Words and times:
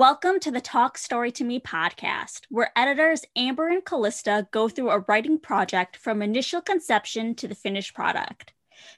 Welcome 0.00 0.40
to 0.40 0.50
the 0.50 0.62
Talk 0.62 0.96
Story 0.96 1.30
to 1.32 1.44
Me 1.44 1.60
podcast, 1.60 2.46
where 2.48 2.72
editors 2.74 3.22
Amber 3.36 3.68
and 3.68 3.84
Kallista 3.84 4.50
go 4.50 4.66
through 4.66 4.88
a 4.88 5.00
writing 5.00 5.38
project 5.38 5.94
from 5.94 6.22
initial 6.22 6.62
conception 6.62 7.34
to 7.34 7.46
the 7.46 7.54
finished 7.54 7.92
product. 7.92 8.54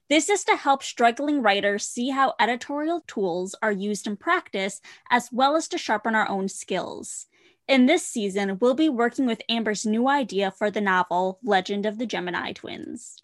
This 0.08 0.28
is 0.28 0.44
to 0.44 0.54
help 0.54 0.84
struggling 0.84 1.42
writers 1.42 1.84
see 1.84 2.10
how 2.10 2.34
editorial 2.38 3.02
tools 3.08 3.56
are 3.60 3.72
used 3.72 4.06
in 4.06 4.16
practice, 4.16 4.80
as 5.10 5.28
well 5.32 5.56
as 5.56 5.66
to 5.70 5.76
sharpen 5.76 6.14
our 6.14 6.28
own 6.28 6.48
skills. 6.48 7.26
In 7.66 7.86
this 7.86 8.06
season, 8.06 8.58
we'll 8.60 8.74
be 8.74 8.88
working 8.88 9.26
with 9.26 9.42
Amber's 9.48 9.84
new 9.84 10.08
idea 10.08 10.52
for 10.52 10.70
the 10.70 10.80
novel, 10.80 11.40
Legend 11.42 11.84
of 11.84 11.98
the 11.98 12.06
Gemini 12.06 12.52
Twins. 12.52 13.20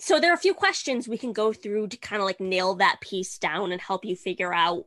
So, 0.00 0.18
there 0.18 0.32
are 0.32 0.34
a 0.34 0.38
few 0.38 0.54
questions 0.54 1.06
we 1.06 1.18
can 1.18 1.32
go 1.32 1.52
through 1.52 1.86
to 1.86 1.96
kind 1.96 2.20
of 2.20 2.26
like 2.26 2.40
nail 2.40 2.74
that 2.74 3.00
piece 3.00 3.38
down 3.38 3.70
and 3.70 3.80
help 3.80 4.04
you 4.04 4.16
figure 4.16 4.52
out 4.52 4.86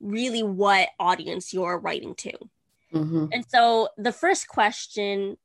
really 0.00 0.42
what 0.42 0.88
audience 0.98 1.52
you're 1.52 1.78
writing 1.78 2.14
to. 2.16 2.32
Mm-hmm. 2.94 3.26
And 3.32 3.44
so 3.48 3.88
the 3.96 4.12
first 4.12 4.48
question 4.48 5.36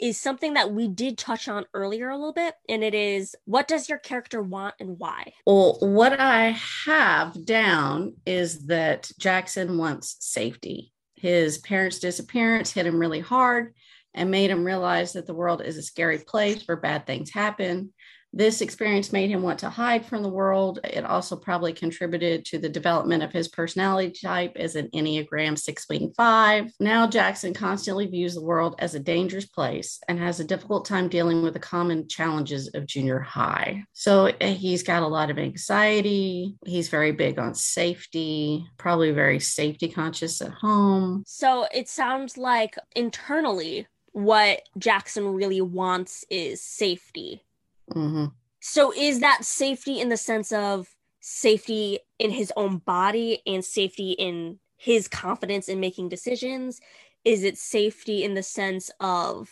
is 0.00 0.18
something 0.18 0.54
that 0.54 0.72
we 0.72 0.88
did 0.88 1.18
touch 1.18 1.46
on 1.46 1.66
earlier 1.74 2.08
a 2.08 2.16
little 2.16 2.32
bit, 2.32 2.54
and 2.68 2.82
it 2.82 2.94
is 2.94 3.36
what 3.44 3.68
does 3.68 3.88
your 3.88 3.98
character 3.98 4.42
want 4.42 4.74
and 4.80 4.98
why? 4.98 5.32
Well, 5.46 5.76
what 5.80 6.18
I 6.18 6.58
have 6.86 7.44
down 7.44 8.14
is 8.24 8.66
that 8.66 9.10
Jackson 9.18 9.76
wants 9.76 10.16
safety. 10.20 10.92
His 11.16 11.58
parents' 11.58 11.98
disappearance 11.98 12.72
hit 12.72 12.86
him 12.86 12.98
really 12.98 13.20
hard 13.20 13.74
and 14.14 14.30
made 14.30 14.50
him 14.50 14.64
realize 14.64 15.12
that 15.12 15.26
the 15.26 15.34
world 15.34 15.62
is 15.62 15.76
a 15.76 15.82
scary 15.82 16.18
place 16.18 16.66
where 16.66 16.76
bad 16.76 17.06
things 17.06 17.30
happen. 17.30 17.92
This 18.32 18.60
experience 18.60 19.12
made 19.12 19.30
him 19.30 19.42
want 19.42 19.58
to 19.60 19.70
hide 19.70 20.06
from 20.06 20.22
the 20.22 20.28
world. 20.28 20.78
It 20.84 21.04
also 21.04 21.34
probably 21.34 21.72
contributed 21.72 22.44
to 22.46 22.58
the 22.58 22.68
development 22.68 23.22
of 23.22 23.32
his 23.32 23.48
personality 23.48 24.12
type 24.22 24.56
as 24.56 24.76
an 24.76 24.88
Enneagram 24.94 25.58
6 25.58 25.88
wing 25.88 26.12
5. 26.16 26.72
Now, 26.78 27.08
Jackson 27.08 27.54
constantly 27.54 28.06
views 28.06 28.34
the 28.34 28.42
world 28.42 28.76
as 28.78 28.94
a 28.94 29.00
dangerous 29.00 29.46
place 29.46 30.00
and 30.08 30.18
has 30.18 30.38
a 30.38 30.44
difficult 30.44 30.84
time 30.84 31.08
dealing 31.08 31.42
with 31.42 31.54
the 31.54 31.60
common 31.60 32.06
challenges 32.06 32.68
of 32.74 32.86
junior 32.86 33.18
high. 33.18 33.84
So 33.94 34.26
eh, 34.40 34.52
he's 34.52 34.84
got 34.84 35.02
a 35.02 35.08
lot 35.08 35.30
of 35.30 35.38
anxiety. 35.38 36.56
He's 36.64 36.88
very 36.88 37.12
big 37.12 37.38
on 37.38 37.54
safety, 37.54 38.64
probably 38.78 39.10
very 39.10 39.40
safety 39.40 39.88
conscious 39.88 40.40
at 40.40 40.52
home. 40.52 41.24
So 41.26 41.66
it 41.74 41.88
sounds 41.88 42.38
like 42.38 42.76
internally, 42.94 43.88
what 44.12 44.62
Jackson 44.76 45.26
really 45.34 45.60
wants 45.60 46.24
is 46.30 46.62
safety 46.62 47.44
Mm-hmm. 47.90 48.26
So 48.60 48.92
is 48.92 49.20
that 49.20 49.44
safety 49.44 50.00
in 50.00 50.08
the 50.08 50.16
sense 50.16 50.52
of 50.52 50.88
safety 51.20 51.98
in 52.18 52.30
his 52.30 52.52
own 52.56 52.78
body 52.78 53.42
and 53.46 53.64
safety 53.64 54.12
in 54.12 54.58
his 54.76 55.08
confidence 55.08 55.68
in 55.68 55.80
making 55.80 56.08
decisions? 56.08 56.80
Is 57.24 57.44
it 57.44 57.58
safety 57.58 58.24
in 58.24 58.34
the 58.34 58.42
sense 58.42 58.90
of 59.00 59.50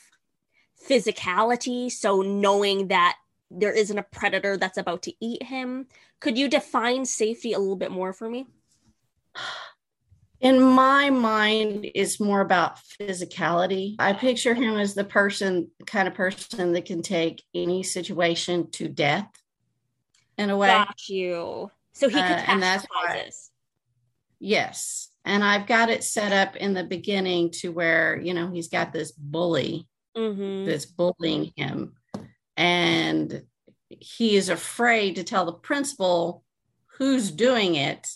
physicality? 0.89 1.91
So 1.91 2.23
knowing 2.23 2.89
that 2.89 3.17
there 3.51 3.73
isn't 3.73 3.99
a 3.99 4.03
predator 4.03 4.57
that's 4.57 4.79
about 4.79 5.03
to 5.03 5.15
eat 5.21 5.43
him. 5.43 5.87
Could 6.21 6.37
you 6.37 6.49
define 6.49 7.05
safety 7.05 7.53
a 7.53 7.59
little 7.59 7.77
bit 7.77 7.91
more 7.91 8.13
for 8.13 8.29
me? 8.29 8.47
In 10.41 10.63
my 10.63 11.11
mind 11.11 11.89
it's 11.95 12.21
more 12.21 12.41
about 12.41 12.79
physicality. 13.01 13.97
I 13.99 14.13
picture 14.13 14.55
him 14.55 14.77
as 14.77 14.95
the 14.95 15.05
person 15.05 15.71
kind 15.87 16.07
of 16.07 16.15
person 16.15 16.73
that 16.73 16.85
can 16.85 17.03
take 17.03 17.43
any 17.55 17.83
situation 17.83 18.71
to 18.73 18.89
death 18.89 19.31
in 20.37 20.51
a 20.51 20.57
way. 20.57 20.69
Got 20.69 21.09
you. 21.09 21.71
So 21.93 22.09
he 22.09 22.15
could 22.15 22.23
uh, 22.23 22.45
and 22.47 22.63
that's 22.63 22.87
why, 22.91 23.29
yes. 24.39 25.09
And 25.25 25.45
i've 25.45 25.67
got 25.67 25.91
it 25.91 26.05
set 26.05 26.33
up 26.33 26.57
in 26.57 26.73
the 26.73 26.85
beginning 26.85 27.51
to 27.51 27.71
where 27.71 28.19
you 28.19 28.33
know 28.33 28.51
he's 28.51 28.69
got 28.69 28.93
this 28.93 29.13
bully 29.13 29.87
mm-hmm. 30.17 30.67
that's 30.67 30.87
bullying 30.87 31.53
him. 31.57 31.95
And 32.57 33.43
he 33.89 34.37
is 34.37 34.49
afraid 34.49 35.17
to 35.17 35.25
tell 35.25 35.45
the 35.45 35.53
principal 35.53 36.45
who's 36.99 37.31
doing 37.31 37.75
it 37.75 38.09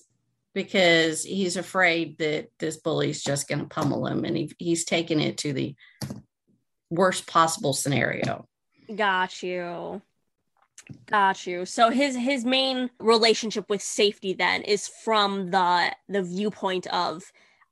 because 0.54 1.22
he's 1.24 1.56
afraid 1.56 2.18
that 2.18 2.50
this 2.58 2.76
bully's 2.76 3.22
just 3.22 3.48
going 3.48 3.60
to 3.60 3.66
pummel 3.66 4.06
him 4.06 4.24
and 4.24 4.36
he, 4.36 4.52
he's 4.58 4.84
taking 4.84 5.20
it 5.20 5.38
to 5.38 5.52
the 5.52 5.74
worst 6.90 7.26
possible 7.26 7.72
scenario. 7.72 8.46
Got 8.94 9.42
you. 9.42 10.02
Got 11.06 11.46
you. 11.46 11.64
So 11.64 11.90
his 11.90 12.16
his 12.16 12.44
main 12.44 12.90
relationship 12.98 13.70
with 13.70 13.82
safety 13.82 14.34
then 14.34 14.62
is 14.62 14.88
from 14.88 15.50
the 15.50 15.94
the 16.08 16.22
viewpoint 16.22 16.86
of 16.88 17.22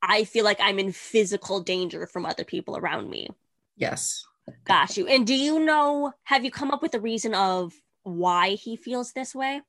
i 0.01 0.23
feel 0.23 0.45
like 0.45 0.59
i'm 0.61 0.79
in 0.79 0.91
physical 0.91 1.59
danger 1.59 2.07
from 2.07 2.25
other 2.25 2.43
people 2.43 2.77
around 2.77 3.09
me. 3.09 3.29
Yes. 3.75 4.25
Got 4.65 4.97
you. 4.97 5.07
And 5.07 5.27
do 5.27 5.35
you 5.35 5.59
know 5.59 6.13
have 6.23 6.43
you 6.43 6.51
come 6.51 6.71
up 6.71 6.81
with 6.81 6.95
a 6.95 6.99
reason 6.99 7.35
of 7.35 7.73
why 8.03 8.51
he 8.51 8.75
feels 8.75 9.11
this 9.11 9.35
way 9.35 9.61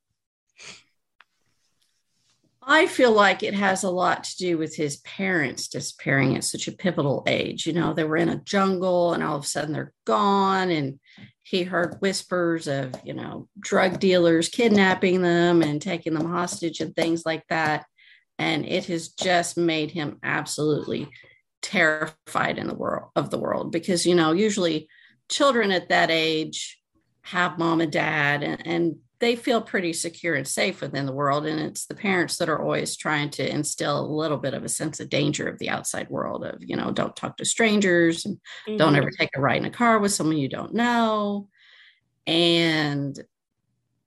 I 2.64 2.86
feel 2.86 3.12
like 3.12 3.42
it 3.42 3.54
has 3.54 3.82
a 3.82 3.90
lot 3.90 4.24
to 4.24 4.36
do 4.36 4.58
with 4.58 4.76
his 4.76 4.98
parents 4.98 5.66
disappearing 5.66 6.36
at 6.36 6.44
such 6.44 6.68
a 6.68 6.72
pivotal 6.72 7.24
age. 7.26 7.66
You 7.66 7.72
know, 7.72 7.92
they 7.92 8.04
were 8.04 8.16
in 8.16 8.28
a 8.28 8.42
jungle 8.42 9.14
and 9.14 9.22
all 9.22 9.36
of 9.36 9.44
a 9.44 9.46
sudden 9.46 9.72
they're 9.72 9.92
gone. 10.04 10.70
And 10.70 11.00
he 11.42 11.64
heard 11.64 12.00
whispers 12.00 12.68
of, 12.68 12.94
you 13.04 13.14
know, 13.14 13.48
drug 13.58 13.98
dealers 13.98 14.48
kidnapping 14.48 15.22
them 15.22 15.60
and 15.60 15.82
taking 15.82 16.14
them 16.14 16.30
hostage 16.30 16.80
and 16.80 16.94
things 16.94 17.26
like 17.26 17.44
that. 17.48 17.84
And 18.38 18.64
it 18.64 18.86
has 18.86 19.08
just 19.08 19.56
made 19.56 19.90
him 19.90 20.18
absolutely 20.22 21.08
terrified 21.62 22.58
in 22.58 22.68
the 22.68 22.74
world 22.74 23.10
of 23.16 23.30
the 23.30 23.38
world 23.38 23.72
because, 23.72 24.06
you 24.06 24.14
know, 24.14 24.32
usually 24.32 24.88
children 25.28 25.72
at 25.72 25.88
that 25.88 26.10
age 26.10 26.80
have 27.22 27.58
mom 27.58 27.80
and 27.80 27.92
dad 27.92 28.42
and, 28.42 28.66
and 28.66 28.96
they 29.22 29.36
feel 29.36 29.62
pretty 29.62 29.92
secure 29.92 30.34
and 30.34 30.48
safe 30.48 30.80
within 30.80 31.06
the 31.06 31.12
world. 31.12 31.46
And 31.46 31.60
it's 31.60 31.86
the 31.86 31.94
parents 31.94 32.38
that 32.38 32.48
are 32.48 32.60
always 32.60 32.96
trying 32.96 33.30
to 33.30 33.48
instill 33.48 34.00
a 34.00 34.04
little 34.04 34.36
bit 34.36 34.52
of 34.52 34.64
a 34.64 34.68
sense 34.68 34.98
of 34.98 35.10
danger 35.10 35.46
of 35.46 35.60
the 35.60 35.70
outside 35.70 36.10
world 36.10 36.44
of, 36.44 36.56
you 36.60 36.74
know, 36.74 36.90
don't 36.90 37.14
talk 37.14 37.36
to 37.36 37.44
strangers 37.44 38.26
and 38.26 38.38
mm-hmm. 38.68 38.78
don't 38.78 38.96
ever 38.96 39.12
take 39.12 39.30
a 39.36 39.40
ride 39.40 39.58
in 39.58 39.64
a 39.64 39.70
car 39.70 40.00
with 40.00 40.12
someone 40.12 40.38
you 40.38 40.48
don't 40.48 40.74
know. 40.74 41.48
And 42.26 43.16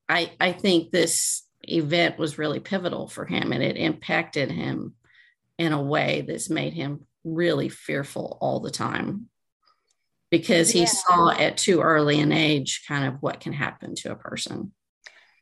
I 0.10 0.34
I 0.38 0.52
think 0.52 0.92
this 0.92 1.44
event 1.64 2.20
was 2.20 2.38
really 2.38 2.60
pivotal 2.60 3.08
for 3.08 3.24
him 3.26 3.54
and 3.54 3.64
it 3.64 3.78
impacted 3.78 4.52
him 4.52 4.96
in 5.58 5.72
a 5.72 5.82
way 5.82 6.26
that's 6.28 6.50
made 6.50 6.74
him 6.74 7.08
really 7.24 7.70
fearful 7.70 8.38
all 8.42 8.60
the 8.60 8.70
time 8.70 9.30
because 10.30 10.72
he 10.72 10.82
yeah. 10.82 10.86
saw 10.88 11.32
at 11.32 11.56
too 11.56 11.80
early 11.80 12.20
an 12.20 12.34
age 12.34 12.84
kind 12.86 13.06
of 13.06 13.22
what 13.22 13.40
can 13.40 13.54
happen 13.54 13.96
to 13.96 14.12
a 14.12 14.18
person. 14.18 14.74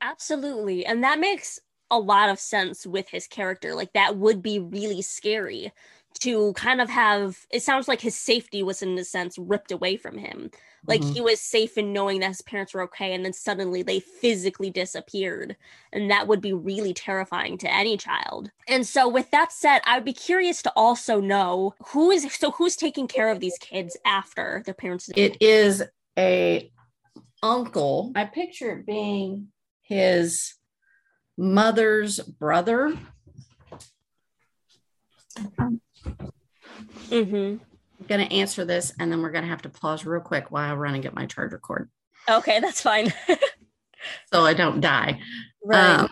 Absolutely. 0.03 0.85
And 0.85 1.03
that 1.03 1.19
makes 1.19 1.59
a 1.89 1.97
lot 1.97 2.29
of 2.29 2.39
sense 2.39 2.85
with 2.85 3.07
his 3.09 3.27
character. 3.27 3.73
Like 3.73 3.93
that 3.93 4.17
would 4.17 4.41
be 4.41 4.59
really 4.59 5.01
scary 5.01 5.71
to 6.19 6.53
kind 6.53 6.79
of 6.79 6.89
have 6.89 7.39
it 7.51 7.63
sounds 7.63 7.87
like 7.87 8.01
his 8.01 8.15
safety 8.15 8.61
was 8.61 8.81
in 8.81 8.97
a 8.97 9.03
sense 9.03 9.37
ripped 9.37 9.71
away 9.71 9.97
from 9.97 10.17
him. 10.17 10.51
Like 10.85 11.01
mm-hmm. 11.01 11.13
he 11.13 11.21
was 11.21 11.39
safe 11.39 11.77
in 11.77 11.93
knowing 11.93 12.19
that 12.19 12.27
his 12.27 12.41
parents 12.41 12.73
were 12.73 12.83
okay 12.83 13.13
and 13.13 13.23
then 13.23 13.33
suddenly 13.33 13.83
they 13.83 13.99
physically 13.99 14.69
disappeared. 14.69 15.55
And 15.93 16.11
that 16.11 16.27
would 16.27 16.41
be 16.41 16.53
really 16.53 16.93
terrifying 16.93 17.57
to 17.59 17.73
any 17.73 17.95
child. 17.95 18.51
And 18.67 18.85
so 18.85 19.07
with 19.07 19.31
that 19.31 19.51
said, 19.53 19.81
I 19.85 19.95
would 19.95 20.05
be 20.05 20.13
curious 20.13 20.61
to 20.63 20.73
also 20.75 21.21
know 21.21 21.73
who 21.87 22.11
is 22.11 22.31
so 22.33 22.51
who's 22.51 22.75
taking 22.75 23.07
care 23.07 23.29
of 23.29 23.39
these 23.39 23.57
kids 23.59 23.95
after 24.05 24.61
their 24.65 24.75
parents 24.75 25.09
It 25.15 25.41
is 25.41 25.83
a 26.17 26.69
uncle. 27.41 28.11
I 28.15 28.25
picture 28.25 28.71
it 28.71 28.85
being 28.85 29.47
his 29.93 30.55
mother's 31.37 32.19
brother. 32.19 32.97
Mm-hmm. 37.09 37.35
I'm 37.35 38.07
going 38.07 38.27
to 38.27 38.35
answer 38.35 38.65
this 38.65 38.93
and 38.99 39.11
then 39.11 39.21
we're 39.21 39.31
going 39.31 39.43
to 39.43 39.49
have 39.49 39.61
to 39.63 39.69
pause 39.69 40.05
real 40.05 40.21
quick 40.21 40.51
while 40.51 40.71
I 40.71 40.75
run 40.75 40.93
and 40.93 41.03
get 41.03 41.13
my 41.13 41.25
charger 41.25 41.57
cord. 41.57 41.89
Okay, 42.29 42.59
that's 42.59 42.81
fine. 42.81 43.13
so 44.33 44.41
I 44.43 44.53
don't 44.53 44.81
die. 44.81 45.19
Right. 45.63 45.99
Um, 45.99 46.09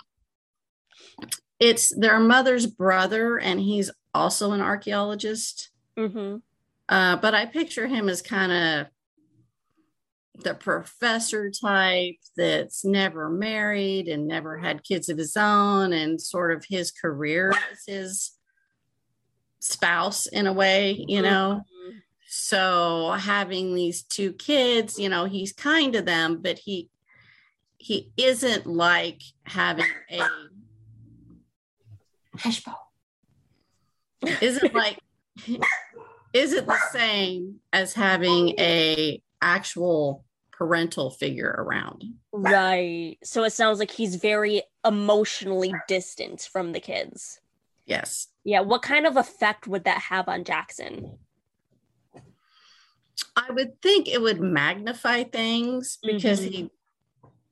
it's 1.59 1.93
their 1.95 2.19
mother's 2.19 2.65
brother, 2.65 3.37
and 3.37 3.59
he's 3.59 3.91
also 4.15 4.51
an 4.51 4.61
archaeologist. 4.61 5.69
Mm-hmm. 5.97 6.37
Uh, 6.89 7.15
but 7.17 7.35
I 7.35 7.45
picture 7.45 7.87
him 7.87 8.09
as 8.09 8.21
kind 8.21 8.51
of 8.51 8.87
the 10.35 10.53
professor 10.53 11.51
type 11.51 12.15
that's 12.37 12.85
never 12.85 13.29
married 13.29 14.07
and 14.07 14.27
never 14.27 14.57
had 14.57 14.83
kids 14.83 15.09
of 15.09 15.17
his 15.17 15.35
own 15.35 15.93
and 15.93 16.21
sort 16.21 16.51
of 16.51 16.65
his 16.67 16.91
career 16.91 17.51
as 17.71 17.83
his 17.85 18.31
spouse 19.59 20.25
in 20.27 20.47
a 20.47 20.53
way 20.53 21.05
you 21.07 21.21
know 21.21 21.61
mm-hmm. 21.61 21.97
so 22.27 23.11
having 23.19 23.75
these 23.75 24.01
two 24.03 24.33
kids 24.33 24.97
you 24.97 25.09
know 25.09 25.25
he's 25.25 25.53
kind 25.53 25.93
to 25.93 26.01
them 26.01 26.41
but 26.41 26.57
he 26.57 26.89
he 27.77 28.11
isn't 28.17 28.65
like 28.65 29.21
having 29.43 29.85
a 30.09 30.21
is 34.41 34.63
it 34.63 34.73
like 34.73 34.97
is 36.33 36.53
it 36.53 36.65
the 36.65 36.77
same 36.91 37.59
as 37.73 37.93
having 37.93 38.49
a 38.59 39.21
actual 39.41 40.25
parental 40.51 41.09
figure 41.09 41.55
around. 41.57 42.03
Right. 42.31 43.17
So 43.23 43.43
it 43.43 43.51
sounds 43.51 43.79
like 43.79 43.91
he's 43.91 44.15
very 44.15 44.61
emotionally 44.85 45.73
distant 45.87 46.47
from 46.51 46.71
the 46.71 46.79
kids. 46.79 47.39
Yes. 47.85 48.27
Yeah. 48.43 48.61
What 48.61 48.83
kind 48.83 49.07
of 49.07 49.17
effect 49.17 49.67
would 49.67 49.85
that 49.85 50.01
have 50.01 50.29
on 50.29 50.43
jackson? 50.43 51.17
I 53.35 53.51
would 53.51 53.81
think 53.81 54.07
it 54.07 54.21
would 54.21 54.39
magnify 54.39 55.23
things 55.23 55.97
because 56.03 56.41
mm-hmm. 56.41 56.51
he 56.51 56.69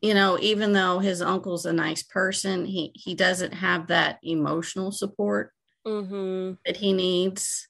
you 0.02 0.14
know 0.14 0.38
even 0.40 0.74
though 0.74 1.00
his 1.00 1.22
uncle's 1.22 1.66
a 1.66 1.74
nice 1.74 2.04
person 2.04 2.66
he 2.66 2.92
he 2.96 3.16
doesn't 3.16 3.54
have 3.54 3.88
that 3.88 4.20
emotional 4.24 4.92
support 4.92 5.54
mm-hmm. 5.86 6.54
that 6.66 6.78
he 6.78 6.94
needs 6.94 7.69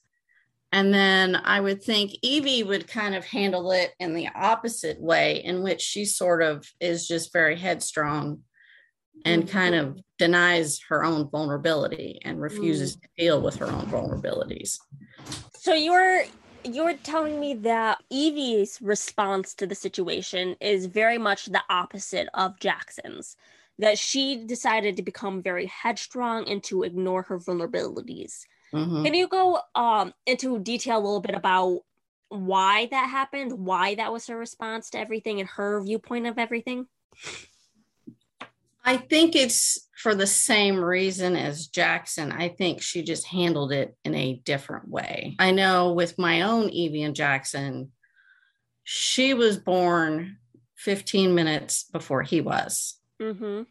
and 0.72 0.94
then 0.94 1.36
I 1.36 1.60
would 1.60 1.84
think 1.84 2.12
Evie 2.22 2.64
would 2.64 2.88
kind 2.88 3.16
of 3.16 3.26
handle 3.26 3.72
it 3.72 3.94
in 4.00 4.14
the 4.14 4.30
opposite 4.36 5.02
way, 5.02 5.44
in 5.44 5.64
which 5.64 5.82
she 5.82 6.06
sort 6.06 6.44
of 6.44 6.68
is 6.80 7.08
just 7.08 7.34
very 7.34 7.56
headstrong 7.56 8.44
and 9.26 9.44
mm-hmm. 9.44 9.58
kind 9.58 9.76
of 9.76 10.00
denies 10.18 10.80
her 10.90 11.04
own 11.04 11.30
vulnerability 11.30 12.20
and 12.24 12.40
refuses 12.40 12.96
mm. 12.96 13.02
to 13.02 13.08
deal 13.18 13.42
with 13.42 13.56
her 13.56 13.66
own 13.66 13.86
vulnerabilities. 13.88 14.78
So 15.58 15.74
you're 15.74 16.24
you're 16.64 16.94
telling 16.98 17.40
me 17.40 17.54
that 17.56 18.04
Evie's 18.12 18.80
response 18.82 19.54
to 19.56 19.66
the 19.66 19.76
situation 19.76 20.56
is 20.60 20.86
very 20.86 21.18
much 21.18 21.46
the 21.46 21.64
opposite 21.70 22.28
of 22.34 22.60
Jackson's. 22.60 23.36
That 23.80 23.98
she 23.98 24.44
decided 24.46 24.98
to 24.98 25.04
become 25.04 25.42
very 25.42 25.66
headstrong 25.68 26.50
and 26.50 26.62
to 26.66 26.84
ignore 26.84 27.22
her 27.24 27.40
vulnerabilities 27.40 28.44
Mm-hmm. 28.74 29.04
Can 29.04 29.14
you 29.14 29.28
go 29.28 29.60
um, 29.76 30.14
into 30.26 30.60
detail 30.60 30.98
a 30.98 31.04
little 31.04 31.22
bit 31.22 31.36
about 31.36 31.80
why 32.30 32.88
that 32.92 33.10
happened, 33.10 33.54
why 33.54 33.96
that 33.96 34.14
was 34.14 34.28
her 34.28 34.38
response 34.38 34.90
to 34.92 35.00
everything, 35.00 35.40
and 35.40 35.50
her 35.50 35.82
viewpoint 35.82 36.28
of 36.28 36.38
everything? 36.38 36.88
I 38.86 38.98
think 38.98 39.36
it's 39.36 39.88
for 39.98 40.16
the 40.16 40.28
same 40.28 40.80
reason 40.80 41.36
as 41.36 41.68
Jackson. 41.68 42.32
I 42.32 42.50
think 42.50 42.82
she 42.82 43.04
just 43.04 43.26
handled 43.28 43.72
it 43.72 43.96
in 44.06 44.16
a 44.16 44.42
different 44.46 44.88
way. 44.88 45.36
I 45.40 45.52
know 45.52 45.94
with 45.94 46.18
my 46.18 46.42
own 46.44 46.70
Evie 46.70 47.04
and 47.04 47.16
Jackson, 47.16 47.92
she 48.84 49.34
was 49.34 49.58
born 49.58 50.38
15 50.78 51.36
minutes 51.36 51.84
before 51.84 52.24
he 52.24 52.42
was. 52.42 52.98
Mm-hmm. 53.22 53.64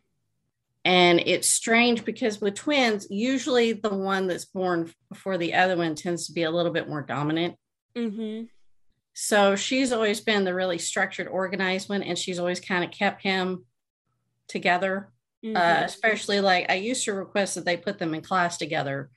And 0.88 1.20
it's 1.26 1.46
strange 1.46 2.06
because 2.06 2.40
with 2.40 2.54
twins, 2.54 3.08
usually 3.10 3.74
the 3.74 3.94
one 3.94 4.26
that's 4.26 4.46
born 4.46 4.90
before 5.10 5.36
the 5.36 5.52
other 5.52 5.76
one 5.76 5.94
tends 5.94 6.26
to 6.26 6.32
be 6.32 6.44
a 6.44 6.50
little 6.50 6.72
bit 6.72 6.88
more 6.88 7.02
dominant. 7.02 7.56
Mm-hmm. 7.94 8.44
So 9.12 9.54
she's 9.54 9.92
always 9.92 10.22
been 10.22 10.44
the 10.44 10.54
really 10.54 10.78
structured, 10.78 11.28
organized 11.28 11.90
one, 11.90 12.02
and 12.02 12.16
she's 12.16 12.38
always 12.38 12.58
kind 12.58 12.84
of 12.84 12.90
kept 12.90 13.20
him 13.20 13.66
together. 14.48 15.12
Uh, 15.44 15.46
mm-hmm. 15.46 15.56
Uh, 15.58 15.84
especially 15.84 16.40
like 16.40 16.70
I 16.70 16.76
used 16.76 17.04
to 17.04 17.12
request 17.12 17.56
that 17.56 17.66
they 17.66 17.76
put 17.76 17.98
them 17.98 18.14
in 18.14 18.22
class 18.22 18.56
together 18.56 19.10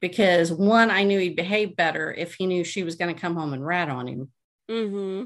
because 0.00 0.50
one, 0.50 0.90
I 0.90 1.02
knew 1.02 1.18
he'd 1.18 1.36
behave 1.36 1.76
better 1.76 2.10
if 2.10 2.36
he 2.36 2.46
knew 2.46 2.64
she 2.64 2.84
was 2.84 2.94
going 2.94 3.14
to 3.14 3.20
come 3.20 3.36
home 3.36 3.52
and 3.52 3.66
rat 3.66 3.90
on 3.90 4.08
him. 4.08 4.30
Mm-hmm. 4.70 5.24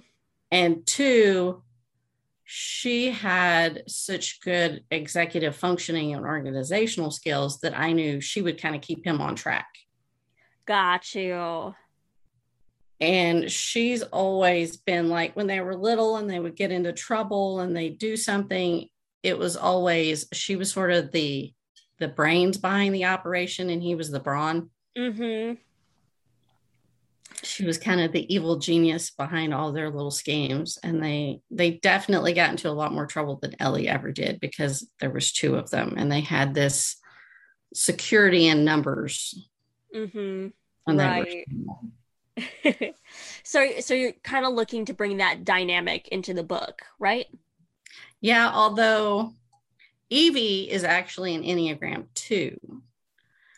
And 0.51 0.85
two, 0.85 1.63
she 2.53 3.13
had 3.13 3.85
such 3.87 4.41
good 4.41 4.83
executive 4.91 5.55
functioning 5.55 6.15
and 6.15 6.27
organizational 6.27 7.13
skills 7.13 7.61
that 7.61 7.79
I 7.79 7.93
knew 7.93 8.21
she 8.21 8.43
would 8.43 8.61
kind 8.61 8.75
of 8.75 8.83
keep 8.83 9.07
him 9.07 9.21
on 9.21 9.37
track. 9.37 9.69
Got 10.67 11.15
you. 11.15 11.77
And 13.01 13.49
she's 13.49 14.03
always 14.03 14.77
been 14.77 15.09
like 15.09 15.37
when 15.37 15.47
they 15.47 15.61
were 15.61 15.77
little 15.77 16.17
and 16.17 16.29
they 16.29 16.41
would 16.41 16.57
get 16.57 16.73
into 16.73 16.93
trouble 16.93 17.61
and 17.61 17.77
they 17.77 17.89
do 17.89 18.17
something, 18.17 18.89
it 19.23 19.39
was 19.39 19.57
always 19.57 20.27
she 20.33 20.57
was 20.57 20.73
sort 20.73 20.91
of 20.91 21.13
the 21.13 21.53
the 22.01 22.09
brains 22.09 22.59
behind 22.59 22.97
the 22.97 23.05
operation 23.05 23.71
and 23.71 23.81
he 23.81 23.95
was 23.95 24.11
the 24.11 24.19
brawn. 24.19 24.71
Mm-hmm 24.99 25.53
she 27.43 27.65
was 27.65 27.79
kind 27.79 28.01
of 28.01 28.13
the 28.13 28.33
evil 28.33 28.59
genius 28.59 29.11
behind 29.11 29.55
all 29.55 29.73
their 29.73 29.91
little 29.91 30.11
schemes 30.11 30.79
and 30.83 31.03
they 31.03 31.41
they 31.51 31.73
definitely 31.73 32.33
got 32.33 32.51
into 32.51 32.69
a 32.69 32.73
lot 32.73 32.93
more 32.93 33.07
trouble 33.07 33.39
than 33.41 33.55
ellie 33.61 33.89
ever 33.89 34.13
did 34.13 34.41
because 34.41 34.89
there 35.01 35.11
was 35.11 35.33
two 35.33 35.57
of 35.57 35.71
them 35.71 35.95
and 35.97 36.11
they 36.11 36.21
had 36.21 36.55
this 36.55 36.97
security 37.75 38.49
in 38.49 38.65
numbers. 38.65 39.49
Mm-hmm. 39.95 40.49
right. 40.97 41.47
So 43.43 43.81
so 43.81 43.95
you're 43.95 44.13
kind 44.23 44.47
of 44.47 44.55
looking 44.55 44.85
to 44.87 44.95
bring 44.95 45.17
that 45.19 45.45
dynamic 45.45 46.09
into 46.09 46.33
the 46.33 46.45
book 46.45 46.83
right? 46.99 47.27
Yeah 48.21 48.51
although 48.53 49.35
evie 50.09 50.71
is 50.71 50.85
actually 50.85 51.35
an 51.35 51.43
enneagram 51.43 52.07
too 52.15 52.57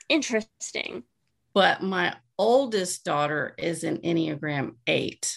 interesting 0.09 1.05
but 1.55 1.83
my 1.83 2.15
oldest 2.39 3.05
daughter 3.05 3.55
is 3.59 3.85
an 3.85 3.99
Enneagram 3.99 4.75
8. 4.87 5.37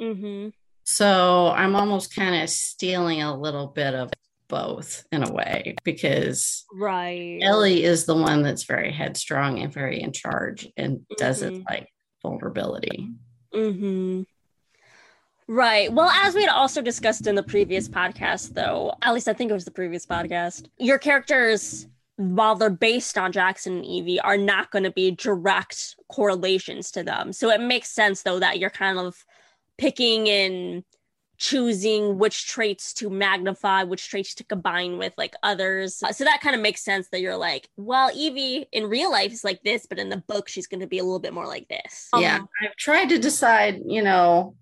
Mm-hmm. 0.00 0.48
So 0.84 1.48
I'm 1.48 1.74
almost 1.74 2.14
kind 2.14 2.42
of 2.42 2.50
stealing 2.50 3.22
a 3.22 3.36
little 3.36 3.68
bit 3.68 3.94
of 3.94 4.10
both 4.48 5.04
in 5.10 5.24
a 5.24 5.32
way 5.32 5.74
because 5.82 6.64
right 6.72 7.40
Ellie 7.42 7.82
is 7.82 8.04
the 8.04 8.14
one 8.14 8.42
that's 8.42 8.62
very 8.62 8.92
headstrong 8.92 9.58
and 9.58 9.72
very 9.72 10.00
in 10.00 10.12
charge 10.12 10.68
and 10.76 10.98
mm-hmm. 10.98 11.14
doesn't 11.18 11.64
like 11.68 11.88
vulnerability. 12.22 13.08
Mm-hmm. 13.52 14.22
Right. 15.48 15.92
Well, 15.92 16.08
as 16.08 16.34
we 16.34 16.42
had 16.42 16.50
also 16.50 16.82
discussed 16.82 17.26
in 17.26 17.36
the 17.36 17.42
previous 17.42 17.88
podcast, 17.88 18.54
though, 18.54 18.94
at 19.02 19.14
least 19.14 19.28
I 19.28 19.32
think 19.32 19.50
it 19.50 19.54
was 19.54 19.64
the 19.64 19.70
previous 19.70 20.04
podcast, 20.04 20.66
your 20.78 20.98
characters 20.98 21.86
while 22.16 22.54
they're 22.54 22.70
based 22.70 23.18
on 23.18 23.32
Jackson 23.32 23.76
and 23.76 23.86
Evie, 23.86 24.20
are 24.20 24.38
not 24.38 24.70
going 24.70 24.84
to 24.84 24.90
be 24.90 25.10
direct 25.10 25.96
correlations 26.08 26.90
to 26.92 27.02
them. 27.02 27.32
So 27.32 27.50
it 27.50 27.60
makes 27.60 27.90
sense, 27.90 28.22
though, 28.22 28.38
that 28.40 28.58
you're 28.58 28.70
kind 28.70 28.98
of 28.98 29.24
picking 29.78 30.28
and 30.28 30.84
choosing 31.38 32.16
which 32.16 32.46
traits 32.46 32.94
to 32.94 33.10
magnify, 33.10 33.82
which 33.82 34.08
traits 34.08 34.34
to 34.34 34.44
combine 34.44 34.96
with 34.96 35.12
like 35.18 35.34
others. 35.42 35.96
So 35.96 36.24
that 36.24 36.40
kind 36.40 36.56
of 36.56 36.62
makes 36.62 36.82
sense 36.82 37.08
that 37.10 37.20
you're 37.20 37.36
like, 37.36 37.68
well, 37.76 38.10
Evie 38.14 38.66
in 38.72 38.86
real 38.86 39.10
life 39.10 39.32
is 39.32 39.44
like 39.44 39.62
this, 39.62 39.84
but 39.84 39.98
in 39.98 40.08
the 40.08 40.16
book, 40.16 40.48
she's 40.48 40.66
going 40.66 40.80
to 40.80 40.86
be 40.86 40.98
a 40.98 41.04
little 41.04 41.18
bit 41.18 41.34
more 41.34 41.46
like 41.46 41.68
this. 41.68 42.08
Yeah. 42.16 42.36
Um, 42.36 42.48
I've 42.62 42.76
tried 42.76 43.10
to 43.10 43.18
decide, 43.18 43.82
you 43.84 44.02
know, 44.02 44.54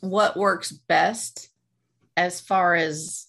what 0.00 0.38
works 0.38 0.72
best 0.72 1.50
as 2.16 2.40
far 2.40 2.74
as 2.74 3.26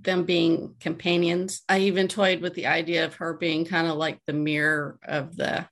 them 0.00 0.24
being 0.24 0.74
companions. 0.80 1.62
I 1.68 1.80
even 1.80 2.08
toyed 2.08 2.40
with 2.40 2.54
the 2.54 2.66
idea 2.66 3.04
of 3.04 3.14
her 3.16 3.34
being 3.34 3.64
kind 3.64 3.86
of 3.86 3.96
like 3.96 4.18
the 4.26 4.32
mirror 4.32 4.98
of 5.04 5.36
the 5.36 5.66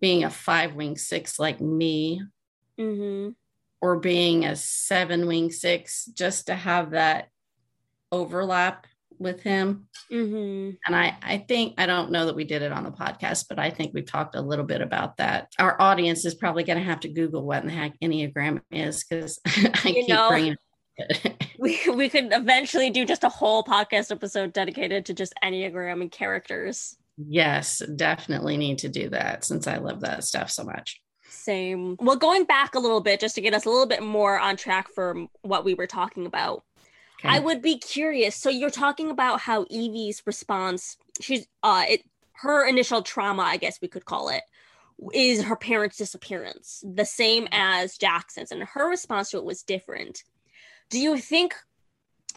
being 0.00 0.24
a 0.24 0.30
five 0.30 0.74
wing 0.74 0.96
six 0.96 1.38
like 1.38 1.60
me, 1.60 2.22
mm-hmm. 2.78 3.30
or 3.80 3.98
being 3.98 4.44
a 4.44 4.56
seven 4.56 5.26
wing 5.26 5.50
six, 5.50 6.04
just 6.06 6.46
to 6.46 6.54
have 6.54 6.90
that 6.90 7.28
overlap 8.12 8.86
with 9.18 9.42
him. 9.42 9.88
Mm-hmm. 10.12 10.76
And 10.86 10.96
I, 10.96 11.16
I 11.22 11.38
think, 11.38 11.74
I 11.78 11.86
don't 11.86 12.10
know 12.10 12.26
that 12.26 12.36
we 12.36 12.44
did 12.44 12.62
it 12.62 12.72
on 12.72 12.84
the 12.84 12.90
podcast, 12.90 13.46
but 13.48 13.58
I 13.58 13.70
think 13.70 13.92
we've 13.94 14.06
talked 14.06 14.34
a 14.34 14.40
little 14.40 14.64
bit 14.64 14.80
about 14.80 15.16
that. 15.18 15.52
Our 15.58 15.80
audience 15.80 16.24
is 16.24 16.34
probably 16.34 16.64
going 16.64 16.78
to 16.78 16.84
have 16.84 17.00
to 17.00 17.08
Google 17.08 17.44
what 17.44 17.62
in 17.62 17.68
the 17.68 17.74
heck 17.74 17.98
Enneagram 18.00 18.60
is 18.70 19.04
because 19.04 19.40
I 19.46 19.80
you 19.84 19.94
keep 19.94 20.08
know, 20.08 20.28
bringing 20.28 20.56
we 21.58 21.80
we 21.94 22.08
could 22.08 22.32
eventually 22.32 22.90
do 22.90 23.04
just 23.04 23.24
a 23.24 23.28
whole 23.28 23.64
podcast 23.64 24.10
episode 24.10 24.52
dedicated 24.52 25.06
to 25.06 25.14
just 25.14 25.34
Enneagram 25.42 26.00
and 26.00 26.10
characters. 26.10 26.96
Yes, 27.16 27.82
definitely 27.96 28.56
need 28.56 28.78
to 28.78 28.88
do 28.88 29.08
that 29.10 29.44
since 29.44 29.66
I 29.66 29.78
love 29.78 30.00
that 30.00 30.24
stuff 30.24 30.50
so 30.50 30.64
much. 30.64 31.00
Same. 31.28 31.96
Well, 32.00 32.16
going 32.16 32.44
back 32.44 32.74
a 32.74 32.78
little 32.78 33.00
bit 33.00 33.20
just 33.20 33.34
to 33.36 33.40
get 33.40 33.54
us 33.54 33.66
a 33.66 33.70
little 33.70 33.86
bit 33.86 34.02
more 34.02 34.38
on 34.38 34.56
track 34.56 34.88
for 34.94 35.26
what 35.42 35.64
we 35.64 35.74
were 35.74 35.86
talking 35.86 36.26
about. 36.26 36.64
Okay. 37.20 37.36
I 37.36 37.38
would 37.38 37.62
be 37.62 37.78
curious. 37.78 38.36
So 38.36 38.50
you're 38.50 38.70
talking 38.70 39.10
about 39.10 39.40
how 39.40 39.64
Evie's 39.64 40.22
response, 40.26 40.96
she's 41.20 41.46
uh 41.62 41.84
it 41.88 42.02
her 42.38 42.66
initial 42.66 43.02
trauma, 43.02 43.42
I 43.42 43.56
guess 43.56 43.80
we 43.80 43.88
could 43.88 44.04
call 44.04 44.28
it, 44.28 44.42
is 45.12 45.42
her 45.42 45.56
parents' 45.56 45.96
disappearance, 45.96 46.82
the 46.86 47.04
same 47.04 47.48
as 47.52 47.96
Jackson's, 47.96 48.50
and 48.50 48.62
her 48.62 48.88
response 48.88 49.30
to 49.30 49.38
it 49.38 49.44
was 49.44 49.62
different. 49.62 50.24
Do 50.90 50.98
you 50.98 51.18
think 51.18 51.54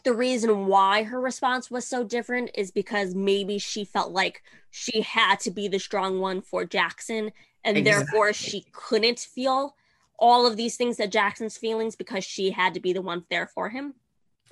the 0.03 0.13
reason 0.13 0.67
why 0.67 1.03
her 1.03 1.19
response 1.19 1.69
was 1.69 1.85
so 1.85 2.03
different 2.03 2.51
is 2.55 2.71
because 2.71 3.13
maybe 3.13 3.57
she 3.57 3.83
felt 3.83 4.11
like 4.11 4.41
she 4.69 5.01
had 5.01 5.39
to 5.41 5.51
be 5.51 5.67
the 5.67 5.79
strong 5.79 6.19
one 6.19 6.41
for 6.41 6.65
Jackson 6.65 7.31
and 7.63 7.77
exactly. 7.77 7.83
therefore 7.83 8.33
she 8.33 8.65
couldn't 8.71 9.19
feel 9.19 9.75
all 10.17 10.47
of 10.47 10.55
these 10.57 10.77
things 10.77 10.97
that 10.97 11.11
Jackson's 11.11 11.57
feelings 11.57 11.95
because 11.95 12.23
she 12.23 12.51
had 12.51 12.73
to 12.73 12.79
be 12.79 12.93
the 12.93 13.01
one 13.01 13.25
there 13.29 13.47
for 13.47 13.69
him? 13.69 13.93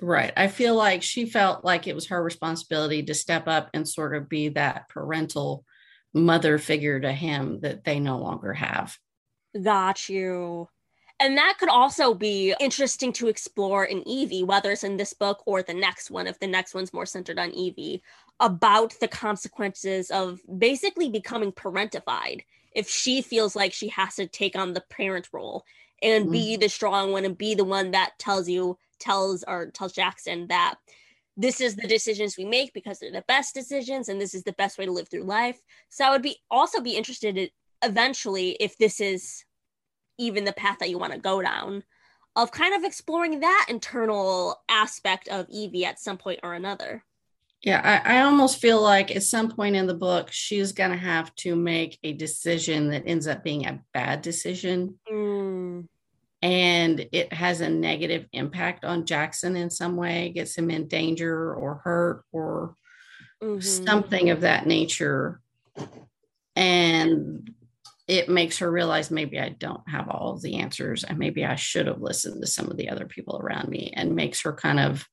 Right. 0.00 0.32
I 0.36 0.48
feel 0.48 0.74
like 0.74 1.02
she 1.02 1.24
felt 1.24 1.64
like 1.64 1.86
it 1.86 1.94
was 1.94 2.08
her 2.08 2.22
responsibility 2.22 3.02
to 3.04 3.14
step 3.14 3.48
up 3.48 3.70
and 3.72 3.88
sort 3.88 4.14
of 4.14 4.28
be 4.28 4.50
that 4.50 4.88
parental 4.88 5.64
mother 6.12 6.58
figure 6.58 7.00
to 7.00 7.12
him 7.12 7.60
that 7.60 7.84
they 7.84 7.98
no 7.98 8.18
longer 8.18 8.52
have. 8.52 8.96
Got 9.60 10.08
you. 10.08 10.68
And 11.18 11.38
that 11.38 11.56
could 11.58 11.70
also 11.70 12.12
be 12.12 12.54
interesting 12.60 13.12
to 13.14 13.28
explore 13.28 13.84
in 13.84 14.06
Evie, 14.06 14.42
whether 14.42 14.70
it's 14.72 14.84
in 14.84 14.98
this 14.98 15.14
book 15.14 15.42
or 15.46 15.62
the 15.62 15.72
next 15.72 16.10
one, 16.10 16.26
if 16.26 16.38
the 16.38 16.46
next 16.46 16.74
one's 16.74 16.92
more 16.92 17.06
centered 17.06 17.38
on 17.38 17.52
Evie, 17.52 18.02
about 18.38 18.94
the 19.00 19.08
consequences 19.08 20.10
of 20.10 20.40
basically 20.58 21.08
becoming 21.08 21.52
parentified. 21.52 22.42
If 22.74 22.88
she 22.90 23.22
feels 23.22 23.56
like 23.56 23.72
she 23.72 23.88
has 23.88 24.16
to 24.16 24.26
take 24.26 24.56
on 24.56 24.74
the 24.74 24.82
parent 24.90 25.28
role 25.32 25.64
and 26.02 26.24
mm-hmm. 26.24 26.32
be 26.32 26.56
the 26.56 26.68
strong 26.68 27.12
one 27.12 27.24
and 27.24 27.38
be 27.38 27.54
the 27.54 27.64
one 27.64 27.92
that 27.92 28.18
tells 28.18 28.46
you, 28.46 28.76
tells 28.98 29.42
or 29.48 29.70
tells 29.70 29.92
Jackson 29.92 30.48
that 30.48 30.74
this 31.38 31.60
is 31.60 31.76
the 31.76 31.88
decisions 31.88 32.36
we 32.36 32.44
make 32.44 32.72
because 32.72 32.98
they're 32.98 33.12
the 33.12 33.24
best 33.28 33.54
decisions 33.54 34.08
and 34.08 34.20
this 34.20 34.34
is 34.34 34.42
the 34.42 34.52
best 34.54 34.78
way 34.78 34.84
to 34.84 34.92
live 34.92 35.08
through 35.08 35.24
life. 35.24 35.60
So 35.88 36.04
I 36.04 36.10
would 36.10 36.22
be 36.22 36.36
also 36.50 36.80
be 36.80 36.96
interested 36.96 37.38
in 37.38 37.48
eventually 37.82 38.56
if 38.60 38.76
this 38.78 39.00
is 39.00 39.44
even 40.18 40.44
the 40.44 40.52
path 40.52 40.78
that 40.80 40.90
you 40.90 40.98
want 40.98 41.12
to 41.12 41.18
go 41.18 41.42
down 41.42 41.82
of 42.36 42.50
kind 42.50 42.74
of 42.74 42.84
exploring 42.84 43.40
that 43.40 43.66
internal 43.68 44.60
aspect 44.68 45.28
of 45.28 45.46
Evie 45.48 45.86
at 45.86 45.98
some 45.98 46.18
point 46.18 46.40
or 46.42 46.54
another. 46.54 47.02
Yeah, 47.62 47.80
I, 48.04 48.18
I 48.18 48.22
almost 48.22 48.60
feel 48.60 48.80
like 48.80 49.14
at 49.16 49.22
some 49.22 49.50
point 49.50 49.74
in 49.74 49.86
the 49.86 49.94
book, 49.94 50.30
she's 50.30 50.72
going 50.72 50.90
to 50.90 50.96
have 50.96 51.34
to 51.36 51.56
make 51.56 51.98
a 52.04 52.12
decision 52.12 52.90
that 52.90 53.04
ends 53.06 53.26
up 53.26 53.42
being 53.42 53.66
a 53.66 53.80
bad 53.94 54.22
decision. 54.22 54.98
Mm. 55.10 55.88
And 56.42 57.08
it 57.12 57.32
has 57.32 57.62
a 57.62 57.70
negative 57.70 58.26
impact 58.32 58.84
on 58.84 59.06
Jackson 59.06 59.56
in 59.56 59.70
some 59.70 59.96
way, 59.96 60.30
gets 60.34 60.56
him 60.56 60.70
in 60.70 60.86
danger 60.86 61.54
or 61.54 61.80
hurt 61.82 62.24
or 62.30 62.76
mm-hmm. 63.42 63.60
something 63.60 64.30
of 64.30 64.42
that 64.42 64.66
nature. 64.66 65.40
And 66.54 67.52
it 68.08 68.28
makes 68.28 68.58
her 68.58 68.70
realize 68.70 69.10
maybe 69.10 69.38
I 69.38 69.50
don't 69.50 69.88
have 69.88 70.08
all 70.08 70.34
of 70.34 70.42
the 70.42 70.56
answers 70.56 71.02
and 71.02 71.18
maybe 71.18 71.44
I 71.44 71.56
should 71.56 71.86
have 71.86 72.00
listened 72.00 72.40
to 72.40 72.46
some 72.46 72.70
of 72.70 72.76
the 72.76 72.88
other 72.88 73.06
people 73.06 73.38
around 73.38 73.68
me 73.68 73.92
and 73.94 74.14
makes 74.14 74.42
her 74.42 74.52
kind 74.52 74.78
of 74.78 75.06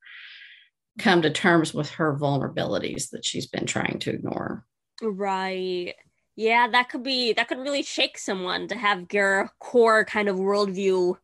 come 0.99 1.23
to 1.23 1.31
terms 1.31 1.73
with 1.73 1.89
her 1.91 2.15
vulnerabilities 2.15 3.09
that 3.09 3.25
she's 3.25 3.47
been 3.47 3.65
trying 3.65 3.97
to 3.99 4.11
ignore. 4.11 4.65
Right. 5.01 5.95
Yeah, 6.35 6.67
that 6.69 6.89
could 6.89 7.03
be 7.03 7.33
that 7.33 7.47
could 7.47 7.59
really 7.59 7.83
shake 7.83 8.17
someone 8.17 8.67
to 8.67 8.75
have 8.75 9.05
your 9.11 9.49
core 9.59 10.05
kind 10.05 10.29
of 10.29 10.37
worldview 10.37 11.17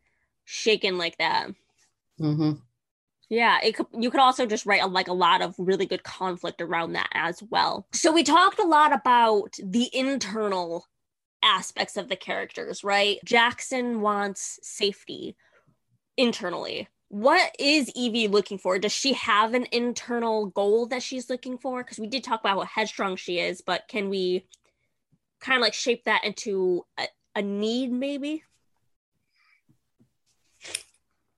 shaken 0.45 0.97
like 0.97 1.17
that. 1.17 1.49
Mm-hmm. 2.19 2.53
Yeah, 3.29 3.59
it 3.63 3.75
could, 3.75 3.85
you 3.93 4.09
could 4.09 4.19
also 4.19 4.47
just 4.47 4.65
write 4.65 4.81
a, 4.81 4.87
like 4.87 5.07
a 5.07 5.13
lot 5.13 5.43
of 5.43 5.53
really 5.59 5.85
good 5.85 6.03
conflict 6.03 6.61
around 6.61 6.93
that 6.93 7.09
as 7.13 7.43
well. 7.43 7.85
So 7.93 8.11
we 8.11 8.23
talked 8.23 8.59
a 8.59 8.67
lot 8.67 8.91
about 8.91 9.55
the 9.63 9.87
internal 9.95 10.85
aspects 11.43 11.97
of 11.97 12.09
the 12.09 12.15
characters, 12.15 12.83
right? 12.83 13.19
Jackson 13.25 14.01
wants 14.01 14.59
safety 14.61 15.35
internally. 16.17 16.87
What 17.09 17.55
is 17.57 17.91
Evie 17.95 18.27
looking 18.27 18.57
for? 18.57 18.77
Does 18.77 18.91
she 18.91 19.13
have 19.13 19.53
an 19.53 19.65
internal 19.71 20.47
goal 20.47 20.85
that 20.87 21.01
she's 21.01 21.29
looking 21.29 21.57
for? 21.57 21.83
Because 21.83 21.97
we 21.97 22.07
did 22.07 22.23
talk 22.23 22.41
about 22.41 22.57
how 22.57 22.63
headstrong 22.63 23.15
she 23.15 23.39
is, 23.39 23.61
but 23.61 23.87
can 23.87 24.09
we 24.09 24.45
kind 25.39 25.57
of 25.57 25.61
like 25.61 25.73
shape 25.73 26.03
that 26.03 26.23
into 26.23 26.85
a, 26.99 27.07
a 27.35 27.41
need, 27.41 27.91
maybe? 27.91 28.43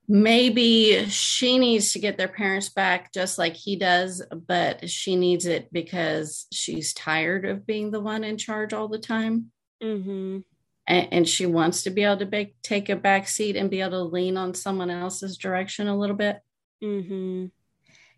maybe 0.08 1.06
she 1.08 1.58
needs 1.58 1.92
to 1.92 1.98
get 1.98 2.18
their 2.18 2.28
parents 2.28 2.68
back 2.68 3.12
just 3.14 3.38
like 3.38 3.54
he 3.54 3.76
does, 3.76 4.22
but 4.46 4.90
she 4.90 5.16
needs 5.16 5.46
it 5.46 5.72
because 5.72 6.46
she's 6.52 6.92
tired 6.92 7.46
of 7.46 7.66
being 7.66 7.90
the 7.90 8.00
one 8.00 8.22
in 8.22 8.36
charge 8.36 8.74
all 8.74 8.88
the 8.88 8.98
time. 8.98 9.50
Mm-hmm. 9.82 10.38
And, 10.86 11.08
and, 11.12 11.28
she 11.28 11.46
wants 11.46 11.82
to 11.84 11.90
be 11.90 12.02
able 12.02 12.18
to 12.18 12.26
be, 12.26 12.54
take 12.62 12.88
a 12.88 12.96
back 12.96 13.28
seat 13.28 13.56
and 13.56 13.70
be 13.70 13.80
able 13.80 13.90
to 13.90 14.02
lean 14.02 14.36
on 14.36 14.54
someone 14.54 14.90
else's 14.90 15.36
direction 15.36 15.86
a 15.86 15.96
little 15.96 16.16
bit. 16.16 16.40
Mm-hmm. 16.82 17.46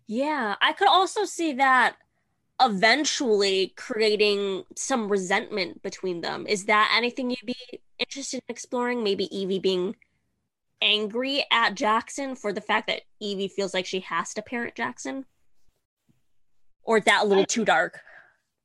Yeah, 0.07 0.55
I 0.61 0.73
could 0.73 0.87
also 0.87 1.25
see 1.25 1.53
that 1.53 1.95
eventually 2.61 3.73
creating 3.75 4.63
some 4.75 5.09
resentment 5.09 5.81
between 5.83 6.21
them. 6.21 6.45
Is 6.47 6.65
that 6.65 6.93
anything 6.95 7.29
you'd 7.29 7.45
be 7.45 7.81
interested 7.99 8.37
in 8.37 8.53
exploring? 8.53 9.03
Maybe 9.03 9.35
Evie 9.35 9.59
being 9.59 9.95
angry 10.81 11.45
at 11.51 11.75
Jackson 11.75 12.35
for 12.35 12.53
the 12.53 12.61
fact 12.61 12.87
that 12.87 13.01
Evie 13.19 13.47
feels 13.47 13.73
like 13.73 13.85
she 13.85 14.01
has 14.01 14.33
to 14.35 14.41
parent 14.41 14.75
Jackson? 14.75 15.25
Or 16.83 16.99
is 16.99 17.05
that 17.05 17.23
a 17.23 17.27
little 17.27 17.45
too 17.45 17.65
dark? 17.65 18.01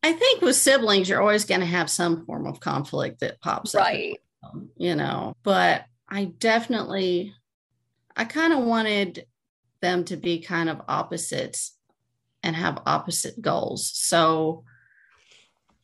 I 0.02 0.12
think 0.12 0.40
with 0.40 0.56
siblings, 0.56 1.08
you're 1.08 1.20
always 1.20 1.44
going 1.44 1.60
to 1.60 1.66
have 1.66 1.90
some 1.90 2.24
form 2.24 2.46
of 2.46 2.60
conflict 2.60 3.20
that 3.20 3.40
pops 3.40 3.74
right. 3.74 4.18
up. 4.42 4.54
Right. 4.54 4.64
You 4.76 4.94
know, 4.94 5.36
but 5.42 5.84
I 6.08 6.24
definitely, 6.24 7.34
I 8.16 8.24
kind 8.24 8.52
of 8.52 8.60
wanted 8.60 9.26
them 9.82 10.04
to 10.06 10.16
be 10.16 10.40
kind 10.40 10.68
of 10.68 10.80
opposites 10.88 11.76
and 12.42 12.56
have 12.56 12.82
opposite 12.86 13.40
goals. 13.40 13.90
So 13.94 14.64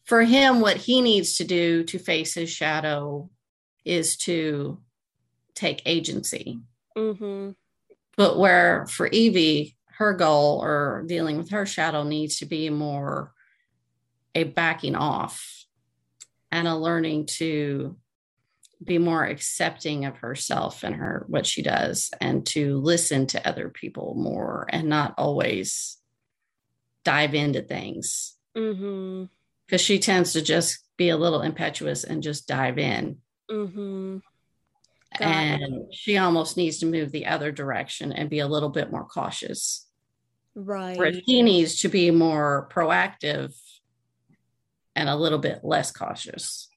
for 0.04 0.22
him, 0.22 0.60
what 0.60 0.76
he 0.76 1.00
needs 1.00 1.36
to 1.36 1.44
do 1.44 1.84
to 1.84 1.98
face 1.98 2.34
his 2.34 2.50
shadow 2.50 3.28
is 3.84 4.16
to 4.18 4.80
take 5.54 5.82
agency. 5.84 6.60
Mm-hmm. 6.96 7.50
But 8.16 8.38
where 8.38 8.86
for 8.86 9.06
Evie, 9.08 9.76
her 9.98 10.14
goal 10.14 10.62
or 10.62 11.04
dealing 11.06 11.36
with 11.36 11.50
her 11.50 11.66
shadow 11.66 12.02
needs 12.02 12.38
to 12.38 12.46
be 12.46 12.70
more 12.70 13.32
a 14.36 14.44
backing 14.44 14.94
off 14.94 15.64
and 16.52 16.68
a 16.68 16.76
learning 16.76 17.24
to 17.24 17.96
be 18.84 18.98
more 18.98 19.24
accepting 19.24 20.04
of 20.04 20.18
herself 20.18 20.84
and 20.84 20.94
her 20.94 21.24
what 21.28 21.46
she 21.46 21.62
does 21.62 22.10
and 22.20 22.44
to 22.44 22.76
listen 22.76 23.26
to 23.26 23.48
other 23.48 23.70
people 23.70 24.14
more 24.14 24.66
and 24.68 24.90
not 24.90 25.14
always 25.16 25.96
dive 27.02 27.34
into 27.34 27.62
things. 27.62 28.36
Because 28.52 28.76
mm-hmm. 28.76 29.76
she 29.76 29.98
tends 29.98 30.34
to 30.34 30.42
just 30.42 30.80
be 30.98 31.08
a 31.08 31.16
little 31.16 31.40
impetuous 31.40 32.04
and 32.04 32.22
just 32.22 32.46
dive 32.46 32.78
in. 32.78 33.16
Mm-hmm. 33.50 34.18
and 35.20 35.94
she 35.94 36.18
almost 36.18 36.56
needs 36.56 36.78
to 36.80 36.86
move 36.86 37.10
the 37.10 37.26
other 37.26 37.52
direction 37.52 38.12
and 38.12 38.28
be 38.28 38.40
a 38.40 38.46
little 38.46 38.68
bit 38.68 38.90
more 38.90 39.04
cautious. 39.04 39.86
Right. 40.54 40.98
Where 40.98 41.12
he 41.24 41.42
needs 41.42 41.80
to 41.80 41.88
be 41.88 42.10
more 42.10 42.68
proactive 42.70 43.54
and 44.96 45.08
a 45.08 45.14
little 45.14 45.38
bit 45.38 45.60
less 45.62 45.92
cautious. 45.92 46.68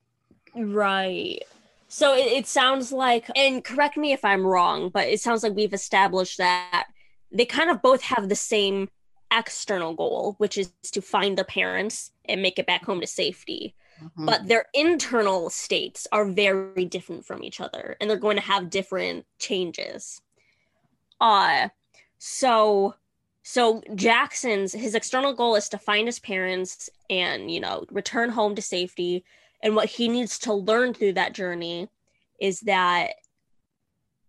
Right. 0.56 1.42
So 1.88 2.14
it, 2.14 2.28
it, 2.28 2.48
sounds 2.48 2.92
like, 2.92 3.28
and 3.36 3.64
correct 3.64 3.98
me 3.98 4.12
if 4.12 4.24
I'm 4.24 4.46
wrong, 4.46 4.90
but 4.90 5.08
it 5.08 5.20
sounds 5.22 5.42
like 5.42 5.56
we've 5.56 5.74
established 5.74 6.38
that 6.38 6.88
they 7.32 7.46
kind 7.46 7.72
of 7.72 7.82
both 7.82 8.04
have 8.04 8.30
the 8.30 8.36
same 8.36 8.90
external 9.32 9.96
goal, 9.96 10.36
which 10.38 10.58
is 10.58 10.72
to 10.92 11.02
find 11.02 11.38
the 11.38 11.44
parents 11.44 12.12
and 12.26 12.42
make 12.42 12.60
it 12.60 12.68
back 12.68 12.84
home 12.86 13.02
to 13.02 13.08
safety. 13.08 13.74
Mm-hmm. 14.04 14.26
But 14.26 14.48
their 14.48 14.66
internal 14.74 15.50
states 15.50 16.08
are 16.12 16.26
very 16.26 16.86
different 16.86 17.26
from 17.26 17.44
each 17.44 17.60
other 17.60 17.98
and 18.00 18.10
they're 18.10 18.18
going 18.18 18.38
to 18.38 18.44
have 18.44 18.70
different 18.70 19.26
changes. 19.40 20.22
Uh 21.20 21.70
so 22.18 22.96
so 23.52 23.82
Jackson's 23.96 24.74
his 24.74 24.94
external 24.94 25.34
goal 25.34 25.56
is 25.56 25.70
to 25.70 25.80
find 25.80 26.08
his 26.08 26.20
parents 26.20 26.88
and, 27.10 27.50
you 27.50 27.60
know, 27.60 27.84
return 27.90 28.30
home 28.30 28.54
to 28.54 28.62
safety. 28.62 29.26
And 29.64 29.76
what 29.76 29.90
he 29.90 30.08
needs 30.08 30.38
to 30.40 30.54
learn 30.54 30.94
through 30.94 31.14
that 31.14 31.34
journey 31.34 31.90
is 32.40 32.60
that 32.62 33.14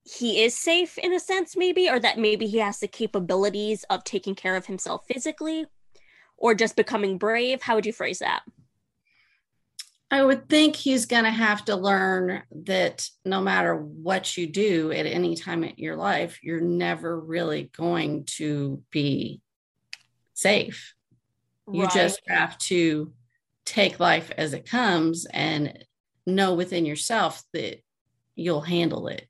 he 0.05 0.43
is 0.43 0.57
safe 0.57 0.97
in 0.97 1.13
a 1.13 1.21
sense, 1.21 1.55
maybe, 1.55 1.87
or 1.87 2.01
that 2.01 2.19
maybe 2.19 2.47
he 2.47 2.61
has 2.61 2.79
the 2.81 2.89
capabilities 2.89 3.85
of 3.91 4.05
taking 4.05 4.35
care 4.35 4.57
of 4.57 4.65
himself 4.65 5.05
physically 5.07 5.67
or 6.39 6.55
just 6.55 6.75
becoming 6.75 7.19
brave. 7.19 7.61
How 7.61 7.75
would 7.75 7.85
you 7.85 7.93
phrase 7.93 8.21
that? 8.21 8.41
I 10.13 10.25
would 10.25 10.49
think 10.49 10.75
he's 10.75 11.07
going 11.07 11.25
to 11.25 11.31
have 11.31 11.65
to 11.67 11.77
learn 11.77 12.43
that 12.65 13.09
no 13.25 13.41
matter 13.41 13.77
what 13.77 14.37
you 14.37 14.49
do 14.49 14.91
at 14.91 15.07
any 15.07 15.37
time 15.37 15.63
in 15.63 15.75
your 15.77 15.95
life, 15.95 16.41
you're 16.43 16.61
never 16.61 17.19
really 17.19 17.71
going 17.77 18.25
to 18.37 18.83
be 18.91 19.41
safe. 20.35 20.95
Right. 21.67 21.79
You 21.79 21.89
just 21.89 22.21
have 22.27 22.59
to 22.59 23.13
take 23.65 24.01
life 24.01 24.33
as 24.37 24.53
it 24.53 24.69
comes 24.69 25.27
and 25.27 25.85
know 26.27 26.55
within 26.55 26.85
yourself 26.85 27.45
that 27.53 27.81
you'll 28.35 28.63
handle 28.63 29.07
it. 29.07 29.29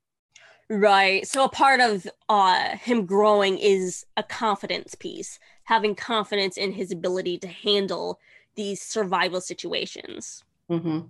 Right. 0.70 1.26
So 1.26 1.44
a 1.44 1.48
part 1.48 1.80
of 1.80 2.06
uh, 2.28 2.76
him 2.76 3.04
growing 3.04 3.58
is 3.58 4.06
a 4.16 4.22
confidence 4.22 4.94
piece, 4.94 5.38
having 5.64 5.94
confidence 5.94 6.56
in 6.56 6.72
his 6.72 6.90
ability 6.90 7.38
to 7.38 7.48
handle 7.48 8.18
these 8.54 8.80
survival 8.80 9.40
situations. 9.40 10.42
Mm-hmm. 10.70 11.00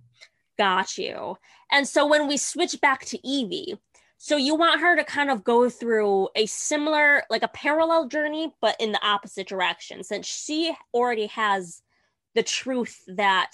Got 0.58 0.98
you. 0.98 1.36
And 1.70 1.86
so 1.86 2.06
when 2.06 2.26
we 2.26 2.36
switch 2.36 2.80
back 2.80 3.04
to 3.06 3.26
Evie, 3.26 3.78
so 4.18 4.36
you 4.36 4.54
want 4.54 4.80
her 4.80 4.96
to 4.96 5.04
kind 5.04 5.30
of 5.30 5.44
go 5.44 5.70
through 5.70 6.28
a 6.34 6.44
similar, 6.46 7.22
like 7.30 7.42
a 7.42 7.48
parallel 7.48 8.08
journey, 8.08 8.54
but 8.60 8.76
in 8.78 8.92
the 8.92 9.02
opposite 9.02 9.48
direction, 9.48 10.04
since 10.04 10.26
she 10.26 10.74
already 10.92 11.26
has 11.28 11.80
the 12.34 12.42
truth 12.42 13.02
that 13.08 13.52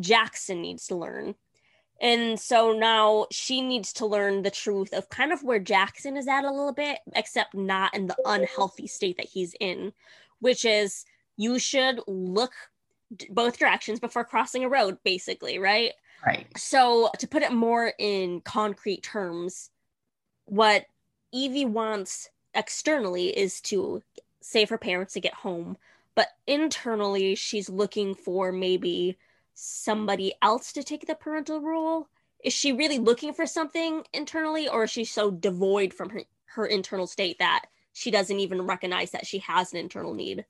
Jackson 0.00 0.62
needs 0.62 0.86
to 0.86 0.96
learn. 0.96 1.34
And 2.00 2.40
so 2.40 2.72
now 2.72 3.26
she 3.30 3.60
needs 3.60 3.92
to 3.94 4.06
learn 4.06 4.42
the 4.42 4.50
truth 4.50 4.92
of 4.92 5.08
kind 5.08 5.32
of 5.32 5.44
where 5.44 5.60
Jackson 5.60 6.16
is 6.16 6.26
at 6.26 6.44
a 6.44 6.50
little 6.50 6.72
bit, 6.72 6.98
except 7.14 7.54
not 7.54 7.94
in 7.94 8.06
the 8.06 8.16
unhealthy 8.24 8.86
state 8.86 9.18
that 9.18 9.28
he's 9.28 9.54
in, 9.60 9.92
which 10.40 10.64
is 10.64 11.04
you 11.36 11.58
should 11.58 12.00
look 12.06 12.52
both 13.30 13.58
directions 13.58 14.00
before 14.00 14.24
crossing 14.24 14.64
a 14.64 14.68
road, 14.68 14.98
basically, 15.04 15.58
right? 15.58 15.92
Right. 16.24 16.46
So, 16.56 17.10
to 17.18 17.26
put 17.26 17.42
it 17.42 17.52
more 17.52 17.92
in 17.98 18.40
concrete 18.42 19.02
terms, 19.02 19.70
what 20.44 20.86
Evie 21.32 21.64
wants 21.64 22.28
externally 22.54 23.36
is 23.36 23.60
to 23.62 24.02
save 24.40 24.68
her 24.68 24.78
parents 24.78 25.14
to 25.14 25.20
get 25.20 25.34
home, 25.34 25.76
but 26.14 26.28
internally, 26.46 27.34
she's 27.34 27.68
looking 27.68 28.14
for 28.14 28.52
maybe 28.52 29.16
somebody 29.54 30.34
else 30.42 30.72
to 30.72 30.82
take 30.82 31.06
the 31.06 31.14
parental 31.14 31.60
role. 31.60 32.08
Is 32.44 32.52
she 32.52 32.72
really 32.72 32.98
looking 32.98 33.32
for 33.32 33.46
something 33.46 34.04
internally, 34.12 34.68
or 34.68 34.84
is 34.84 34.90
she 34.90 35.04
so 35.04 35.30
devoid 35.30 35.94
from 35.94 36.10
her, 36.10 36.22
her 36.46 36.66
internal 36.66 37.06
state 37.06 37.38
that 37.38 37.66
she 37.92 38.10
doesn't 38.10 38.40
even 38.40 38.62
recognize 38.62 39.10
that 39.12 39.26
she 39.26 39.38
has 39.38 39.72
an 39.72 39.78
internal 39.78 40.14
need? 40.14 40.44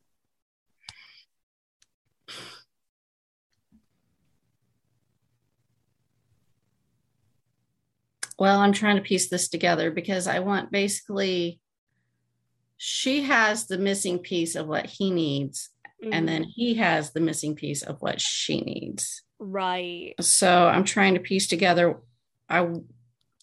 Well, 8.39 8.59
I'm 8.59 8.73
trying 8.73 8.97
to 8.97 9.03
piece 9.03 9.29
this 9.29 9.49
together 9.49 9.91
because 9.91 10.27
I 10.27 10.41
want 10.41 10.73
basically 10.73 11.61
she 12.77 13.23
has 13.23 13.69
the 13.69 13.79
missing 13.79 14.19
piece 14.19 14.57
of 14.57 14.67
what 14.67 14.87
he 14.87 15.13
needs, 15.13 15.71
mm-hmm. 16.03 16.13
and 16.13 16.27
then 16.27 16.43
he 16.43 16.75
has 16.75 17.13
the 17.13 17.21
missing 17.21 17.55
piece 17.55 17.83
of 17.83 17.99
what 18.01 18.21
she 18.21 18.61
needs. 18.61 19.23
Right. 19.39 20.15
So 20.21 20.67
I'm 20.67 20.83
trying 20.83 21.15
to 21.15 21.21
piece 21.21 21.47
together. 21.47 22.01
I 22.49 22.67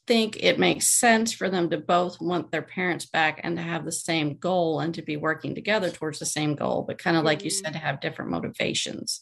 think 0.10 0.44
it 0.44 0.58
makes 0.58 0.88
sense 0.88 1.32
for 1.32 1.50
them 1.50 1.70
to 1.70 1.78
both 1.78 2.20
want 2.20 2.52
their 2.52 2.64
parents 2.64 3.06
back 3.06 3.40
and 3.44 3.56
to 3.58 3.62
have 3.62 3.86
the 3.86 3.92
same 3.92 4.36
goal 4.38 4.80
and 4.80 4.96
to 4.96 5.04
be 5.04 5.16
working 5.16 5.54
together 5.54 5.92
towards 5.92 6.18
the 6.18 6.26
same 6.26 6.56
goal, 6.56 6.84
but 6.88 6.98
kind 6.98 7.16
of 7.16 7.22
mm-hmm. 7.22 7.28
like 7.28 7.44
you 7.44 7.52
said, 7.52 7.68
mm-hmm. 7.68 7.74
to 7.74 7.86
have 7.86 8.02
different 8.02 8.32
motivations 8.32 9.22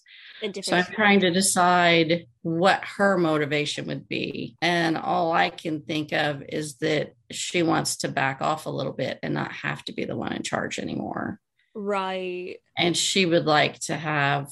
so 0.62 0.76
I'm 0.76 0.86
trying 0.86 1.22
to 1.22 1.32
decide 1.32 2.28
what 2.42 2.84
her 2.98 3.18
motivation 3.18 3.88
would 3.88 4.08
be. 4.08 4.56
And 4.62 4.98
all 4.98 5.32
I 5.32 5.50
can 5.50 5.82
think 5.82 6.14
of 6.14 6.44
is 6.48 6.76
that 6.76 7.16
she 7.32 7.64
wants 7.64 7.98
to 7.98 8.08
back 8.08 8.42
off 8.42 8.66
a 8.66 8.72
little 8.72 8.94
bit 8.94 9.20
and 9.24 9.34
not 9.34 9.52
have 9.52 9.84
to 9.86 9.94
be 9.94 10.06
the 10.06 10.16
one 10.16 10.34
in 10.34 10.44
charge 10.44 10.80
anymore. 10.80 11.40
Right. 11.74 12.58
And 12.78 12.96
she 12.96 13.26
would 13.26 13.46
like 13.46 13.80
to 13.82 13.96
have 13.96 14.50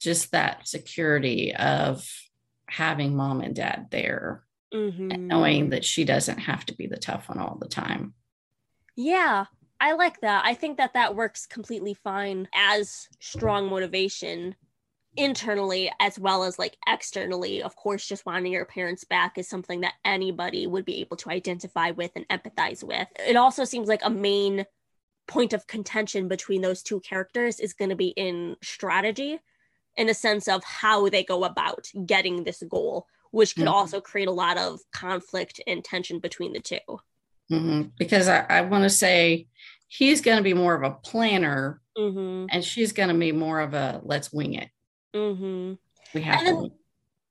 just 0.00 0.32
that 0.32 0.66
security 0.66 1.54
of 1.54 2.08
having 2.66 3.14
mom 3.14 3.40
and 3.40 3.54
dad 3.54 3.88
there 3.90 4.42
mm-hmm. 4.72 5.10
and 5.10 5.28
knowing 5.28 5.70
that 5.70 5.84
she 5.84 6.04
doesn't 6.04 6.38
have 6.38 6.64
to 6.66 6.74
be 6.74 6.86
the 6.86 6.96
tough 6.96 7.28
one 7.28 7.38
all 7.38 7.58
the 7.60 7.68
time. 7.68 8.14
Yeah. 8.96 9.46
I 9.80 9.92
like 9.92 10.20
that. 10.20 10.44
I 10.44 10.54
think 10.54 10.76
that 10.76 10.92
that 10.94 11.16
works 11.16 11.46
completely 11.46 11.94
fine 11.94 12.48
as 12.54 13.08
strong 13.18 13.68
motivation 13.68 14.54
internally 15.16 15.90
as 15.98 16.18
well 16.18 16.44
as 16.44 16.58
like 16.58 16.76
externally 16.86 17.62
of 17.62 17.74
course 17.74 18.06
just 18.06 18.24
wanting 18.24 18.52
your 18.52 18.64
parents 18.64 19.02
back 19.02 19.36
is 19.38 19.48
something 19.48 19.80
that 19.80 19.94
anybody 20.04 20.68
would 20.68 20.84
be 20.84 21.00
able 21.00 21.16
to 21.16 21.30
identify 21.30 21.90
with 21.90 22.12
and 22.14 22.28
empathize 22.28 22.84
with 22.84 23.08
it 23.26 23.34
also 23.34 23.64
seems 23.64 23.88
like 23.88 24.04
a 24.04 24.10
main 24.10 24.64
point 25.26 25.52
of 25.52 25.66
contention 25.66 26.28
between 26.28 26.60
those 26.60 26.82
two 26.82 27.00
characters 27.00 27.58
is 27.58 27.72
going 27.72 27.88
to 27.88 27.96
be 27.96 28.08
in 28.08 28.56
strategy 28.62 29.40
in 29.96 30.08
a 30.08 30.14
sense 30.14 30.46
of 30.46 30.62
how 30.62 31.08
they 31.08 31.24
go 31.24 31.42
about 31.42 31.88
getting 32.06 32.44
this 32.44 32.62
goal 32.68 33.06
which 33.30 33.54
could 33.54 33.64
mm-hmm. 33.64 33.74
also 33.74 34.00
create 34.00 34.28
a 34.28 34.32
lot 34.32 34.58
of 34.58 34.80
conflict 34.92 35.60
and 35.66 35.84
tension 35.84 36.18
between 36.18 36.52
the 36.52 36.60
2 36.60 36.78
mm-hmm. 37.50 37.82
because 37.98 38.28
i, 38.28 38.44
I 38.48 38.60
want 38.62 38.84
to 38.84 38.90
say 38.90 39.46
he's 39.88 40.20
going 40.20 40.36
to 40.36 40.44
be 40.44 40.54
more 40.54 40.74
of 40.74 40.82
a 40.82 40.94
planner 40.94 41.80
mm-hmm. 41.96 42.46
and 42.50 42.64
she's 42.64 42.92
going 42.92 43.08
to 43.08 43.14
be 43.14 43.32
more 43.32 43.60
of 43.60 43.74
a 43.74 44.00
let's 44.04 44.32
wing 44.32 44.54
it 44.54 44.70
Mm-hmm. 45.14 45.74
We 46.14 46.22
have 46.22 46.44
then, 46.44 46.54
to. 46.56 46.72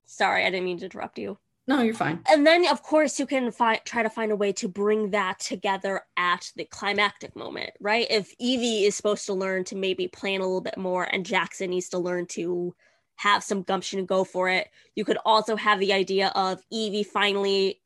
Sorry, 0.06 0.46
I 0.46 0.50
didn't 0.50 0.66
mean 0.66 0.80
to 0.80 0.86
interrupt 0.86 1.20
you. 1.20 1.38
No, 1.68 1.82
you're 1.82 1.94
fine. 1.94 2.22
And 2.28 2.48
then, 2.48 2.68
of 2.68 2.82
course, 2.82 3.20
you 3.20 3.28
can 3.28 3.52
fi- 3.52 3.82
try 3.86 4.02
to 4.02 4.10
find 4.10 4.32
a 4.32 4.36
way 4.36 4.52
to 4.54 4.68
bring 4.68 5.12
that 5.12 5.40
together 5.40 6.02
at 6.18 6.52
the 6.56 6.66
climactic 6.66 7.36
moment, 7.36 7.72
right? 7.80 8.08
If 8.10 8.34
Evie 8.40 8.86
is 8.86 8.96
supposed 8.96 9.28
to 9.28 9.34
learn 9.34 9.66
to 9.66 9.76
maybe 9.76 10.08
plan 10.08 10.40
a 10.40 10.46
little 10.46 10.62
bit 10.62 10.78
more 10.78 11.04
and 11.04 11.26
Jackson 11.26 11.70
needs 11.70 11.90
to 11.90 12.00
learn 12.00 12.26
to 12.28 12.76
have 13.20 13.44
some 13.44 13.64
gumption 13.64 14.00
and 14.00 14.08
go 14.08 14.24
for 14.24 14.48
it, 14.48 14.70
you 14.96 15.04
could 15.04 15.18
also 15.26 15.58
have 15.58 15.78
the 15.80 15.92
idea 15.92 16.32
of 16.36 16.62
Evie 16.72 17.04
finally 17.04 17.82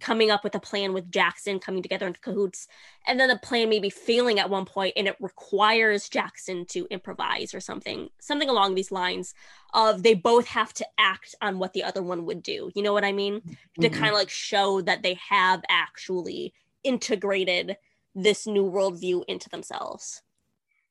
coming 0.00 0.30
up 0.30 0.44
with 0.44 0.54
a 0.54 0.60
plan 0.60 0.94
with 0.94 1.10
Jackson 1.10 1.58
coming 1.58 1.82
together 1.82 2.06
in 2.06 2.14
cahoots, 2.22 2.68
and 3.06 3.20
then 3.20 3.28
the 3.28 3.36
plan 3.36 3.68
maybe 3.68 3.90
failing 3.90 4.38
at 4.38 4.48
one 4.48 4.64
point, 4.64 4.94
and 4.96 5.06
it 5.06 5.16
requires 5.20 6.08
Jackson 6.08 6.64
to 6.66 6.86
improvise 6.90 7.52
or 7.52 7.60
something, 7.60 8.08
something 8.18 8.48
along 8.48 8.74
these 8.74 8.90
lines 8.90 9.34
of 9.74 10.02
they 10.02 10.14
both 10.14 10.46
have 10.46 10.72
to 10.72 10.86
act 10.96 11.34
on 11.42 11.58
what 11.58 11.74
the 11.74 11.84
other 11.84 12.02
one 12.02 12.24
would 12.24 12.42
do. 12.42 12.70
You 12.74 12.82
know 12.82 12.94
what 12.94 13.04
I 13.04 13.12
mean? 13.12 13.40
Mm-hmm. 13.40 13.82
To 13.82 13.90
kind 13.90 14.08
of 14.08 14.14
like 14.14 14.30
show 14.30 14.80
that 14.82 15.02
they 15.02 15.18
have 15.28 15.62
actually 15.68 16.54
integrated 16.82 17.76
this 18.14 18.46
new 18.46 18.64
worldview 18.64 19.24
into 19.28 19.50
themselves. 19.50 20.22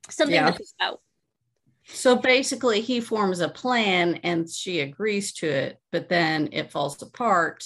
Something 0.08 0.36
yeah. 0.36 0.52
to 0.52 0.58
think 0.58 0.70
about. 0.80 1.02
So 1.90 2.18
basically, 2.18 2.82
he 2.82 3.00
forms 3.00 3.40
a 3.40 3.50
plan 3.50 4.16
and 4.24 4.50
she 4.50 4.82
agrees 4.82 5.32
to 5.34 5.48
it, 5.48 5.80
but 5.92 6.10
then 6.10 6.50
it 6.52 6.72
falls 6.72 7.02
apart 7.02 7.64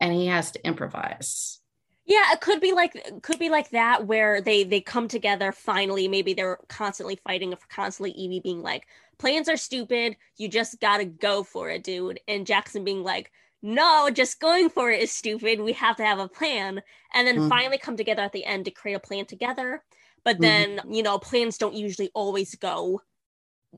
and 0.00 0.12
he 0.12 0.26
has 0.26 0.50
to 0.52 0.66
improvise. 0.66 1.60
Yeah 2.06 2.32
it 2.32 2.40
could 2.42 2.60
be 2.60 2.72
like 2.72 3.22
could 3.22 3.38
be 3.38 3.48
like 3.48 3.70
that 3.70 4.06
where 4.06 4.42
they 4.42 4.64
they 4.64 4.80
come 4.80 5.08
together 5.08 5.52
finally. 5.52 6.08
Maybe 6.08 6.34
they're 6.34 6.58
constantly 6.68 7.18
fighting 7.24 7.54
for 7.56 7.66
constantly 7.68 8.10
evie 8.12 8.40
being 8.40 8.62
like 8.62 8.86
plans 9.16 9.48
are 9.48 9.56
stupid. 9.56 10.16
You 10.36 10.48
just 10.48 10.80
gotta 10.80 11.06
go 11.06 11.42
for 11.42 11.70
it 11.70 11.82
dude. 11.82 12.20
And 12.28 12.46
jackson 12.46 12.84
being 12.84 13.02
like 13.02 13.32
no 13.62 14.10
just 14.10 14.40
going 14.40 14.68
for 14.68 14.90
it 14.90 15.02
is 15.02 15.12
stupid. 15.12 15.60
We 15.60 15.72
have 15.72 15.96
to 15.96 16.04
have 16.04 16.18
a 16.18 16.28
plan. 16.28 16.82
And 17.14 17.26
then 17.26 17.36
mm-hmm. 17.36 17.48
finally 17.48 17.78
come 17.78 17.96
together 17.96 18.20
at 18.20 18.32
the 18.32 18.44
end 18.44 18.66
to 18.66 18.70
create 18.70 18.96
a 18.96 19.00
plan 19.00 19.24
together 19.24 19.82
but 20.24 20.34
mm-hmm. 20.36 20.42
then 20.42 20.76
mm-hmm. 20.76 20.92
you 20.92 21.02
know 21.02 21.18
plans 21.18 21.58
don't 21.58 21.74
usually 21.74 22.10
always 22.14 22.54
go 22.56 23.00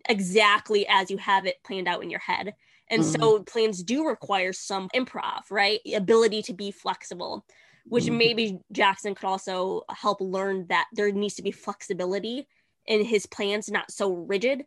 exactly 0.08 0.86
as 0.88 1.10
you 1.10 1.16
have 1.16 1.46
it 1.46 1.56
planned 1.64 1.88
out 1.88 2.02
in 2.02 2.10
your 2.10 2.20
head 2.20 2.54
and 2.88 3.02
mm-hmm. 3.02 3.20
so 3.20 3.42
plans 3.42 3.82
do 3.82 4.06
require 4.06 4.52
some 4.52 4.88
improv, 4.94 5.42
right? 5.50 5.80
Ability 5.94 6.42
to 6.42 6.52
be 6.52 6.70
flexible, 6.70 7.44
which 7.84 8.04
mm-hmm. 8.04 8.18
maybe 8.18 8.58
Jackson 8.72 9.14
could 9.14 9.26
also 9.26 9.82
help 9.90 10.20
learn 10.20 10.66
that 10.68 10.86
there 10.92 11.10
needs 11.10 11.34
to 11.34 11.42
be 11.42 11.50
flexibility 11.50 12.46
in 12.86 13.04
his 13.04 13.26
plans, 13.26 13.70
not 13.70 13.90
so 13.90 14.12
rigid. 14.12 14.64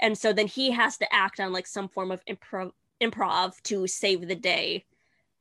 And 0.00 0.16
so 0.16 0.32
then 0.32 0.46
he 0.46 0.70
has 0.70 0.96
to 0.98 1.12
act 1.12 1.40
on 1.40 1.52
like 1.52 1.66
some 1.66 1.88
form 1.88 2.10
of 2.10 2.24
improv 2.24 2.70
improv 3.02 3.60
to 3.62 3.86
save 3.86 4.28
the 4.28 4.36
day. 4.36 4.84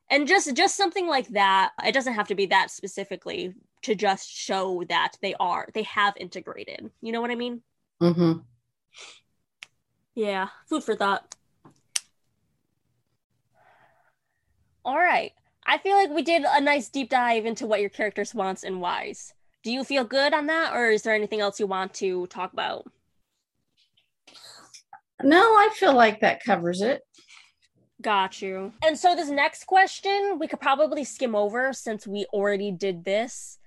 And 0.09 0.27
just 0.27 0.55
just 0.55 0.75
something 0.75 1.07
like 1.07 1.27
that. 1.29 1.71
It 1.85 1.93
doesn't 1.93 2.13
have 2.13 2.29
to 2.29 2.35
be 2.35 2.47
that 2.47 2.71
specifically 2.71 3.53
to 3.83 3.95
just 3.95 4.29
show 4.29 4.83
that 4.89 5.13
they 5.21 5.35
are 5.39 5.67
they 5.73 5.83
have 5.83 6.15
integrated. 6.17 6.91
You 7.01 7.11
know 7.11 7.21
what 7.21 7.31
I 7.31 7.35
mean? 7.35 7.61
Mm-hmm. 8.01 8.39
Yeah, 10.15 10.49
food 10.67 10.83
for 10.83 10.95
thought. 10.95 11.35
All 14.83 14.97
right. 14.97 15.31
I 15.65 15.77
feel 15.77 15.95
like 15.95 16.09
we 16.09 16.23
did 16.23 16.43
a 16.47 16.61
nice 16.61 16.89
deep 16.89 17.09
dive 17.09 17.45
into 17.45 17.67
what 17.67 17.79
your 17.79 17.91
characters 17.91 18.33
wants 18.33 18.63
and 18.63 18.81
whys. 18.81 19.33
Do 19.63 19.71
you 19.71 19.83
feel 19.83 20.03
good 20.03 20.33
on 20.33 20.47
that, 20.47 20.73
or 20.73 20.89
is 20.89 21.03
there 21.03 21.13
anything 21.13 21.41
else 21.41 21.59
you 21.59 21.67
want 21.67 21.93
to 21.95 22.25
talk 22.27 22.53
about? 22.53 22.89
No, 25.21 25.39
I 25.39 25.69
feel 25.75 25.93
like 25.93 26.21
that 26.21 26.43
covers 26.43 26.81
it. 26.81 27.01
Got 28.01 28.41
you. 28.41 28.71
And 28.83 28.97
so, 28.97 29.15
this 29.15 29.29
next 29.29 29.65
question 29.65 30.37
we 30.39 30.47
could 30.47 30.61
probably 30.61 31.03
skim 31.03 31.35
over 31.35 31.73
since 31.73 32.07
we 32.07 32.25
already 32.33 32.71
did 32.71 33.03
this 33.03 33.58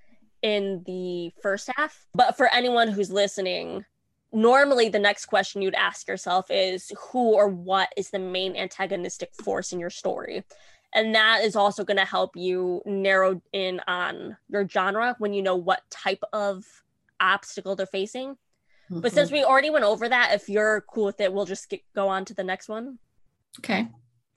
in 0.43 0.83
the 0.85 1.33
first 1.41 1.69
half. 1.75 2.05
But 2.13 2.37
for 2.37 2.47
anyone 2.53 2.89
who's 2.89 3.09
listening, 3.09 3.85
normally 4.31 4.89
the 4.89 4.99
next 4.99 5.25
question 5.25 5.63
you'd 5.63 5.73
ask 5.73 6.07
yourself 6.07 6.51
is 6.51 6.91
who 6.99 7.33
or 7.33 7.47
what 7.47 7.89
is 7.97 8.11
the 8.11 8.19
main 8.19 8.55
antagonistic 8.55 9.33
force 9.33 9.71
in 9.71 9.79
your 9.79 9.89
story? 9.89 10.43
and 10.93 11.15
that 11.15 11.43
is 11.43 11.55
also 11.55 11.83
going 11.83 11.97
to 11.97 12.05
help 12.05 12.35
you 12.35 12.81
narrow 12.85 13.41
in 13.51 13.81
on 13.87 14.37
your 14.49 14.67
genre 14.67 15.15
when 15.17 15.33
you 15.33 15.41
know 15.41 15.55
what 15.55 15.81
type 15.89 16.23
of 16.31 16.65
obstacle 17.19 17.75
they're 17.75 17.85
facing 17.85 18.31
mm-hmm. 18.31 18.99
but 18.99 19.11
since 19.11 19.31
we 19.31 19.43
already 19.43 19.69
went 19.69 19.85
over 19.85 20.07
that 20.07 20.31
if 20.33 20.47
you're 20.47 20.81
cool 20.89 21.05
with 21.05 21.19
it 21.19 21.33
we'll 21.33 21.45
just 21.45 21.69
get, 21.69 21.81
go 21.95 22.07
on 22.07 22.25
to 22.25 22.33
the 22.33 22.43
next 22.43 22.69
one 22.69 22.97
okay 23.59 23.87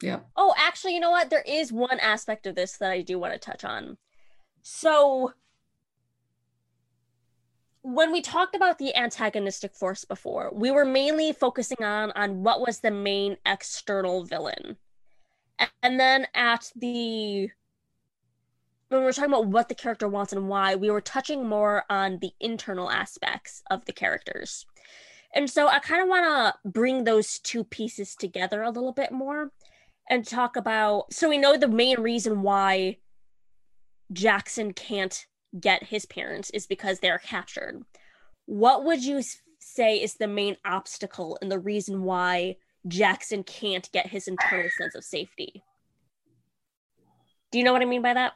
yeah 0.02 0.20
oh 0.36 0.54
actually 0.58 0.94
you 0.94 1.00
know 1.00 1.10
what 1.10 1.30
there 1.30 1.44
is 1.46 1.72
one 1.72 1.98
aspect 2.00 2.46
of 2.46 2.54
this 2.54 2.76
that 2.78 2.90
i 2.90 3.00
do 3.00 3.18
want 3.18 3.32
to 3.32 3.38
touch 3.38 3.64
on 3.64 3.96
so 4.62 5.32
when 7.86 8.10
we 8.10 8.20
talked 8.20 8.56
about 8.56 8.78
the 8.78 8.92
antagonistic 8.96 9.72
force 9.72 10.04
before, 10.04 10.50
we 10.52 10.72
were 10.72 10.84
mainly 10.84 11.32
focusing 11.32 11.84
on 11.84 12.10
on 12.16 12.42
what 12.42 12.60
was 12.60 12.80
the 12.80 12.90
main 12.90 13.36
external 13.46 14.24
villain. 14.24 14.76
And 15.84 16.00
then 16.00 16.26
at 16.34 16.72
the 16.74 17.48
when 18.88 19.00
we 19.00 19.04
were 19.04 19.12
talking 19.12 19.30
about 19.30 19.46
what 19.46 19.68
the 19.68 19.76
character 19.76 20.08
wants 20.08 20.32
and 20.32 20.48
why, 20.48 20.74
we 20.74 20.90
were 20.90 21.00
touching 21.00 21.48
more 21.48 21.84
on 21.88 22.18
the 22.18 22.32
internal 22.40 22.90
aspects 22.90 23.62
of 23.70 23.84
the 23.84 23.92
characters. 23.92 24.66
And 25.32 25.48
so 25.48 25.68
I 25.68 25.78
kind 25.78 26.02
of 26.02 26.08
want 26.08 26.24
to 26.24 26.68
bring 26.68 27.04
those 27.04 27.38
two 27.38 27.62
pieces 27.62 28.16
together 28.16 28.62
a 28.62 28.70
little 28.70 28.92
bit 28.92 29.12
more 29.12 29.52
and 30.10 30.26
talk 30.26 30.56
about 30.56 31.12
so 31.12 31.28
we 31.28 31.38
know 31.38 31.56
the 31.56 31.68
main 31.68 32.00
reason 32.00 32.42
why 32.42 32.96
Jackson 34.12 34.72
can't 34.72 35.26
get 35.58 35.84
his 35.84 36.06
parents 36.06 36.50
is 36.50 36.66
because 36.66 37.00
they're 37.00 37.18
captured. 37.18 37.82
What 38.46 38.84
would 38.84 39.04
you 39.04 39.22
say 39.58 39.96
is 40.02 40.14
the 40.14 40.28
main 40.28 40.56
obstacle 40.64 41.38
and 41.40 41.50
the 41.50 41.58
reason 41.58 42.02
why 42.02 42.56
Jackson 42.86 43.42
can't 43.42 43.90
get 43.92 44.06
his 44.06 44.28
internal 44.28 44.70
sense 44.78 44.94
of 44.94 45.04
safety? 45.04 45.62
Do 47.50 47.58
you 47.58 47.64
know 47.64 47.72
what 47.72 47.82
I 47.82 47.86
mean 47.86 48.02
by 48.02 48.14
that? 48.14 48.34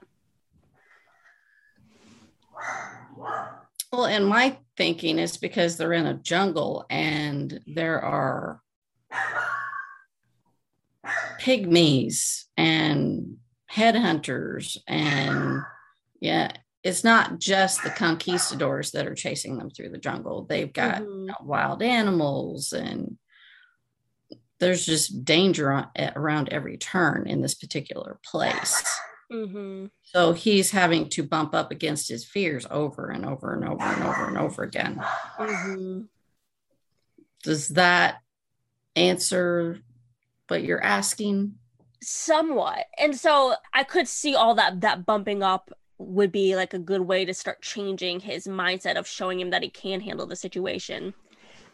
Well, 3.92 4.04
in 4.04 4.24
my 4.24 4.56
thinking, 4.76 5.18
it's 5.18 5.36
because 5.36 5.76
they're 5.76 5.92
in 5.92 6.06
a 6.06 6.14
jungle 6.14 6.86
and 6.90 7.60
there 7.66 8.00
are 8.00 8.60
pygmies 11.40 12.44
and 12.56 13.38
headhunters 13.72 14.76
and 14.86 15.62
yeah 16.20 16.50
it's 16.82 17.04
not 17.04 17.38
just 17.38 17.82
the 17.82 17.90
conquistadors 17.90 18.92
that 18.92 19.06
are 19.06 19.14
chasing 19.14 19.58
them 19.58 19.70
through 19.70 19.90
the 19.90 19.98
jungle. 19.98 20.44
They've 20.44 20.72
got 20.72 21.02
mm-hmm. 21.02 21.20
you 21.20 21.26
know, 21.26 21.34
wild 21.42 21.82
animals 21.82 22.72
and 22.72 23.18
there's 24.60 24.84
just 24.84 25.24
danger 25.24 25.70
on, 25.72 25.88
around 26.16 26.50
every 26.50 26.76
turn 26.76 27.26
in 27.26 27.42
this 27.42 27.54
particular 27.54 28.18
place. 28.24 28.82
Mm-hmm. 29.32 29.86
So 30.02 30.32
he's 30.32 30.70
having 30.70 31.08
to 31.10 31.22
bump 31.22 31.54
up 31.54 31.70
against 31.70 32.08
his 32.08 32.24
fears 32.24 32.66
over 32.70 33.10
and 33.10 33.24
over 33.24 33.54
and 33.54 33.64
over 33.64 33.82
and 33.82 34.02
over 34.02 34.28
and 34.28 34.38
over 34.38 34.62
again. 34.62 35.02
Mm-hmm. 35.38 36.02
Does 37.42 37.68
that 37.68 38.20
answer 38.96 39.78
what 40.48 40.64
you're 40.64 40.82
asking? 40.82 41.54
Somewhat. 42.02 42.86
And 42.98 43.16
so 43.16 43.54
I 43.72 43.84
could 43.84 44.08
see 44.08 44.34
all 44.34 44.54
that 44.56 44.80
that 44.80 45.06
bumping 45.06 45.42
up 45.42 45.70
would 46.00 46.32
be 46.32 46.56
like 46.56 46.72
a 46.72 46.78
good 46.78 47.02
way 47.02 47.24
to 47.24 47.34
start 47.34 47.60
changing 47.60 48.20
his 48.20 48.46
mindset 48.46 48.96
of 48.96 49.06
showing 49.06 49.38
him 49.38 49.50
that 49.50 49.62
he 49.62 49.68
can 49.68 50.00
handle 50.00 50.26
the 50.26 50.36
situation. 50.36 51.12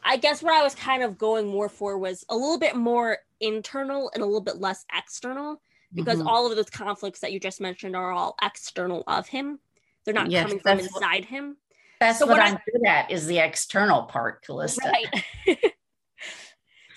I 0.04 0.16
guess 0.16 0.42
what 0.42 0.52
I 0.52 0.62
was 0.62 0.74
kind 0.74 1.02
of 1.02 1.16
going 1.16 1.46
more 1.46 1.68
for 1.68 1.96
was 1.96 2.24
a 2.28 2.34
little 2.34 2.58
bit 2.58 2.76
more 2.76 3.18
internal 3.40 4.10
and 4.14 4.22
a 4.22 4.26
little 4.26 4.40
bit 4.40 4.60
less 4.60 4.84
external 4.96 5.60
because 5.94 6.18
mm-hmm. 6.18 6.28
all 6.28 6.48
of 6.48 6.56
those 6.56 6.70
conflicts 6.70 7.20
that 7.20 7.32
you 7.32 7.40
just 7.40 7.60
mentioned 7.60 7.94
are 7.94 8.12
all 8.12 8.36
external 8.42 9.04
of 9.06 9.28
him. 9.28 9.58
They're 10.04 10.14
not 10.14 10.30
yes, 10.30 10.44
coming 10.44 10.60
from 10.60 10.78
inside 10.80 11.20
what, 11.20 11.24
him. 11.24 11.56
That's 12.00 12.18
so 12.18 12.26
what, 12.26 12.38
what 12.38 12.46
I'm 12.46 12.58
good 12.72 12.86
at 12.86 13.10
is 13.10 13.26
the 13.26 13.38
external 13.38 14.04
part, 14.04 14.44
Kallista. 14.44 14.84
Right. 14.84 15.58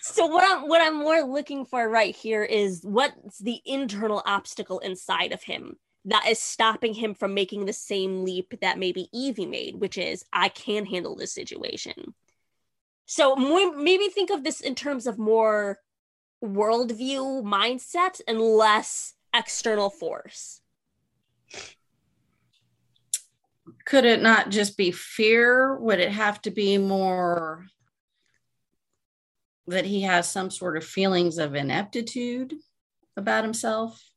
so 0.02 0.26
what 0.26 0.44
I'm 0.44 0.68
what 0.68 0.82
I'm 0.82 0.98
more 0.98 1.22
looking 1.22 1.65
for 1.65 1.88
right 1.88 2.15
here 2.15 2.44
is 2.44 2.82
what's 2.84 3.39
the 3.39 3.60
internal 3.65 4.22
obstacle 4.26 4.80
inside 4.80 5.32
of 5.32 5.44
him 5.44 5.78
that 6.10 6.28
is 6.28 6.39
stopping 6.39 6.93
him 6.93 7.13
from 7.13 7.34
making 7.34 7.65
the 7.65 7.74
same 7.74 8.24
leap 8.24 8.54
that 8.62 8.80
maybe 8.80 9.08
Evie 9.13 9.45
made, 9.45 9.76
which 9.80 9.98
is 9.98 10.26
I 10.34 10.50
can 10.50 10.86
handle 10.86 11.15
this 11.15 11.34
situation. 11.34 12.13
So 13.06 13.36
maybe 13.36 14.08
think 14.10 14.30
of 14.30 14.43
this 14.43 14.62
in 14.62 14.76
terms 14.76 15.08
of 15.08 15.17
more 15.17 15.80
worldview 16.43 17.43
mindset 17.43 18.22
and 18.28 18.39
less 18.39 19.13
external 19.34 19.89
force. 19.89 20.62
Could 23.86 24.06
it 24.06 24.22
not 24.22 24.50
just 24.50 24.78
be 24.78 24.91
fear? 24.91 25.76
Would 25.78 26.00
it 26.00 26.12
have 26.12 26.41
to 26.43 26.52
be 26.52 26.78
more 26.78 27.65
that 29.67 29.86
he 29.86 30.02
has 30.02 30.32
some 30.32 30.50
sort 30.50 30.78
of 30.78 30.84
feelings 30.84 31.38
of 31.38 31.56
ineptitude 31.56 32.56
about 33.15 33.43
himself? 33.43 34.09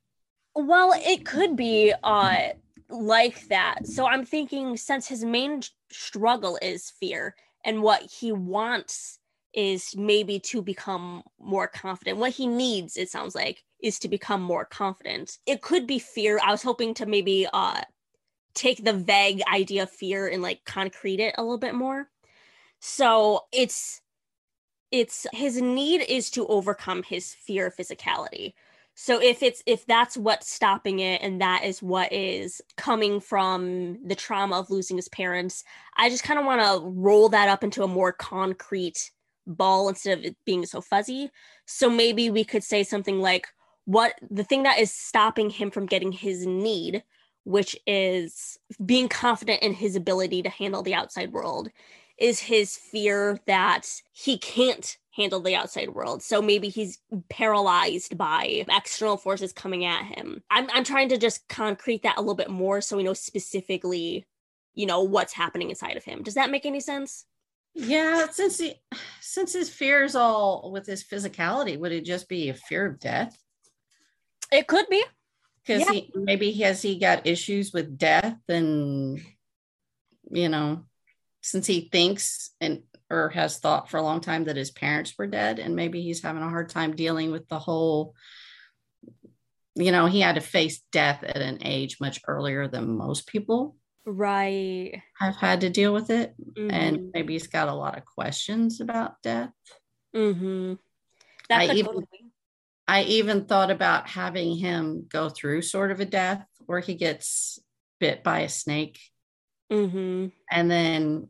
Well, 0.54 0.92
it 0.96 1.24
could 1.24 1.56
be 1.56 1.94
uh 2.02 2.48
like 2.90 3.48
that. 3.48 3.86
So 3.86 4.06
I'm 4.06 4.24
thinking 4.24 4.76
since 4.76 5.08
his 5.08 5.24
main 5.24 5.62
struggle 5.90 6.58
is 6.60 6.90
fear 6.90 7.34
and 7.64 7.82
what 7.82 8.02
he 8.02 8.32
wants 8.32 9.18
is 9.54 9.94
maybe 9.96 10.38
to 10.40 10.62
become 10.62 11.22
more 11.38 11.68
confident. 11.68 12.18
What 12.18 12.32
he 12.32 12.46
needs, 12.46 12.96
it 12.96 13.10
sounds 13.10 13.34
like, 13.34 13.64
is 13.80 13.98
to 14.00 14.08
become 14.08 14.42
more 14.42 14.64
confident. 14.66 15.38
It 15.46 15.62
could 15.62 15.86
be 15.86 15.98
fear. 15.98 16.38
I 16.44 16.50
was 16.50 16.62
hoping 16.62 16.94
to 16.94 17.06
maybe 17.06 17.46
uh 17.52 17.82
take 18.54 18.84
the 18.84 18.92
vague 18.92 19.42
idea 19.52 19.84
of 19.84 19.90
fear 19.90 20.28
and 20.28 20.42
like 20.42 20.64
concrete 20.64 21.20
it 21.20 21.34
a 21.38 21.42
little 21.42 21.58
bit 21.58 21.74
more. 21.74 22.10
So 22.80 23.46
it's 23.52 24.00
it's 24.90 25.26
his 25.32 25.60
need 25.60 26.02
is 26.02 26.30
to 26.32 26.46
overcome 26.48 27.02
his 27.02 27.34
fear 27.34 27.68
of 27.68 27.76
physicality. 27.76 28.54
So 28.94 29.20
if 29.20 29.42
it's 29.42 29.62
if 29.66 29.86
that's 29.86 30.16
what's 30.16 30.52
stopping 30.52 30.98
it 30.98 31.22
and 31.22 31.40
that 31.40 31.64
is 31.64 31.82
what 31.82 32.12
is 32.12 32.60
coming 32.76 33.20
from 33.20 33.98
the 34.04 34.14
trauma 34.14 34.58
of 34.58 34.70
losing 34.70 34.96
his 34.96 35.08
parents, 35.08 35.64
I 35.96 36.10
just 36.10 36.24
kind 36.24 36.38
of 36.38 36.44
want 36.44 36.60
to 36.60 36.86
roll 36.86 37.28
that 37.30 37.48
up 37.48 37.64
into 37.64 37.82
a 37.82 37.88
more 37.88 38.12
concrete 38.12 39.10
ball 39.46 39.88
instead 39.88 40.18
of 40.18 40.24
it 40.24 40.36
being 40.44 40.66
so 40.66 40.80
fuzzy. 40.80 41.30
So 41.66 41.88
maybe 41.88 42.30
we 42.30 42.44
could 42.44 42.62
say 42.62 42.82
something 42.84 43.20
like 43.20 43.48
what 43.84 44.14
the 44.30 44.44
thing 44.44 44.62
that 44.64 44.78
is 44.78 44.92
stopping 44.92 45.50
him 45.50 45.70
from 45.70 45.86
getting 45.86 46.12
his 46.12 46.46
need, 46.46 47.02
which 47.44 47.76
is 47.86 48.58
being 48.84 49.08
confident 49.08 49.62
in 49.62 49.72
his 49.72 49.96
ability 49.96 50.42
to 50.42 50.48
handle 50.48 50.82
the 50.82 50.94
outside 50.94 51.32
world, 51.32 51.70
is 52.18 52.40
his 52.40 52.76
fear 52.76 53.38
that 53.46 53.88
he 54.12 54.38
can't 54.38 54.96
handle 55.12 55.40
the 55.40 55.54
outside 55.54 55.90
world. 55.90 56.22
So 56.22 56.40
maybe 56.40 56.68
he's 56.68 56.98
paralyzed 57.28 58.16
by 58.16 58.64
external 58.68 59.16
forces 59.16 59.52
coming 59.52 59.84
at 59.84 60.04
him. 60.04 60.42
I'm 60.50 60.68
I'm 60.72 60.84
trying 60.84 61.08
to 61.10 61.18
just 61.18 61.46
concrete 61.48 62.02
that 62.02 62.16
a 62.16 62.20
little 62.20 62.34
bit 62.34 62.50
more 62.50 62.80
so 62.80 62.96
we 62.96 63.02
know 63.02 63.14
specifically, 63.14 64.26
you 64.74 64.86
know, 64.86 65.02
what's 65.02 65.32
happening 65.32 65.70
inside 65.70 65.96
of 65.96 66.04
him. 66.04 66.22
Does 66.22 66.34
that 66.34 66.50
make 66.50 66.66
any 66.66 66.80
sense? 66.80 67.26
Yeah, 67.74 68.26
since 68.30 68.58
he 68.58 68.74
since 69.20 69.52
his 69.52 69.70
fear 69.70 70.04
is 70.04 70.16
all 70.16 70.70
with 70.72 70.86
his 70.86 71.04
physicality, 71.04 71.78
would 71.78 71.92
it 71.92 72.04
just 72.04 72.28
be 72.28 72.48
a 72.48 72.54
fear 72.54 72.86
of 72.86 72.98
death? 72.98 73.36
It 74.50 74.66
could 74.66 74.86
be. 74.90 75.02
Because 75.64 75.82
yeah. 75.86 75.92
he 75.92 76.10
maybe 76.14 76.52
has 76.52 76.82
he 76.82 76.98
got 76.98 77.26
issues 77.26 77.72
with 77.72 77.96
death 77.96 78.36
and 78.48 79.20
you 80.30 80.48
know, 80.48 80.84
since 81.42 81.66
he 81.66 81.88
thinks 81.92 82.50
and 82.60 82.82
or 83.10 83.28
has 83.28 83.58
thought 83.58 83.90
for 83.90 83.98
a 83.98 84.02
long 84.02 84.20
time 84.20 84.44
that 84.44 84.56
his 84.56 84.70
parents 84.70 85.14
were 85.18 85.26
dead 85.26 85.58
and 85.58 85.76
maybe 85.76 86.00
he's 86.00 86.22
having 86.22 86.42
a 86.42 86.48
hard 86.48 86.70
time 86.70 86.96
dealing 86.96 87.30
with 87.30 87.46
the 87.48 87.58
whole 87.58 88.14
you 89.74 89.92
know 89.92 90.06
he 90.06 90.20
had 90.20 90.36
to 90.36 90.40
face 90.40 90.82
death 90.92 91.22
at 91.22 91.36
an 91.36 91.58
age 91.62 91.98
much 92.00 92.20
earlier 92.26 92.68
than 92.68 92.96
most 92.96 93.26
people 93.26 93.76
right 94.06 95.02
have 95.18 95.36
had 95.36 95.60
to 95.60 95.70
deal 95.70 95.92
with 95.92 96.10
it 96.10 96.34
mm-hmm. 96.40 96.70
and 96.70 97.10
maybe 97.12 97.34
he's 97.34 97.46
got 97.46 97.68
a 97.68 97.74
lot 97.74 97.98
of 97.98 98.04
questions 98.04 98.80
about 98.80 99.20
death 99.22 99.52
mm-hmm. 100.14 100.74
I 101.50 101.74
even, 101.74 102.06
I 102.88 103.02
even 103.02 103.44
thought 103.44 103.70
about 103.70 104.08
having 104.08 104.56
him 104.56 105.06
go 105.06 105.28
through 105.28 105.62
sort 105.62 105.90
of 105.90 106.00
a 106.00 106.06
death 106.06 106.46
where 106.64 106.80
he 106.80 106.94
gets 106.94 107.58
bit 108.00 108.24
by 108.24 108.40
a 108.40 108.48
snake 108.48 108.98
mm-hmm. 109.72 110.26
and 110.50 110.70
then 110.70 111.28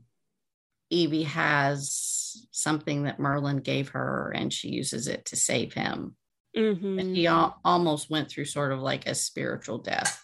Evie 0.91 1.23
has 1.23 2.47
something 2.51 3.05
that 3.05 3.19
Merlin 3.19 3.59
gave 3.59 3.91
her 3.91 4.33
and 4.35 4.53
she 4.53 4.69
uses 4.69 5.07
it 5.09 5.25
to 5.27 5.37
save 5.37 5.73
him. 5.73 6.17
Mm-hmm. 6.57 6.99
And 6.99 7.17
he 7.17 7.27
al- 7.27 7.59
almost 7.65 8.11
went 8.11 8.29
through 8.29 8.45
sort 8.45 8.73
of 8.73 8.81
like 8.81 9.07
a 9.07 9.15
spiritual 9.15 9.79
death. 9.79 10.23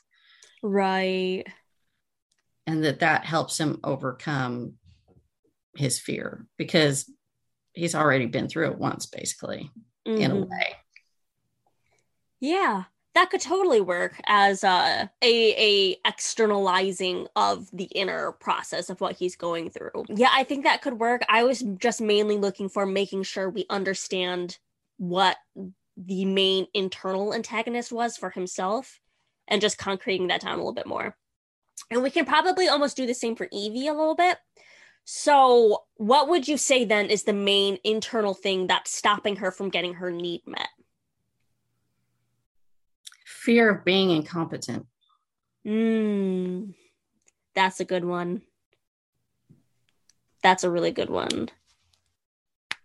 Right. 0.62 1.44
And 2.66 2.84
that 2.84 3.00
that 3.00 3.24
helps 3.24 3.58
him 3.58 3.80
overcome 3.82 4.74
his 5.74 5.98
fear 5.98 6.46
because 6.58 7.10
he's 7.72 7.94
already 7.94 8.26
been 8.26 8.48
through 8.48 8.70
it 8.70 8.78
once, 8.78 9.06
basically, 9.06 9.70
mm-hmm. 10.06 10.20
in 10.20 10.30
a 10.30 10.34
mm-hmm. 10.34 10.50
way. 10.50 10.76
Yeah 12.40 12.84
that 13.18 13.30
could 13.30 13.40
totally 13.40 13.80
work 13.80 14.20
as 14.26 14.62
a, 14.62 15.10
a 15.22 15.32
a 15.56 15.96
externalizing 16.06 17.26
of 17.34 17.68
the 17.72 17.86
inner 17.86 18.30
process 18.32 18.90
of 18.90 19.00
what 19.00 19.16
he's 19.16 19.34
going 19.34 19.70
through. 19.70 20.04
Yeah, 20.08 20.30
I 20.32 20.44
think 20.44 20.62
that 20.62 20.82
could 20.82 21.00
work. 21.00 21.22
I 21.28 21.42
was 21.42 21.64
just 21.78 22.00
mainly 22.00 22.36
looking 22.36 22.68
for 22.68 22.86
making 22.86 23.24
sure 23.24 23.50
we 23.50 23.66
understand 23.68 24.58
what 24.98 25.36
the 25.96 26.24
main 26.26 26.68
internal 26.74 27.34
antagonist 27.34 27.90
was 27.90 28.16
for 28.16 28.30
himself 28.30 29.00
and 29.48 29.60
just 29.60 29.78
concreting 29.78 30.28
that 30.28 30.42
down 30.42 30.54
a 30.54 30.58
little 30.58 30.72
bit 30.72 30.86
more. 30.86 31.16
And 31.90 32.04
we 32.04 32.10
can 32.10 32.24
probably 32.24 32.68
almost 32.68 32.96
do 32.96 33.04
the 33.04 33.14
same 33.14 33.34
for 33.34 33.48
Evie 33.50 33.88
a 33.88 33.94
little 33.94 34.14
bit. 34.14 34.38
So, 35.04 35.84
what 35.96 36.28
would 36.28 36.46
you 36.46 36.56
say 36.56 36.84
then 36.84 37.06
is 37.06 37.24
the 37.24 37.32
main 37.32 37.78
internal 37.82 38.34
thing 38.34 38.68
that's 38.68 38.94
stopping 38.94 39.36
her 39.36 39.50
from 39.50 39.70
getting 39.70 39.94
her 39.94 40.12
need 40.12 40.42
met? 40.46 40.68
Fear 43.48 43.70
of 43.70 43.82
being 43.82 44.10
incompetent. 44.10 44.84
Mm, 45.66 46.74
that's 47.54 47.80
a 47.80 47.86
good 47.86 48.04
one. 48.04 48.42
That's 50.42 50.64
a 50.64 50.70
really 50.70 50.90
good 50.90 51.08
one. 51.08 51.48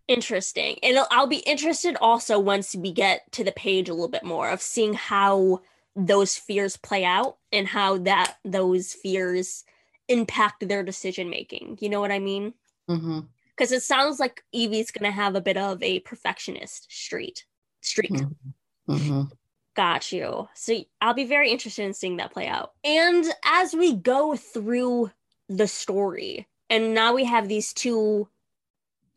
Interesting. 0.07 0.77
And 0.81 0.99
I'll 1.11 1.27
be 1.27 1.39
interested 1.39 1.97
also 1.99 2.39
once 2.39 2.77
we 2.77 2.93
get 2.93 3.29
to 3.33 3.43
the 3.43 3.51
page 3.51 3.89
a 3.89 3.93
little 3.93 4.07
bit 4.07 4.23
more 4.23 4.47
of 4.47 4.61
seeing 4.61 4.93
how 4.93 5.63
those 5.97 6.37
fears 6.37 6.77
play 6.77 7.03
out 7.03 7.39
and 7.51 7.67
how 7.67 7.97
that 7.97 8.37
those 8.45 8.93
fears 8.93 9.65
impact 10.07 10.65
their 10.65 10.81
decision 10.81 11.29
making. 11.29 11.77
You 11.81 11.89
know 11.89 11.99
what 11.99 12.13
I 12.13 12.19
mean? 12.19 12.53
Because 12.87 13.01
Mm-hmm. 13.01 13.73
it 13.73 13.83
sounds 13.83 14.17
like 14.17 14.45
Evie's 14.53 14.91
going 14.91 15.11
to 15.11 15.13
have 15.13 15.35
a 15.35 15.41
bit 15.41 15.57
of 15.57 15.83
a 15.83 15.99
perfectionist 15.99 16.89
street 16.89 17.43
streak. 17.81 18.13
Mm-hmm. 18.87 19.23
Got 19.75 20.11
you. 20.11 20.47
So 20.53 20.83
I'll 21.01 21.15
be 21.15 21.25
very 21.25 21.49
interested 21.49 21.85
in 21.85 21.93
seeing 21.93 22.17
that 22.17 22.31
play 22.31 22.47
out. 22.47 22.73
And 22.83 23.25
as 23.43 23.73
we 23.73 23.95
go 23.95 24.35
through 24.35 25.11
the 25.49 25.67
story, 25.67 26.47
and 26.69 26.93
now 26.93 27.13
we 27.13 27.25
have 27.25 27.47
these 27.47 27.73
two 27.73 28.27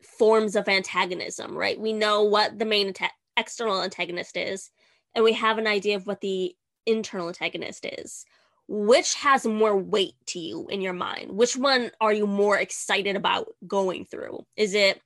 forms 0.01 0.55
of 0.55 0.67
antagonism, 0.67 1.55
right? 1.55 1.79
We 1.79 1.93
know 1.93 2.23
what 2.23 2.57
the 2.57 2.65
main 2.65 2.93
external 3.35 3.83
antagonist 3.83 4.35
is, 4.35 4.71
and 5.13 5.23
we 5.23 5.33
have 5.33 5.57
an 5.57 5.67
idea 5.67 5.95
of 5.95 6.07
what 6.07 6.21
the 6.21 6.55
internal 6.85 7.27
antagonist 7.27 7.85
is. 7.85 8.25
Which 8.67 9.13
has 9.15 9.45
more 9.45 9.77
weight 9.77 10.15
to 10.27 10.39
you 10.39 10.67
in 10.67 10.81
your 10.81 10.93
mind? 10.93 11.31
Which 11.31 11.55
one 11.55 11.91
are 12.01 12.11
you 12.11 12.27
more 12.27 12.57
excited 12.57 13.15
about 13.15 13.47
going 13.65 14.05
through? 14.05 14.45
Is 14.57 14.73
it 14.73 15.01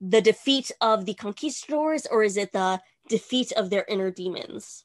the 0.00 0.20
defeat 0.20 0.70
of 0.82 1.06
the 1.06 1.14
conquistadors 1.14 2.06
or 2.10 2.22
is 2.22 2.36
it 2.36 2.52
the 2.52 2.80
defeat 3.08 3.52
of 3.52 3.70
their 3.70 3.86
inner 3.88 4.10
demons? 4.10 4.84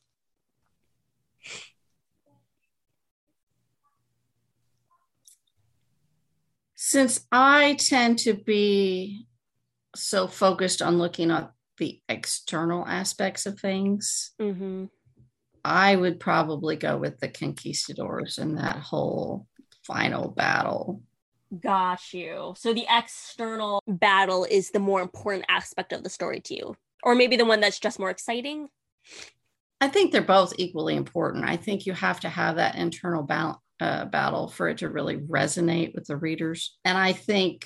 Since 6.84 7.28
I 7.32 7.76
tend 7.76 8.17
to 8.20 8.34
be 8.34 9.28
so 9.96 10.28
focused 10.28 10.82
on 10.82 10.98
looking 10.98 11.30
at 11.30 11.52
the 11.78 12.02
external 12.10 12.88
aspects 12.88 13.46
of 13.46 13.60
things, 13.60 14.32
Mm-hmm. 14.41 14.86
I 15.63 15.96
would 15.96 16.20
probably 16.20 16.76
go 16.78 16.98
with 16.98 17.20
the 17.20 17.28
conquistadors 17.28 18.39
and 18.39 18.58
that 18.58 18.78
whole 18.78 19.46
final 19.86 20.30
battle. 20.32 21.04
Got 21.60 22.00
you. 22.13 22.56
So 22.58 22.74
the 22.74 22.88
external 22.89 23.84
battle 23.88 24.48
is 24.50 24.72
the 24.72 24.80
more 24.80 25.02
important 25.02 25.46
aspect 25.50 25.94
of 25.94 26.04
the 26.04 26.10
story 26.10 26.39
to 26.39 26.56
you, 26.56 26.76
or 27.04 27.13
maybe 27.13 27.38
the 27.38 27.46
one 27.46 27.60
that's 27.60 27.80
just 27.80 28.00
more 28.00 28.10
exciting. 28.10 28.70
I 29.80 29.88
think 29.88 30.12
they're 30.12 30.24
both 30.24 30.56
equally 30.58 30.96
important. 30.96 31.46
I 31.46 31.58
think 31.58 31.86
you 31.86 31.94
have 31.94 32.22
to 32.22 32.30
have 32.30 32.56
that 32.56 32.74
internal 32.76 33.22
ba- 33.22 33.58
uh, 33.82 34.06
battle 34.06 34.48
for 34.48 34.70
it 34.70 34.78
to 34.78 34.89
really 34.89 35.17
resonate 35.17 35.96
with 35.96 36.06
the 36.06 36.15
readers. 36.15 36.78
And 36.86 36.96
I 36.96 37.13
think 37.13 37.65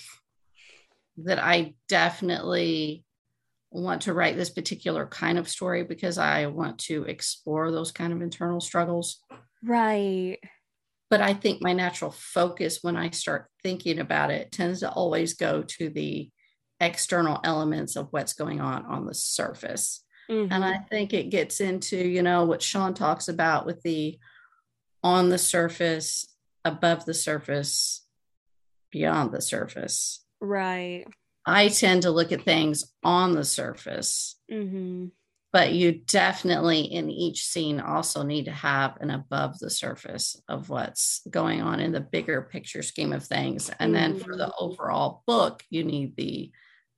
that 1.18 1.40
I 1.40 1.76
definitely 1.90 3.04
want 3.70 4.04
to 4.04 4.14
write 4.14 4.38
this 4.38 4.50
particular 4.50 5.06
kind 5.06 5.38
of 5.38 5.50
story 5.50 5.84
because 5.84 6.18
I 6.18 6.46
want 6.46 6.80
to 6.80 7.04
explore 7.04 7.70
those 7.70 7.92
kind 7.92 8.14
of 8.14 8.22
internal 8.22 8.62
struggles. 8.62 9.20
Right. 9.62 10.38
But 11.10 11.20
I 11.20 11.34
think 11.34 11.62
my 11.62 11.74
natural 11.74 12.12
focus 12.12 12.80
when 12.82 12.96
I 12.96 13.10
start 13.10 13.48
thinking 13.62 14.00
about 14.00 14.32
it 14.32 14.54
tends 14.54 14.80
to 14.80 14.92
always 14.92 15.34
go 15.34 15.64
to 15.64 15.90
the 15.90 16.30
external 16.80 17.42
elements 17.44 17.98
of 17.98 18.08
what's 18.12 18.34
going 18.34 18.62
on 18.62 18.86
on 18.86 19.06
the 19.06 19.14
surface. 19.14 20.02
Mm-hmm. 20.32 20.54
And 20.54 20.64
I 20.64 20.78
think 20.90 21.14
it 21.14 21.30
gets 21.30 21.60
into, 21.60 21.98
you 21.98 22.24
know, 22.24 22.46
what 22.46 22.62
Shawn 22.62 22.94
talks 22.94 23.28
about 23.28 23.66
with 23.66 23.82
the 23.82 24.18
on 25.06 25.30
the 25.30 25.38
surface, 25.38 26.26
above 26.66 27.06
the 27.06 27.14
surface, 27.14 28.04
beyond 28.92 29.32
the 29.32 29.40
surface. 29.42 30.26
right. 30.42 31.06
I 31.48 31.68
tend 31.68 32.02
to 32.02 32.10
look 32.12 32.32
at 32.32 32.42
things 32.42 32.92
on 33.04 33.34
the 33.34 33.44
surface, 33.44 34.36
Mm-hmm. 34.52 35.08
but 35.54 35.74
you 35.74 35.92
definitely 35.92 36.82
in 36.82 37.12
each 37.12 37.46
scene 37.46 37.80
also 37.80 38.24
need 38.24 38.46
to 38.46 38.52
have 38.52 38.98
an 39.00 39.12
above 39.12 39.60
the 39.60 39.70
surface 39.70 40.42
of 40.48 40.70
what's 40.70 41.22
going 41.30 41.62
on 41.62 41.80
in 41.80 41.92
the 41.92 42.00
bigger 42.02 42.42
picture 42.42 42.82
scheme 42.82 43.14
of 43.14 43.24
things. 43.24 43.70
And 43.80 43.94
then 43.94 44.18
for 44.18 44.36
the 44.36 44.52
overall 44.60 45.22
book, 45.28 45.62
you 45.70 45.84
need 45.84 46.16
the 46.16 46.52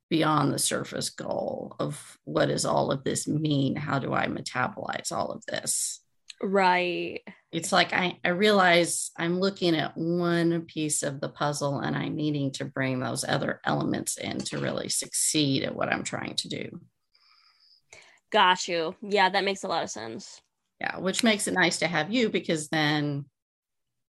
beyond 0.08 0.54
the 0.54 0.58
surface 0.58 1.10
goal 1.10 1.76
of 1.78 2.18
what 2.24 2.46
does 2.46 2.64
all 2.64 2.90
of 2.90 3.04
this 3.04 3.28
mean? 3.28 3.76
How 3.76 3.98
do 3.98 4.14
I 4.14 4.28
metabolize 4.28 5.12
all 5.12 5.30
of 5.30 5.44
this? 5.44 6.00
Right. 6.40 7.20
It's 7.50 7.72
like 7.72 7.94
I, 7.94 8.18
I 8.24 8.28
realize 8.28 9.10
I'm 9.16 9.40
looking 9.40 9.74
at 9.74 9.96
one 9.96 10.62
piece 10.62 11.02
of 11.02 11.20
the 11.20 11.30
puzzle 11.30 11.80
and 11.80 11.96
I'm 11.96 12.14
needing 12.14 12.50
to 12.52 12.66
bring 12.66 13.00
those 13.00 13.24
other 13.24 13.60
elements 13.64 14.18
in 14.18 14.38
to 14.38 14.58
really 14.58 14.90
succeed 14.90 15.64
at 15.64 15.74
what 15.74 15.90
I'm 15.90 16.04
trying 16.04 16.34
to 16.36 16.48
do. 16.48 16.80
Got 18.30 18.68
you. 18.68 18.94
Yeah, 19.00 19.30
that 19.30 19.44
makes 19.44 19.62
a 19.62 19.68
lot 19.68 19.82
of 19.82 19.90
sense. 19.90 20.42
Yeah, 20.80 20.98
which 20.98 21.24
makes 21.24 21.48
it 21.48 21.54
nice 21.54 21.78
to 21.78 21.86
have 21.86 22.12
you 22.12 22.28
because 22.28 22.68
then 22.68 23.24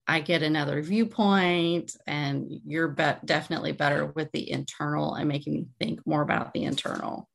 I 0.07 0.21
get 0.21 0.41
another 0.41 0.81
viewpoint 0.81 1.95
and 2.07 2.49
you're 2.65 2.87
be- 2.87 3.13
definitely 3.23 3.73
better 3.73 4.07
with 4.07 4.31
the 4.31 4.49
internal 4.49 5.13
and 5.13 5.29
making 5.29 5.53
me 5.53 5.67
think 5.79 5.99
more 6.07 6.23
about 6.23 6.51
the 6.51 6.63
internal. 6.63 7.28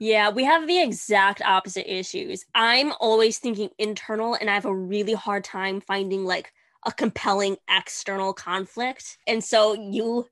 Yeah, 0.00 0.30
we 0.30 0.44
have 0.44 0.66
the 0.66 0.82
exact 0.82 1.42
opposite 1.42 1.92
issues. 1.92 2.44
I'm 2.54 2.92
always 3.00 3.38
thinking 3.38 3.68
internal, 3.78 4.34
and 4.34 4.50
I 4.50 4.54
have 4.54 4.64
a 4.64 4.74
really 4.74 5.12
hard 5.12 5.44
time 5.44 5.80
finding 5.80 6.24
like 6.24 6.52
a 6.86 6.90
compelling 6.90 7.58
external 7.68 8.32
conflict. 8.32 9.18
And 9.28 9.44
so 9.44 9.74
you 9.74 10.26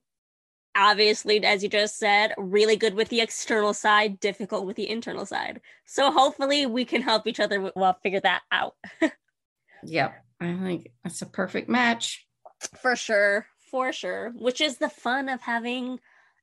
obviously, 0.74 1.44
as 1.44 1.62
you 1.62 1.68
just 1.68 1.98
said, 1.98 2.32
really 2.38 2.76
good 2.76 2.94
with 2.94 3.10
the 3.10 3.20
external 3.20 3.74
side, 3.74 4.18
difficult 4.20 4.64
with 4.64 4.76
the 4.76 4.88
internal 4.88 5.26
side. 5.26 5.60
So 5.84 6.10
hopefully 6.10 6.64
we 6.64 6.84
can 6.86 7.02
help 7.02 7.26
each 7.26 7.40
other 7.40 7.70
well 7.76 7.98
figure 8.02 8.20
that 8.20 8.42
out. 8.50 8.74
Yep. 9.84 10.24
I 10.40 10.54
think 10.54 10.90
that's 11.04 11.22
a 11.22 11.26
perfect 11.26 11.68
match. 11.68 12.26
for 12.80 12.96
sure. 12.96 13.46
For 13.70 13.92
sure. 13.92 14.32
Which 14.36 14.60
is 14.60 14.78
the 14.78 14.88
fun 14.88 15.28
of 15.28 15.40
having 15.42 16.00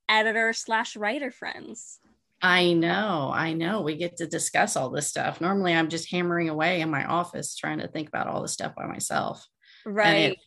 editor 0.07 0.53
slash 0.53 0.95
writer 0.95 1.31
friends. 1.31 1.99
I 2.41 2.73
know. 2.73 3.31
I 3.33 3.53
know. 3.53 3.81
We 3.81 3.95
get 3.95 4.17
to 4.17 4.27
discuss 4.27 4.75
all 4.75 4.89
this 4.89 5.07
stuff. 5.07 5.41
Normally, 5.41 5.73
I'm 5.73 5.89
just 5.89 6.11
hammering 6.11 6.49
away 6.49 6.81
in 6.81 6.89
my 6.89 7.05
office 7.05 7.55
trying 7.55 7.79
to 7.79 7.87
think 7.87 8.07
about 8.07 8.27
all 8.27 8.41
this 8.41 8.53
stuff 8.53 8.75
by 8.75 8.85
myself. 8.85 9.45
Right. 9.85 10.37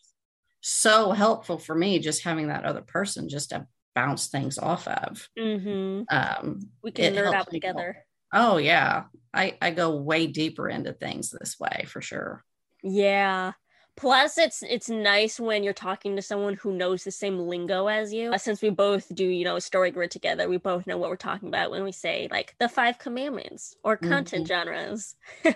so 0.61 1.13
helpful 1.13 1.59
for 1.59 1.75
me 1.75 1.99
just 2.01 2.25
having 2.25 2.49
that 2.49 2.65
other 2.65 2.83
person 2.83 3.29
just 3.29 3.51
to 3.51 3.67
bounce 3.95 4.27
things 4.29 4.59
off 4.59 4.87
of. 4.87 5.29
Mm-hmm. 5.39 6.03
Um, 6.15 6.61
We 6.83 6.91
can 6.93 7.15
nerd 7.15 7.33
out 7.35 7.47
go. 7.47 7.53
together. 7.53 8.05
oh, 8.33 8.59
yeah. 8.59 9.05
I, 9.35 9.57
I 9.61 9.71
go 9.71 9.97
way 9.97 10.27
deeper 10.27 10.69
into 10.69 10.93
things 10.93 11.31
this 11.31 11.59
way 11.61 11.85
for 11.89 12.01
sure. 12.01 12.45
Yeah. 12.83 13.53
Plus, 13.99 14.39
it's 14.39 14.63
it's 14.63 14.89
nice 14.89 15.41
when 15.41 15.65
you're 15.65 15.73
talking 15.73 16.15
to 16.15 16.23
someone 16.23 16.55
who 16.55 16.73
knows 16.73 17.03
the 17.03 17.11
same 17.11 17.41
lingo 17.41 17.89
as 17.89 18.13
you. 18.13 18.33
Uh, 18.33 18.39
Since 18.39 18.63
we 18.63 18.71
both 18.71 19.13
do, 19.13 19.25
you 19.25 19.45
know, 19.45 19.59
story 19.59 19.91
grid 19.91 20.13
together, 20.13 20.49
we 20.49 20.57
both 20.57 20.87
know 20.87 20.97
what 20.97 21.11
we're 21.11 21.17
talking 21.17 21.49
about 21.49 21.73
when 21.73 21.83
we 21.83 21.91
say 21.91 22.29
like 22.31 22.55
the 22.61 22.69
five 22.69 22.99
commandments 22.99 23.75
or 23.83 23.97
content 23.97 24.47
genres. 24.47 25.17
so 25.43 25.53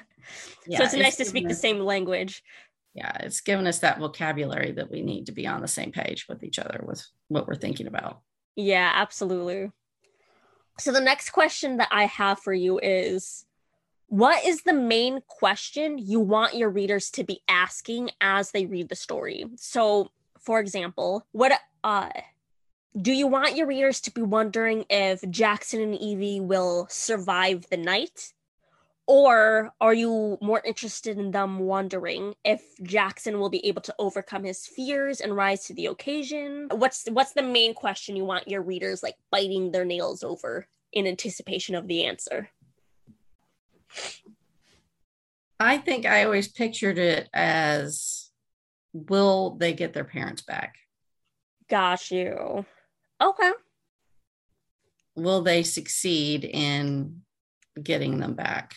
Yeah, 0.66 0.83
it's 0.83 0.94
nice 0.94 1.16
to 1.16 1.24
speak 1.24 1.46
the 1.48 1.55
same 1.55 1.78
language. 1.78 2.42
Yeah, 2.94 3.16
it's 3.20 3.40
given 3.40 3.68
us 3.68 3.78
that 3.78 4.00
vocabulary 4.00 4.72
that 4.72 4.90
we 4.90 5.02
need 5.02 5.26
to 5.26 5.33
be 5.33 5.46
on 5.46 5.62
the 5.62 5.68
same 5.68 5.92
page 5.92 6.26
with 6.28 6.42
each 6.42 6.59
other 6.59 6.83
with 6.85 7.07
what 7.28 7.46
we're 7.46 7.55
thinking 7.55 7.87
about. 7.87 8.22
Yeah, 8.57 8.90
absolutely. 8.92 9.70
So 10.78 10.90
the 10.90 11.00
next 11.00 11.31
question 11.31 11.76
that 11.76 11.88
I 11.92 12.07
have 12.07 12.40
for 12.40 12.52
you 12.52 12.81
is 12.83 13.46
what 14.12 14.44
is 14.44 14.64
the 14.64 14.75
main 14.75 15.22
question 15.27 15.96
you 15.96 16.20
want 16.20 16.55
your 16.55 16.68
readers 16.68 17.09
to 17.09 17.25
be 17.25 17.40
asking 17.48 18.11
as 18.20 18.51
they 18.51 18.66
read 18.66 18.90
the 18.90 18.94
story? 18.94 19.46
So, 19.57 20.11
for 20.38 20.61
example, 20.61 21.27
what 21.33 21.59
uh 21.83 22.11
do 23.01 23.11
you 23.11 23.27
want 23.27 23.57
your 23.57 23.66
readers 23.66 24.03
to 24.03 24.11
be 24.11 24.20
wondering 24.20 24.85
if 24.90 25.22
Jackson 25.31 25.81
and 25.81 25.94
Evie 25.94 26.40
will 26.40 26.87
survive 26.90 27.64
the 27.70 27.79
night? 27.79 28.35
Or 29.07 29.72
are 29.81 29.94
you 29.94 30.37
more 30.42 30.61
interested 30.62 31.16
in 31.16 31.31
them 31.31 31.61
wondering 31.61 32.35
if 32.44 32.61
Jackson 32.83 33.40
will 33.40 33.48
be 33.48 33.64
able 33.66 33.81
to 33.81 33.94
overcome 33.98 34.44
his 34.44 34.66
fears 34.66 35.22
and 35.22 35.35
rise 35.35 35.64
to 35.64 35.75
the 35.75 35.87
occasion? 35.87 36.68
What's 36.70 37.09
what's 37.11 37.33
the 37.33 37.42
main 37.42 37.72
question 37.72 38.16
you 38.16 38.27
want 38.27 38.46
your 38.46 38.61
readers 38.61 39.03
like 39.03 39.16
biting 39.31 39.72
their 39.72 39.87
nails 39.87 40.22
over 40.22 40.68
in 40.92 41.07
anticipation 41.07 41.75
of 41.75 41.88
the 41.88 42.05
answer? 42.05 42.51
I 45.61 45.78
think 45.78 46.07
I 46.07 46.24
always 46.24 46.48
pictured 46.48 46.98
it 46.98 47.28
as 47.33 48.31
will 48.92 49.57
they 49.57 49.72
get 49.72 49.92
their 49.92 50.05
parents 50.05 50.42
back? 50.42 50.74
Got 51.68 52.11
you. 52.11 52.66
Okay. 53.20 53.52
Will 55.14 55.42
they 55.42 55.62
succeed 55.62 56.44
in 56.44 57.22
getting 57.81 58.18
them 58.18 58.35
back? 58.35 58.74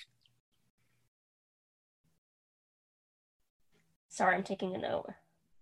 Sorry, 4.09 4.35
I'm 4.35 4.43
taking 4.43 4.75
a 4.75 4.77
note. 4.77 5.09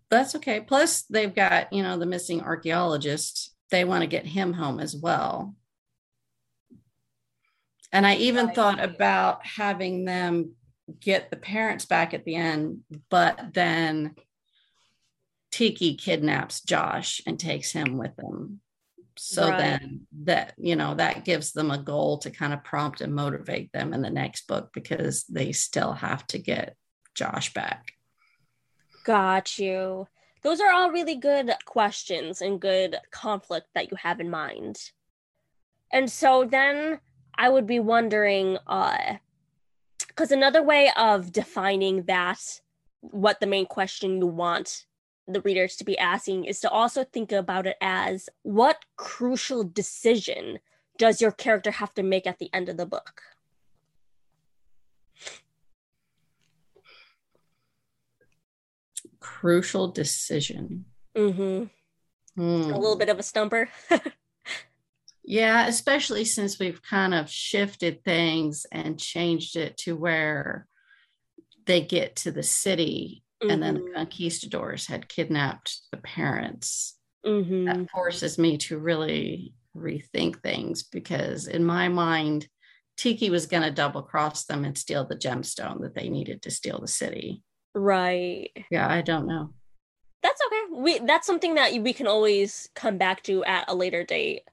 That's 0.09 0.35
okay. 0.35 0.59
Plus, 0.59 1.03
they've 1.03 1.33
got, 1.33 1.73
you 1.73 1.81
know, 1.81 1.97
the 1.97 2.05
missing 2.05 2.41
archaeologist. 2.41 3.55
They 3.71 3.83
want 3.83 4.01
to 4.01 4.07
get 4.07 4.27
him 4.27 4.53
home 4.53 4.79
as 4.79 4.95
well. 4.95 5.55
And 7.93 8.07
I 8.07 8.15
even 8.15 8.47
Right. 8.47 8.55
thought 8.55 8.83
about 8.83 9.45
having 9.45 10.03
them 10.03 10.55
get 10.99 11.29
the 11.29 11.37
parents 11.37 11.85
back 11.85 12.13
at 12.13 12.25
the 12.25 12.35
end, 12.35 12.81
but 13.09 13.53
then 13.53 14.15
Tiki 15.51 15.95
kidnaps 15.95 16.61
Josh 16.61 17.21
and 17.27 17.39
takes 17.39 17.71
him 17.71 17.97
with 17.97 18.15
them. 18.15 18.59
So 19.15 19.49
Right. 19.49 19.57
then 19.59 20.07
that, 20.23 20.55
you 20.57 20.75
know, 20.75 20.95
that 20.95 21.23
gives 21.23 21.51
them 21.51 21.69
a 21.69 21.77
goal 21.77 22.17
to 22.17 22.31
kind 22.31 22.51
of 22.51 22.63
prompt 22.63 23.01
and 23.01 23.13
motivate 23.13 23.71
them 23.71 23.93
in 23.93 24.01
the 24.01 24.09
next 24.09 24.47
book 24.47 24.71
because 24.73 25.23
they 25.25 25.51
still 25.51 25.93
have 25.93 26.25
to 26.27 26.39
get 26.39 26.75
Josh 27.13 27.53
back. 27.53 27.93
Got 29.05 29.59
you. 29.59 30.07
Those 30.41 30.59
are 30.59 30.73
all 30.73 30.89
really 30.89 31.15
good 31.15 31.53
questions 31.65 32.41
and 32.41 32.59
good 32.59 32.97
conflict 33.11 33.67
that 33.75 33.91
you 33.91 33.97
have 33.97 34.19
in 34.19 34.31
mind. 34.31 34.77
And 35.91 36.11
so 36.11 36.43
then 36.43 36.99
I 37.35 37.49
would 37.49 37.67
be 37.67 37.79
wondering, 37.79 38.57
uh, 38.67 39.17
because 40.07 40.31
another 40.31 40.61
way 40.61 40.91
of 40.95 41.31
defining 41.31 42.03
that, 42.03 42.61
what 43.01 43.39
the 43.39 43.47
main 43.47 43.65
question 43.65 44.19
you 44.19 44.27
want 44.27 44.85
the 45.27 45.41
readers 45.41 45.75
to 45.77 45.83
be 45.83 45.97
asking 45.97 46.45
is 46.45 46.59
to 46.59 46.69
also 46.69 47.03
think 47.03 47.31
about 47.31 47.65
it 47.65 47.77
as 47.81 48.29
what 48.41 48.83
crucial 48.97 49.63
decision 49.63 50.59
does 50.97 51.21
your 51.21 51.31
character 51.31 51.71
have 51.71 51.93
to 51.93 52.03
make 52.03 52.27
at 52.27 52.39
the 52.39 52.49
end 52.53 52.69
of 52.69 52.77
the 52.77 52.85
book? 52.85 53.21
Crucial 59.19 59.87
decision. 59.87 60.85
Mm-hmm. 61.15 61.65
Hmm. 62.35 62.71
A 62.71 62.79
little 62.79 62.97
bit 62.97 63.09
of 63.09 63.19
a 63.19 63.23
stumper. 63.23 63.69
Yeah, 65.23 65.67
especially 65.67 66.25
since 66.25 66.59
we've 66.59 66.81
kind 66.81 67.13
of 67.13 67.29
shifted 67.29 68.03
things 68.03 68.65
and 68.71 68.99
changed 68.99 69.55
it 69.55 69.77
to 69.77 69.95
where 69.95 70.67
they 71.65 71.81
get 71.81 72.17
to 72.17 72.31
the 72.31 72.43
city 72.43 73.23
and 73.49 73.61
then 73.61 73.75
the 73.75 73.91
conquistadors 73.93 74.87
had 74.87 75.09
kidnapped 75.09 75.79
the 75.91 75.97
parents. 75.97 76.97
Mm-hmm. 77.25 77.65
That 77.65 77.89
forces 77.89 78.37
me 78.37 78.57
to 78.59 78.77
really 78.77 79.53
rethink 79.75 80.41
things 80.41 80.83
because, 80.83 81.47
in 81.47 81.63
my 81.63 81.87
mind, 81.87 82.47
Tiki 82.97 83.29
was 83.29 83.45
going 83.45 83.63
to 83.63 83.71
double 83.71 84.03
cross 84.03 84.45
them 84.45 84.65
and 84.65 84.77
steal 84.77 85.05
the 85.05 85.15
gemstone 85.15 85.81
that 85.81 85.95
they 85.95 86.09
needed 86.09 86.41
to 86.43 86.51
steal 86.51 86.79
the 86.79 86.87
city. 86.87 87.41
Right. 87.73 88.51
Yeah, 88.69 88.87
I 88.89 89.01
don't 89.01 89.27
know. 89.27 89.53
That's 90.21 90.41
okay. 90.47 90.81
We 90.81 90.99
that's 90.99 91.27
something 91.27 91.55
that 91.55 91.73
we 91.81 91.93
can 91.93 92.07
always 92.07 92.69
come 92.75 92.97
back 92.97 93.23
to 93.23 93.43
at 93.43 93.65
a 93.67 93.75
later 93.75 94.03
date, 94.03 94.43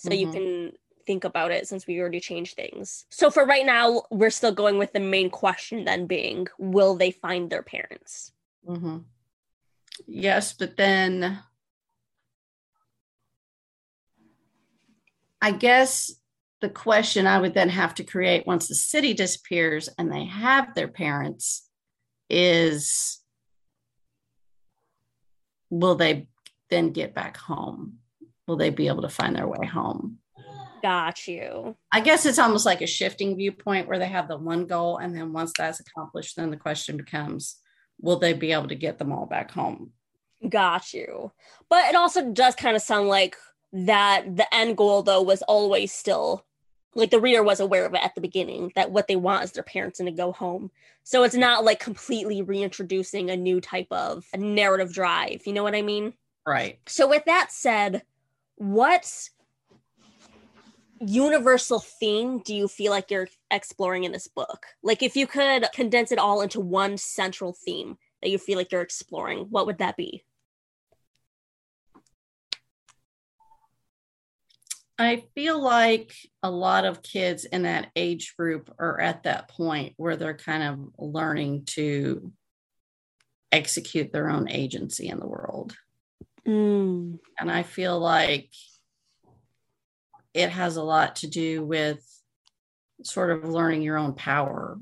so 0.00 0.14
you 0.14 0.26
Mhm. 0.26 0.32
can 0.32 0.72
think 1.06 1.24
about 1.24 1.50
it 1.50 1.66
since 1.68 1.86
we 1.86 1.98
already 2.00 2.20
changed 2.20 2.56
things. 2.56 3.06
So 3.10 3.30
for 3.30 3.44
right 3.44 3.66
now, 3.66 4.02
we're 4.10 4.30
still 4.30 4.52
going 4.52 4.78
with 4.78 4.92
the 4.92 5.00
main 5.00 5.28
question 5.30 5.84
then 5.84 6.06
being, 6.06 6.46
will 6.58 6.94
they 6.94 7.10
find 7.10 7.50
their 7.50 7.62
parents? 7.62 8.32
hmm 8.64 8.98
Yes, 10.06 10.52
but 10.54 10.76
then 10.76 11.42
I 15.42 15.52
guess 15.52 16.12
the 16.60 16.68
question 16.70 17.26
I 17.26 17.38
would 17.38 17.54
then 17.54 17.68
have 17.70 17.94
to 17.96 18.04
create 18.04 18.46
once 18.46 18.68
the 18.68 18.74
city 18.74 19.14
disappears 19.14 19.88
and 19.98 20.12
they 20.12 20.24
have 20.24 20.74
their 20.74 20.88
parents 20.88 21.68
is 22.28 23.20
will 25.70 25.94
they 25.96 26.28
then 26.68 26.92
get 26.92 27.14
back 27.14 27.36
home? 27.36 27.98
Will 28.50 28.56
they 28.56 28.70
be 28.70 28.88
able 28.88 29.02
to 29.02 29.08
find 29.08 29.36
their 29.36 29.46
way 29.46 29.64
home? 29.64 30.18
Got 30.82 31.28
you. 31.28 31.76
I 31.92 32.00
guess 32.00 32.26
it's 32.26 32.40
almost 32.40 32.66
like 32.66 32.80
a 32.80 32.86
shifting 32.88 33.36
viewpoint 33.36 33.86
where 33.86 34.00
they 34.00 34.08
have 34.08 34.26
the 34.26 34.36
one 34.36 34.66
goal, 34.66 34.96
and 34.96 35.14
then 35.14 35.32
once 35.32 35.52
that's 35.56 35.78
accomplished, 35.78 36.34
then 36.34 36.50
the 36.50 36.56
question 36.56 36.96
becomes 36.96 37.60
will 38.00 38.18
they 38.18 38.32
be 38.32 38.50
able 38.50 38.66
to 38.66 38.74
get 38.74 38.98
them 38.98 39.12
all 39.12 39.24
back 39.24 39.52
home? 39.52 39.92
Got 40.48 40.92
you. 40.92 41.30
But 41.68 41.90
it 41.90 41.94
also 41.94 42.32
does 42.32 42.56
kind 42.56 42.74
of 42.74 42.82
sound 42.82 43.06
like 43.06 43.36
that 43.72 44.36
the 44.36 44.52
end 44.52 44.76
goal 44.76 45.04
though 45.04 45.22
was 45.22 45.42
always 45.42 45.92
still 45.92 46.44
like 46.96 47.12
the 47.12 47.20
reader 47.20 47.44
was 47.44 47.60
aware 47.60 47.86
of 47.86 47.94
it 47.94 48.04
at 48.04 48.16
the 48.16 48.20
beginning 48.20 48.72
that 48.74 48.90
what 48.90 49.06
they 49.06 49.14
want 49.14 49.44
is 49.44 49.52
their 49.52 49.62
parents 49.62 50.00
and 50.00 50.08
to 50.08 50.12
go 50.12 50.32
home. 50.32 50.72
So 51.04 51.22
it's 51.22 51.36
not 51.36 51.62
like 51.62 51.78
completely 51.78 52.42
reintroducing 52.42 53.30
a 53.30 53.36
new 53.36 53.60
type 53.60 53.86
of 53.92 54.26
narrative 54.36 54.92
drive. 54.92 55.46
You 55.46 55.52
know 55.52 55.62
what 55.62 55.76
I 55.76 55.82
mean? 55.82 56.14
Right. 56.46 56.80
So 56.86 57.08
with 57.08 57.24
that 57.26 57.52
said, 57.52 58.02
what 58.60 59.30
universal 61.00 61.80
theme 61.80 62.40
do 62.40 62.54
you 62.54 62.68
feel 62.68 62.92
like 62.92 63.10
you're 63.10 63.28
exploring 63.50 64.04
in 64.04 64.12
this 64.12 64.28
book? 64.28 64.66
Like 64.82 65.02
if 65.02 65.16
you 65.16 65.26
could 65.26 65.66
condense 65.72 66.12
it 66.12 66.18
all 66.18 66.42
into 66.42 66.60
one 66.60 66.98
central 66.98 67.56
theme 67.64 67.96
that 68.20 68.28
you 68.28 68.36
feel 68.36 68.58
like 68.58 68.70
you're 68.70 68.82
exploring, 68.82 69.46
what 69.48 69.64
would 69.64 69.78
that 69.78 69.96
be? 69.96 70.24
I 74.98 75.24
feel 75.34 75.58
like 75.58 76.12
a 76.42 76.50
lot 76.50 76.84
of 76.84 77.02
kids 77.02 77.46
in 77.46 77.62
that 77.62 77.90
age 77.96 78.34
group 78.36 78.70
are 78.78 79.00
at 79.00 79.22
that 79.22 79.48
point 79.48 79.94
where 79.96 80.16
they're 80.16 80.36
kind 80.36 80.62
of 80.62 80.92
learning 80.98 81.64
to 81.68 82.30
execute 83.50 84.12
their 84.12 84.28
own 84.28 84.50
agency 84.50 85.08
in 85.08 85.18
the 85.18 85.26
world. 85.26 85.74
Mm, 86.46 87.18
And 87.38 87.50
I 87.50 87.62
feel 87.62 87.98
like 87.98 88.50
it 90.34 90.50
has 90.50 90.76
a 90.76 90.82
lot 90.82 91.16
to 91.16 91.26
do 91.26 91.64
with 91.64 92.04
sort 93.02 93.30
of 93.30 93.48
learning 93.48 93.82
your 93.82 93.96
own 93.96 94.14
power 94.14 94.78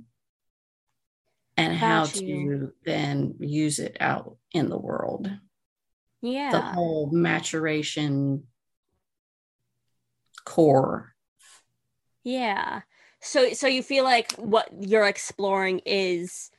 and 1.56 1.74
how 1.74 2.04
you. 2.04 2.10
to 2.12 2.72
then 2.84 3.34
use 3.40 3.78
it 3.78 3.96
out 4.00 4.36
in 4.52 4.68
the 4.68 4.78
world. 4.78 5.30
Yeah. 6.20 6.50
The 6.50 6.60
whole 6.60 7.10
maturation 7.12 8.44
core. 10.44 11.14
Yeah. 12.24 12.82
So 13.20 13.52
so 13.52 13.66
you 13.66 13.82
feel 13.82 14.04
like 14.04 14.32
what 14.32 14.68
you're 14.80 15.06
exploring 15.06 15.80
is 15.84 16.50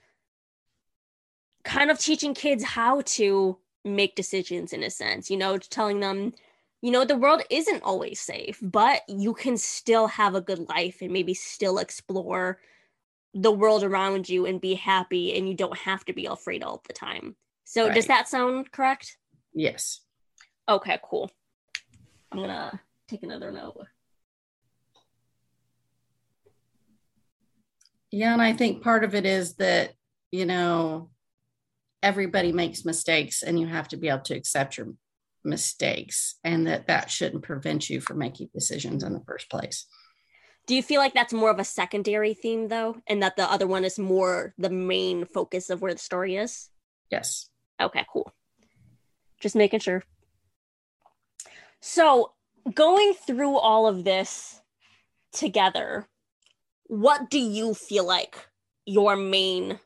kind 1.63 1.91
of 1.91 1.99
teaching 1.99 2.33
kids 2.33 2.63
how 2.63 3.01
to 3.01 3.57
make 3.85 4.15
decisions 4.15 4.73
in 4.73 4.83
a 4.83 4.89
sense, 4.89 5.29
you 5.29 5.37
know, 5.37 5.57
telling 5.57 5.99
them, 5.99 6.33
you 6.81 6.91
know, 6.91 7.05
the 7.05 7.17
world 7.17 7.41
isn't 7.49 7.83
always 7.83 8.19
safe, 8.19 8.59
but 8.61 9.01
you 9.07 9.33
can 9.33 9.57
still 9.57 10.07
have 10.07 10.35
a 10.35 10.41
good 10.41 10.67
life 10.69 11.01
and 11.01 11.11
maybe 11.11 11.33
still 11.33 11.77
explore 11.77 12.59
the 13.33 13.51
world 13.51 13.83
around 13.83 14.27
you 14.27 14.45
and 14.45 14.61
be 14.61 14.73
happy 14.73 15.37
and 15.37 15.47
you 15.47 15.53
don't 15.53 15.77
have 15.77 16.03
to 16.05 16.13
be 16.13 16.25
afraid 16.25 16.63
all 16.63 16.81
the 16.87 16.93
time. 16.93 17.35
So 17.63 17.89
does 17.89 18.07
that 18.07 18.27
sound 18.27 18.71
correct? 18.71 19.17
Yes. 19.53 20.01
Okay, 20.67 20.99
cool. 21.03 21.31
I'm 22.31 22.39
going 22.39 22.49
to 22.49 22.79
take 23.07 23.23
another 23.23 23.51
note. 23.51 23.77
Yeah, 28.11 28.33
and 28.33 28.41
I 28.41 28.53
think 28.53 28.81
part 28.81 29.03
of 29.03 29.13
it 29.13 29.25
is 29.25 29.55
that, 29.55 29.93
you 30.31 30.45
know, 30.45 31.09
everybody 32.01 32.51
makes 32.51 32.85
mistakes 32.85 33.43
and 33.43 33.59
you 33.59 33.67
have 33.67 33.87
to 33.89 33.97
be 33.97 34.09
able 34.09 34.21
to 34.21 34.35
accept 34.35 34.77
your 34.77 34.93
mistakes 35.43 36.35
and 36.43 36.67
that 36.67 36.87
that 36.87 37.09
shouldn't 37.09 37.43
prevent 37.43 37.89
you 37.89 38.01
from 38.01 38.17
making 38.17 38.49
decisions 38.53 39.03
in 39.03 39.13
the 39.13 39.23
first 39.25 39.49
place. 39.49 39.85
Do 40.67 40.75
you 40.75 40.83
feel 40.83 41.01
like 41.01 41.13
that's 41.13 41.33
more 41.33 41.49
of 41.49 41.59
a 41.59 41.63
secondary 41.63 42.35
theme 42.35 42.67
though, 42.67 42.97
and 43.07 43.23
that 43.23 43.35
the 43.35 43.51
other 43.51 43.65
one 43.65 43.83
is 43.83 43.97
more 43.97 44.53
the 44.59 44.69
main 44.69 45.25
focus 45.25 45.71
of 45.71 45.81
where 45.81 45.93
the 45.93 45.99
story 45.99 46.35
is? 46.35 46.69
Yes. 47.09 47.49
Okay, 47.81 48.05
cool. 48.13 48.31
Just 49.39 49.55
making 49.55 49.79
sure. 49.79 50.03
So, 51.81 52.33
going 52.71 53.13
through 53.13 53.57
all 53.57 53.87
of 53.87 54.03
this 54.03 54.61
together, 55.31 56.07
what 56.85 57.31
do 57.31 57.39
you 57.39 57.73
feel 57.73 58.05
like 58.05 58.35
your 58.85 59.15
main 59.15 59.79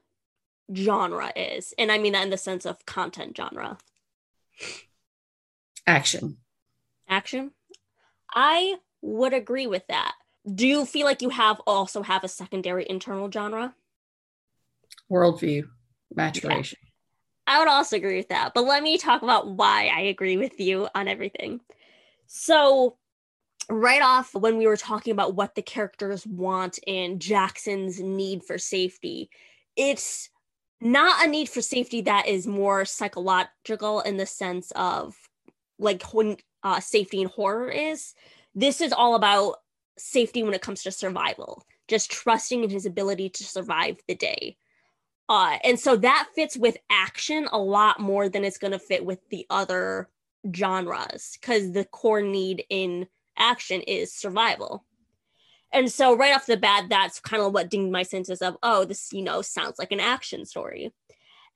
genre 0.74 1.32
is? 1.36 1.74
And 1.78 1.92
I 1.92 1.98
mean 1.98 2.14
that 2.14 2.24
in 2.24 2.30
the 2.30 2.38
sense 2.38 2.66
of 2.66 2.86
content 2.86 3.36
genre. 3.36 3.78
Action. 5.86 6.38
Action? 7.08 7.52
I 8.34 8.76
would 9.02 9.34
agree 9.34 9.68
with 9.68 9.86
that. 9.88 10.14
Do 10.54 10.68
you 10.68 10.86
feel 10.86 11.06
like 11.06 11.22
you 11.22 11.30
have 11.30 11.62
also 11.66 12.02
have 12.02 12.24
a 12.24 12.28
secondary 12.28 12.86
internal 12.90 13.32
genre? 13.32 13.76
Worldview. 15.12 15.64
Maturation. 16.16 16.80
I 17.48 17.60
would 17.60 17.68
also 17.68 17.98
agree 17.98 18.18
with 18.18 18.30
that. 18.30 18.54
But 18.54 18.66
let 18.66 18.84
me 18.84 18.98
talk 18.98 19.22
about 19.22 19.50
why 19.50 19.92
I 19.94 20.02
agree 20.02 20.38
with 20.38 20.60
you 20.60 20.88
on 20.96 21.08
everything. 21.08 21.60
So, 22.28 22.98
right 23.70 24.02
off 24.02 24.34
when 24.34 24.58
we 24.58 24.68
were 24.68 24.78
talking 24.78 25.12
about 25.12 25.36
what 25.36 25.56
the 25.56 25.62
characters 25.62 26.26
want 26.26 26.80
and 26.88 27.20
Jackson's 27.20 28.00
need 28.00 28.44
for 28.44 28.58
safety, 28.58 29.30
it's 29.76 30.30
not 30.84 31.26
a 31.26 31.30
need 31.30 31.48
for 31.48 31.62
safety 31.62 32.02
that 32.02 32.28
is 32.28 32.46
more 32.46 32.84
psychological 32.84 34.02
in 34.02 34.18
the 34.18 34.26
sense 34.26 34.72
of 34.76 35.16
like 35.80 36.04
when 36.14 36.38
uh, 36.62 36.80
safety 36.80 37.22
and 37.22 37.32
horror 37.32 37.70
is. 37.70 38.14
This 38.54 38.82
is 38.82 38.92
all 38.92 39.16
about 39.16 39.56
safety 39.98 40.44
when 40.44 40.54
it 40.54 40.62
comes 40.62 40.84
to 40.84 40.92
survival, 40.92 41.66
just 41.88 42.12
trusting 42.12 42.64
in 42.64 42.70
his 42.70 42.86
ability 42.86 43.30
to 43.30 43.44
survive 43.44 43.98
the 44.08 44.16
day. 44.16 44.58
Uh, 45.30 45.58
and 45.64 45.80
so 45.80 45.96
that 45.96 46.28
fits 46.36 46.58
with 46.58 46.78
action 46.90 47.48
a 47.52 47.58
lot 47.58 48.00
more 48.00 48.28
than 48.28 48.44
it's 48.44 48.58
going 48.58 48.74
to 48.74 48.80
fit 48.80 49.06
with 49.06 49.20
the 49.30 49.46
other 49.50 50.10
genres 50.54 51.38
because 51.40 51.72
the 51.72 51.86
core 51.86 52.22
need 52.22 52.66
in 52.70 53.08
action 53.38 53.82
is 53.82 54.14
survival. 54.14 54.84
And 55.74 55.92
so 55.92 56.16
right 56.16 56.36
off 56.36 56.46
the 56.46 56.56
bat, 56.56 56.86
that's 56.90 57.20
kind 57.20 57.42
of 57.42 57.52
what 57.52 57.70
dinged 57.70 57.92
my 57.92 58.04
senses 58.04 58.42
of, 58.42 58.56
oh, 58.64 58.86
this, 58.86 59.12
you 59.12 59.24
know, 59.24 59.42
sounds 59.42 59.80
like 59.80 59.92
an 59.92 60.00
action 60.00 60.46
story. 60.46 60.94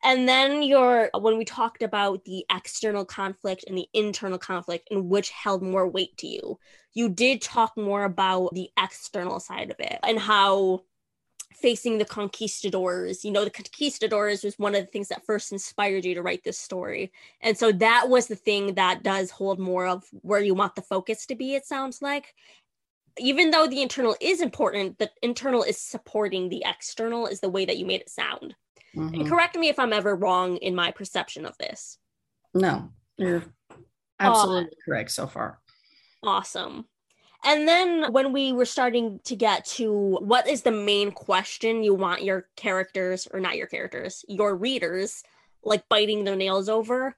And 0.04 0.28
then 0.28 0.62
your 0.62 1.10
when 1.18 1.38
we 1.38 1.46
talked 1.46 1.82
about 1.82 2.24
the 2.26 2.46
external 2.54 3.06
conflict 3.06 3.66
and 3.68 3.78
the 3.78 3.88
internal 3.94 4.38
conflict 4.38 4.90
and 4.92 5.10
which 5.10 5.30
held 5.30 5.64
more 5.64 5.88
weight 5.88 6.18
to 6.18 6.28
you, 6.28 6.60
you 6.94 7.10
did 7.10 7.42
talk 7.42 7.76
more 7.78 8.04
about 8.04 8.54
the 8.54 8.70
external 8.78 9.40
side 9.40 9.72
of 9.72 9.80
it 9.80 10.00
and 10.04 10.20
how 10.20 10.82
facing 11.54 11.98
the 11.98 12.06
conquistadors, 12.06 13.26
you 13.26 13.32
know, 13.32 13.44
the 13.44 13.50
conquistadors 13.50 14.44
was 14.44 14.60
one 14.60 14.76
of 14.76 14.82
the 14.86 14.92
things 14.92 15.08
that 15.08 15.26
first 15.26 15.52
inspired 15.52 16.06
you 16.06 16.14
to 16.14 16.22
write 16.22 16.44
this 16.44 16.60
story. 16.60 17.12
And 17.42 17.58
so 17.58 17.72
that 17.72 18.10
was 18.10 18.28
the 18.28 18.36
thing 18.36 18.76
that 18.76 19.02
does 19.04 19.32
hold 19.32 19.60
more 19.60 19.88
of 19.88 20.04
where 20.22 20.42
you 20.42 20.54
want 20.54 20.76
the 20.76 20.84
focus 20.84 21.26
to 21.28 21.36
be, 21.36 21.56
it 21.56 21.66
sounds 21.66 22.02
like. 22.02 22.36
Even 23.20 23.52
though 23.52 23.68
the 23.68 23.82
internal 23.82 24.16
is 24.22 24.42
important, 24.42 24.98
the 25.00 25.10
internal 25.22 25.64
is 25.64 25.78
supporting 25.78 26.50
the 26.50 26.64
external, 26.66 27.28
is 27.28 27.40
the 27.40 27.50
way 27.50 27.66
that 27.66 27.78
you 27.78 27.86
made 27.86 28.02
it 28.02 28.10
sound. 28.10 28.56
Mm-hmm. 28.96 29.14
And 29.14 29.30
correct 29.30 29.56
me 29.56 29.70
if 29.70 29.80
I'm 29.80 29.94
ever 29.94 30.16
wrong 30.16 30.58
in 30.58 30.76
my 30.76 30.92
perception 30.92 31.46
of 31.46 31.58
this. 31.58 31.98
No, 32.54 32.90
you're 33.18 33.44
absolutely 34.20 34.72
uh, 34.72 34.86
correct 34.86 35.12
so 35.12 35.28
far. 35.28 35.60
Awesome. 36.24 36.86
And 37.44 37.68
then 37.68 38.12
when 38.12 38.34
we 38.34 38.52
were 38.52 38.66
starting 38.66 39.20
to 39.26 39.36
get 39.36 39.66
to 39.66 40.18
what 40.22 40.48
is 40.48 40.64
the 40.64 40.72
main 40.72 41.12
question 41.12 41.84
you 41.84 41.94
want 41.94 42.24
your 42.24 42.48
characters, 42.56 43.28
or 43.32 43.40
not 43.40 43.58
your 43.58 43.68
characters, 43.68 44.26
your 44.28 44.56
readers, 44.56 45.24
like 45.64 45.88
biting 45.88 46.24
their 46.24 46.36
nails 46.36 46.68
over, 46.68 47.16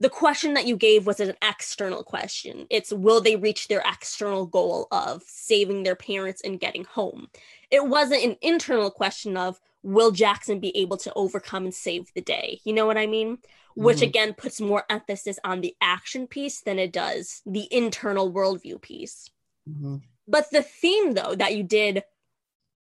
the 0.00 0.08
question 0.08 0.54
that 0.54 0.66
you 0.66 0.76
gave 0.76 1.06
was 1.06 1.20
an 1.20 1.34
external 1.42 2.02
question. 2.02 2.66
It's 2.70 2.90
will 2.90 3.20
they 3.20 3.36
reach 3.36 3.68
their 3.68 3.82
external 3.84 4.46
goal 4.46 4.88
of 4.90 5.22
saving 5.26 5.82
their 5.82 5.94
parents 5.94 6.40
and 6.42 6.58
getting 6.58 6.84
home? 6.84 7.28
It 7.70 7.86
wasn't 7.86 8.24
an 8.24 8.36
internal 8.40 8.90
question 8.90 9.36
of 9.36 9.60
will 9.82 10.10
Jackson 10.10 10.58
be 10.58 10.76
able 10.76 10.96
to 10.98 11.12
overcome 11.14 11.64
and 11.64 11.74
save 11.74 12.12
the 12.14 12.22
day? 12.22 12.60
You 12.64 12.72
know 12.72 12.86
what 12.86 12.98
I 12.98 13.06
mean? 13.06 13.36
Mm-hmm. 13.36 13.84
Which 13.84 14.00
again 14.00 14.32
puts 14.32 14.60
more 14.60 14.84
emphasis 14.88 15.38
on 15.44 15.60
the 15.60 15.74
action 15.82 16.26
piece 16.26 16.62
than 16.62 16.78
it 16.78 16.92
does 16.92 17.42
the 17.44 17.68
internal 17.70 18.32
worldview 18.32 18.80
piece. 18.80 19.30
Mm-hmm. 19.68 19.96
But 20.26 20.46
the 20.50 20.62
theme, 20.62 21.12
though, 21.12 21.34
that 21.34 21.54
you 21.54 21.62
did 21.62 22.04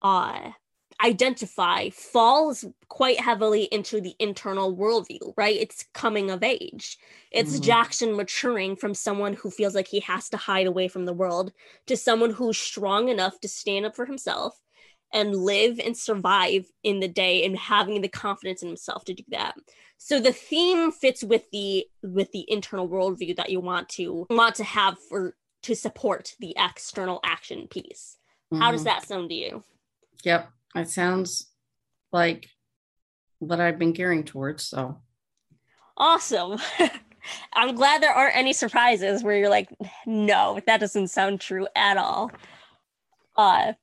uh, 0.02 0.52
identify 1.04 1.90
falls 1.90 2.66
quite 2.88 3.20
heavily 3.20 3.64
into 3.66 4.02
the 4.02 4.16
internal 4.20 4.76
worldview, 4.76 5.34
right? 5.38 5.56
It's 5.56 5.86
coming 5.94 6.32
of 6.32 6.44
age. 6.44 6.98
It's 7.32 7.54
mm-hmm. 7.54 7.64
Jackson 7.64 8.16
maturing 8.16 8.76
from 8.76 8.94
someone 8.94 9.34
who 9.34 9.52
feels 9.52 9.76
like 9.76 9.88
he 9.88 10.00
has 10.02 10.30
to 10.30 10.38
hide 10.38 10.66
away 10.66 10.88
from 10.88 11.06
the 11.06 11.14
world 11.14 11.52
to 11.86 11.96
someone 11.96 12.32
who's 12.32 12.58
strong 12.58 13.10
enough 13.10 13.40
to 13.42 13.48
stand 13.48 13.86
up 13.86 13.96
for 13.96 14.06
himself 14.06 14.60
and 15.14 15.36
live 15.36 15.80
and 15.80 15.96
survive 15.96 16.66
in 16.84 17.00
the 17.00 17.08
day 17.08 17.46
and 17.46 17.58
having 17.58 18.02
the 18.02 18.10
confidence 18.10 18.62
in 18.62 18.68
himself 18.68 19.06
to 19.06 19.14
do 19.14 19.24
that 19.30 19.56
so 19.98 20.20
the 20.20 20.34
theme 20.34 20.92
fits 20.92 21.24
with 21.24 21.50
the 21.52 21.86
with 22.04 22.32
the 22.32 22.46
internal 22.50 22.88
worldview 22.88 23.36
that 23.36 23.50
you 23.50 23.60
want 23.60 23.88
to 23.88 24.28
want 24.30 24.56
to 24.56 24.64
have 24.64 24.98
for 25.10 25.36
to 25.64 25.76
support 25.76 26.36
the 26.40 26.56
external 26.58 27.20
action 27.24 27.68
piece 27.68 28.18
mm-hmm. 28.52 28.62
how 28.62 28.72
does 28.72 28.82
mm-hmm. 28.82 28.90
that 28.90 29.08
sound 29.08 29.30
to 29.30 29.36
you 29.36 29.64
yep 30.24 30.52
it 30.76 30.90
sounds 30.90 31.52
like 32.12 32.50
what 33.40 33.60
i've 33.60 33.80
been 33.80 33.94
gearing 33.94 34.24
towards 34.24 34.64
so. 34.64 35.00
Awesome. 35.98 36.60
I'm 37.54 37.76
glad 37.76 38.02
there 38.02 38.14
aren't 38.14 38.38
any 38.38 38.54
surprises 38.54 39.24
where 39.24 39.36
you're 39.36 39.50
like 39.50 39.70
no 40.06 40.60
that 40.68 40.80
doesn't 40.80 41.10
sound 41.10 41.42
true 41.42 41.68
at 41.76 41.98
all. 41.98 42.32
Uh 43.36 43.74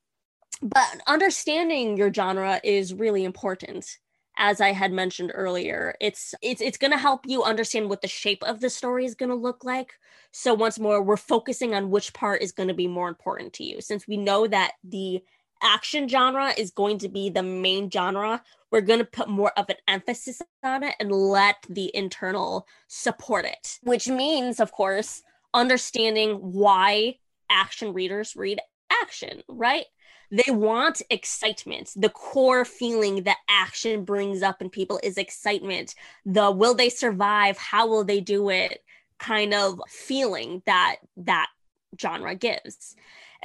but 0.63 1.01
understanding 1.07 1.97
your 1.97 2.13
genre 2.13 2.61
is 2.65 2.95
really 2.95 3.25
important 3.25 3.99
as 4.37 4.61
i 4.61 4.73
had 4.73 4.93
mentioned 4.93 5.33
earlier. 5.35 5.95
It's 6.01 6.35
it's 6.41 6.61
it's 6.61 6.79
going 6.79 6.93
to 6.93 6.99
help 6.99 7.23
you 7.27 7.43
understand 7.43 7.89
what 7.89 8.01
the 8.01 8.09
shape 8.09 8.43
of 8.45 8.61
the 8.61 8.71
story 8.71 9.05
is 9.05 9.15
going 9.15 9.31
to 9.31 9.35
look 9.35 9.65
like. 9.65 9.93
So 10.31 10.55
once 10.55 10.79
more 10.79 11.03
we're 11.03 11.17
focusing 11.17 11.75
on 11.75 11.91
which 11.91 12.13
part 12.15 12.43
is 12.43 12.53
going 12.53 12.69
to 12.69 12.75
be 12.75 12.87
more 12.87 13.09
important 13.09 13.53
to 13.55 13.65
you. 13.65 13.81
Since 13.81 14.09
we 14.09 14.17
know 14.17 14.47
that 14.47 14.73
the 14.85 15.23
action 15.63 16.09
genre 16.09 16.53
is 16.57 16.71
going 16.71 16.99
to 16.99 17.09
be 17.09 17.29
the 17.31 17.43
main 17.43 17.91
genre 17.91 18.43
we're 18.71 18.81
going 18.81 18.99
to 18.99 19.05
put 19.05 19.29
more 19.29 19.53
of 19.57 19.69
an 19.69 19.77
emphasis 19.87 20.43
on 20.63 20.83
it 20.83 20.95
and 20.99 21.13
let 21.13 21.57
the 21.69 21.91
internal 21.95 22.67
support 22.89 23.45
it 23.45 23.79
which 23.83 24.09
means 24.09 24.61
of 24.61 24.73
course 24.73 25.23
understanding 25.53 26.37
why 26.37 27.15
action 27.51 27.93
readers 27.93 28.35
read 28.37 28.61
action 29.03 29.43
right 29.49 29.87
they 30.31 30.51
want 30.51 31.01
excitement. 31.11 31.93
The 31.95 32.09
core 32.09 32.65
feeling 32.65 33.23
that 33.23 33.37
action 33.49 34.05
brings 34.05 34.43
up 34.43 34.61
in 34.61 34.69
people 34.69 34.99
is 35.05 35.17
excitement. 35.17 35.95
The 36.25 36.51
will 36.51 36.75
they 36.75 36.89
survive? 36.89 37.57
How 37.57 37.87
will 37.87 38.03
they 38.03 38.21
do 38.21 38.49
it? 38.49 38.81
kind 39.19 39.55
of 39.55 39.81
feeling 39.89 40.63
that 40.67 40.97
that 41.17 41.49
genre 42.01 42.35
gives. 42.35 42.97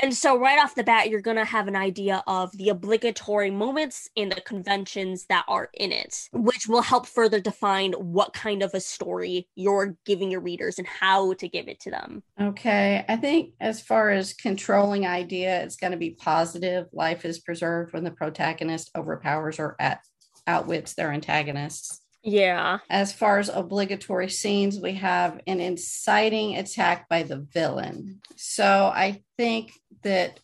And 0.01 0.15
so, 0.15 0.37
right 0.39 0.59
off 0.59 0.75
the 0.75 0.83
bat, 0.83 1.09
you're 1.09 1.21
going 1.21 1.37
to 1.37 1.45
have 1.45 1.67
an 1.67 1.75
idea 1.75 2.23
of 2.25 2.55
the 2.57 2.69
obligatory 2.69 3.51
moments 3.51 4.09
and 4.15 4.31
the 4.31 4.41
conventions 4.41 5.25
that 5.27 5.45
are 5.47 5.69
in 5.73 5.91
it, 5.91 6.29
which 6.31 6.67
will 6.67 6.81
help 6.81 7.05
further 7.05 7.39
define 7.39 7.93
what 7.93 8.33
kind 8.33 8.63
of 8.63 8.73
a 8.73 8.79
story 8.79 9.47
you're 9.55 9.97
giving 10.05 10.31
your 10.31 10.41
readers 10.41 10.77
and 10.77 10.87
how 10.87 11.33
to 11.33 11.47
give 11.47 11.67
it 11.67 11.79
to 11.81 11.91
them. 11.91 12.23
Okay. 12.39 13.03
I 13.07 13.17
think 13.17 13.53
as 13.59 13.81
far 13.81 14.09
as 14.11 14.33
controlling 14.33 15.05
idea, 15.05 15.61
it's 15.63 15.75
going 15.75 15.91
to 15.91 15.97
be 15.97 16.11
positive. 16.11 16.87
Life 16.93 17.25
is 17.25 17.39
preserved 17.39 17.93
when 17.93 18.03
the 18.03 18.11
protagonist 18.11 18.91
overpowers 18.95 19.59
or 19.59 19.75
at, 19.79 19.99
outwits 20.47 20.93
their 20.93 21.11
antagonists. 21.11 22.01
Yeah. 22.23 22.79
As 22.89 23.13
far 23.13 23.39
as 23.39 23.49
obligatory 23.49 24.29
scenes, 24.29 24.79
we 24.79 24.93
have 24.95 25.39
an 25.47 25.61
inciting 25.61 26.57
attack 26.57 27.07
by 27.07 27.23
the 27.23 27.47
villain. 27.53 28.19
So 28.35 28.91
I 28.93 29.21
think 29.37 29.71
that 30.03 30.39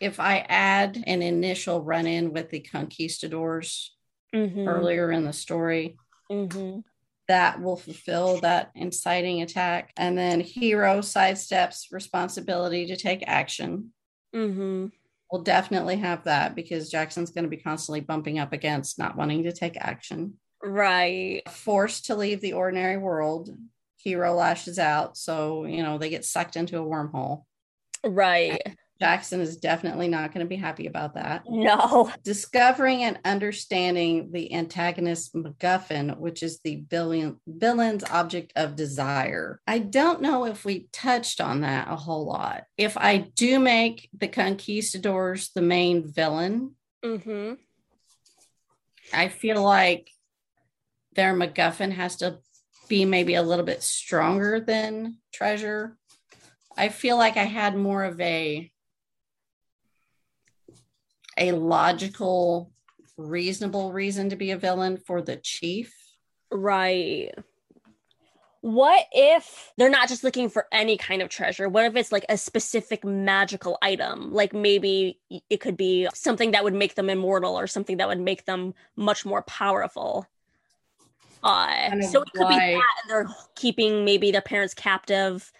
if 0.00 0.18
I 0.18 0.38
add 0.48 1.02
an 1.06 1.22
initial 1.22 1.82
run 1.82 2.06
in 2.06 2.32
with 2.32 2.50
the 2.50 2.60
conquistadors 2.60 3.94
mm-hmm. 4.34 4.66
earlier 4.66 5.12
in 5.12 5.24
the 5.24 5.32
story, 5.32 5.96
mm-hmm. 6.30 6.80
that 7.28 7.60
will 7.60 7.76
fulfill 7.76 8.40
that 8.40 8.70
inciting 8.74 9.42
attack. 9.42 9.92
And 9.96 10.16
then 10.16 10.40
hero 10.40 11.00
sidesteps 11.00 11.92
responsibility 11.92 12.86
to 12.86 12.96
take 12.96 13.22
action. 13.26 13.92
Mm-hmm. 14.34 14.86
We'll 15.30 15.42
definitely 15.42 15.96
have 15.96 16.24
that 16.24 16.56
because 16.56 16.90
Jackson's 16.90 17.30
going 17.30 17.44
to 17.44 17.50
be 17.50 17.56
constantly 17.56 18.00
bumping 18.00 18.38
up 18.38 18.52
against 18.52 18.98
not 18.98 19.16
wanting 19.16 19.44
to 19.44 19.52
take 19.52 19.76
action. 19.76 20.34
Right. 20.62 21.42
Forced 21.48 22.06
to 22.06 22.16
leave 22.16 22.40
the 22.40 22.54
ordinary 22.54 22.96
world, 22.96 23.50
hero 23.96 24.34
lashes 24.34 24.78
out. 24.78 25.16
So, 25.16 25.66
you 25.66 25.82
know, 25.82 25.98
they 25.98 26.10
get 26.10 26.24
sucked 26.24 26.56
into 26.56 26.78
a 26.78 26.84
wormhole. 26.84 27.44
Right. 28.04 28.76
Jackson 29.00 29.40
is 29.40 29.56
definitely 29.56 30.08
not 30.08 30.32
going 30.32 30.44
to 30.44 30.48
be 30.48 30.56
happy 30.56 30.86
about 30.86 31.14
that. 31.14 31.44
No. 31.48 32.12
Discovering 32.22 33.02
and 33.02 33.18
understanding 33.24 34.30
the 34.30 34.52
antagonist 34.52 35.34
MacGuffin, 35.34 36.18
which 36.18 36.42
is 36.42 36.60
the 36.60 36.84
villain, 36.88 37.40
villain's 37.46 38.04
object 38.04 38.52
of 38.56 38.76
desire. 38.76 39.58
I 39.66 39.78
don't 39.78 40.20
know 40.20 40.44
if 40.44 40.66
we 40.66 40.88
touched 40.92 41.40
on 41.40 41.62
that 41.62 41.88
a 41.88 41.96
whole 41.96 42.26
lot. 42.26 42.64
If 42.76 42.98
I 42.98 43.16
do 43.34 43.58
make 43.58 44.10
the 44.16 44.28
conquistadors 44.28 45.50
the 45.54 45.62
main 45.62 46.06
villain, 46.06 46.74
mm-hmm. 47.02 47.54
I 49.14 49.28
feel 49.28 49.62
like 49.62 50.10
their 51.14 51.34
MacGuffin 51.34 51.92
has 51.92 52.16
to 52.16 52.38
be 52.86 53.06
maybe 53.06 53.34
a 53.34 53.42
little 53.42 53.64
bit 53.64 53.82
stronger 53.82 54.60
than 54.60 55.16
Treasure. 55.32 55.96
I 56.76 56.88
feel 56.88 57.16
like 57.16 57.36
I 57.36 57.44
had 57.44 57.76
more 57.76 58.04
of 58.04 58.20
a 58.20 58.70
a 61.38 61.52
logical, 61.52 62.70
reasonable 63.16 63.92
reason 63.92 64.28
to 64.30 64.36
be 64.36 64.50
a 64.50 64.56
villain 64.58 64.96
for 64.98 65.22
the 65.22 65.36
chief. 65.36 65.94
Right. 66.50 67.32
what 68.62 69.06
if 69.12 69.72
they're 69.78 69.88
not 69.88 70.08
just 70.08 70.22
looking 70.22 70.50
for 70.50 70.66
any 70.70 70.96
kind 70.96 71.22
of 71.22 71.28
treasure? 71.30 71.68
What 71.68 71.86
if 71.86 71.96
it's 71.96 72.12
like 72.12 72.26
a 72.28 72.36
specific 72.36 73.04
magical 73.04 73.78
item? 73.80 74.32
Like 74.32 74.52
maybe 74.52 75.18
it 75.48 75.60
could 75.60 75.76
be 75.76 76.08
something 76.14 76.50
that 76.50 76.62
would 76.64 76.74
make 76.74 76.94
them 76.94 77.08
immortal 77.08 77.58
or 77.58 77.66
something 77.66 77.96
that 77.98 78.08
would 78.08 78.20
make 78.20 78.44
them 78.44 78.74
much 78.96 79.24
more 79.24 79.42
powerful. 79.42 80.26
Uh, 81.42 82.02
so 82.02 82.20
it 82.20 82.28
could 82.34 82.44
why... 82.44 82.72
be 82.72 82.74
that 82.74 83.08
they're 83.08 83.28
keeping 83.54 84.04
maybe 84.04 84.30
their 84.30 84.42
parents 84.42 84.74
captive. 84.74 85.50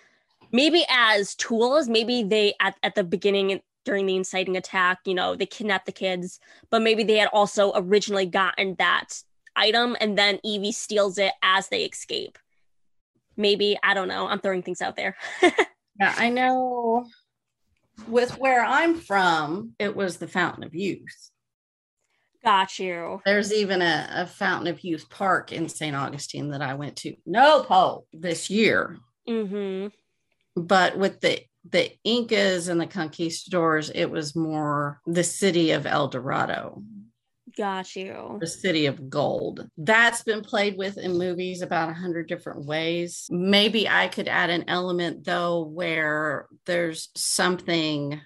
Maybe 0.52 0.84
as 0.88 1.34
tools, 1.34 1.88
maybe 1.88 2.22
they 2.22 2.54
at, 2.60 2.76
at 2.82 2.94
the 2.94 3.04
beginning 3.04 3.60
during 3.84 4.06
the 4.06 4.16
inciting 4.16 4.56
attack, 4.56 4.98
you 5.04 5.14
know, 5.14 5.34
they 5.34 5.46
kidnapped 5.46 5.86
the 5.86 5.92
kids, 5.92 6.38
but 6.70 6.82
maybe 6.82 7.02
they 7.02 7.16
had 7.16 7.28
also 7.32 7.72
originally 7.74 8.26
gotten 8.26 8.74
that 8.78 9.22
item 9.56 9.96
and 10.00 10.16
then 10.16 10.38
Evie 10.44 10.72
steals 10.72 11.18
it 11.18 11.32
as 11.42 11.68
they 11.68 11.84
escape. 11.84 12.38
Maybe 13.36 13.78
i 13.82 13.94
don't 13.94 14.08
know. 14.08 14.26
I'm 14.26 14.40
throwing 14.40 14.62
things 14.62 14.82
out 14.82 14.96
there. 14.96 15.16
Yeah 16.00 16.14
i 16.16 16.30
know. 16.30 17.04
With 18.08 18.38
where 18.38 18.64
i'm 18.64 18.94
from 18.94 19.74
it 19.78 19.94
was 19.94 20.16
the 20.16 20.28
fountain 20.28 20.64
of 20.64 20.74
youth. 20.74 21.30
Got 22.42 22.78
you. 22.78 23.20
There's 23.26 23.52
even 23.52 23.82
a, 23.82 24.08
a 24.14 24.26
fountain 24.26 24.68
of 24.68 24.82
youth 24.82 25.10
park 25.10 25.52
in 25.52 25.68
st 25.68 25.94
augustine 25.94 26.50
that 26.50 26.62
i 26.62 26.74
went 26.74 26.96
to. 26.96 27.16
No 27.26 27.62
pope 27.62 28.08
this 28.12 28.48
year. 28.48 28.96
Mm-hmm. 29.28 29.88
But 30.56 30.96
with 30.96 31.20
the 31.20 31.40
the 31.70 31.92
incas 32.04 32.68
and 32.68 32.80
the 32.80 32.86
conquistadors 32.86 33.90
it 33.90 34.06
was 34.06 34.34
more 34.34 35.00
the 35.06 35.24
city 35.24 35.72
of 35.72 35.86
el 35.86 36.08
dorado 36.08 36.82
Got 37.56 37.96
you. 37.96 38.38
The 38.40 38.46
City 38.46 38.86
of 38.86 39.10
Gold. 39.10 39.68
That's 39.76 40.22
been 40.22 40.42
played 40.42 40.76
with 40.76 40.98
in 40.98 41.18
movies 41.18 41.62
about 41.62 41.88
a 41.88 41.94
hundred 41.94 42.28
different 42.28 42.64
ways. 42.64 43.26
Maybe 43.30 43.88
I 43.88 44.08
could 44.08 44.28
add 44.28 44.50
an 44.50 44.64
element 44.68 45.24
though 45.24 45.64
where 45.64 46.46
there's 46.66 47.08
something 47.16 48.20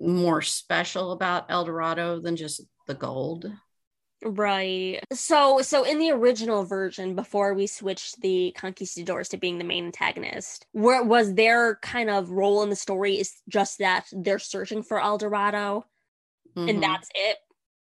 more 0.00 0.42
special 0.42 1.12
about 1.12 1.50
El 1.50 1.64
Dorado 1.64 2.20
than 2.20 2.36
just 2.36 2.62
the 2.86 2.94
gold. 2.94 3.50
Right. 4.24 5.00
So 5.12 5.60
so 5.60 5.84
in 5.84 5.98
the 5.98 6.10
original 6.10 6.64
version, 6.64 7.14
before 7.14 7.54
we 7.54 7.66
switched 7.66 8.20
the 8.22 8.54
conquistadors 8.56 9.28
to 9.28 9.36
being 9.36 9.58
the 9.58 9.64
main 9.64 9.86
antagonist, 9.86 10.66
where 10.72 11.02
was 11.02 11.34
their 11.34 11.76
kind 11.76 12.08
of 12.08 12.30
role 12.30 12.62
in 12.62 12.70
the 12.70 12.76
story 12.76 13.18
is 13.18 13.34
just 13.48 13.78
that 13.78 14.06
they're 14.12 14.38
searching 14.38 14.82
for 14.82 15.00
El 15.00 15.18
Dorado. 15.18 15.84
Mm-hmm. 16.56 16.68
And 16.68 16.82
that's 16.82 17.08
it 17.14 17.36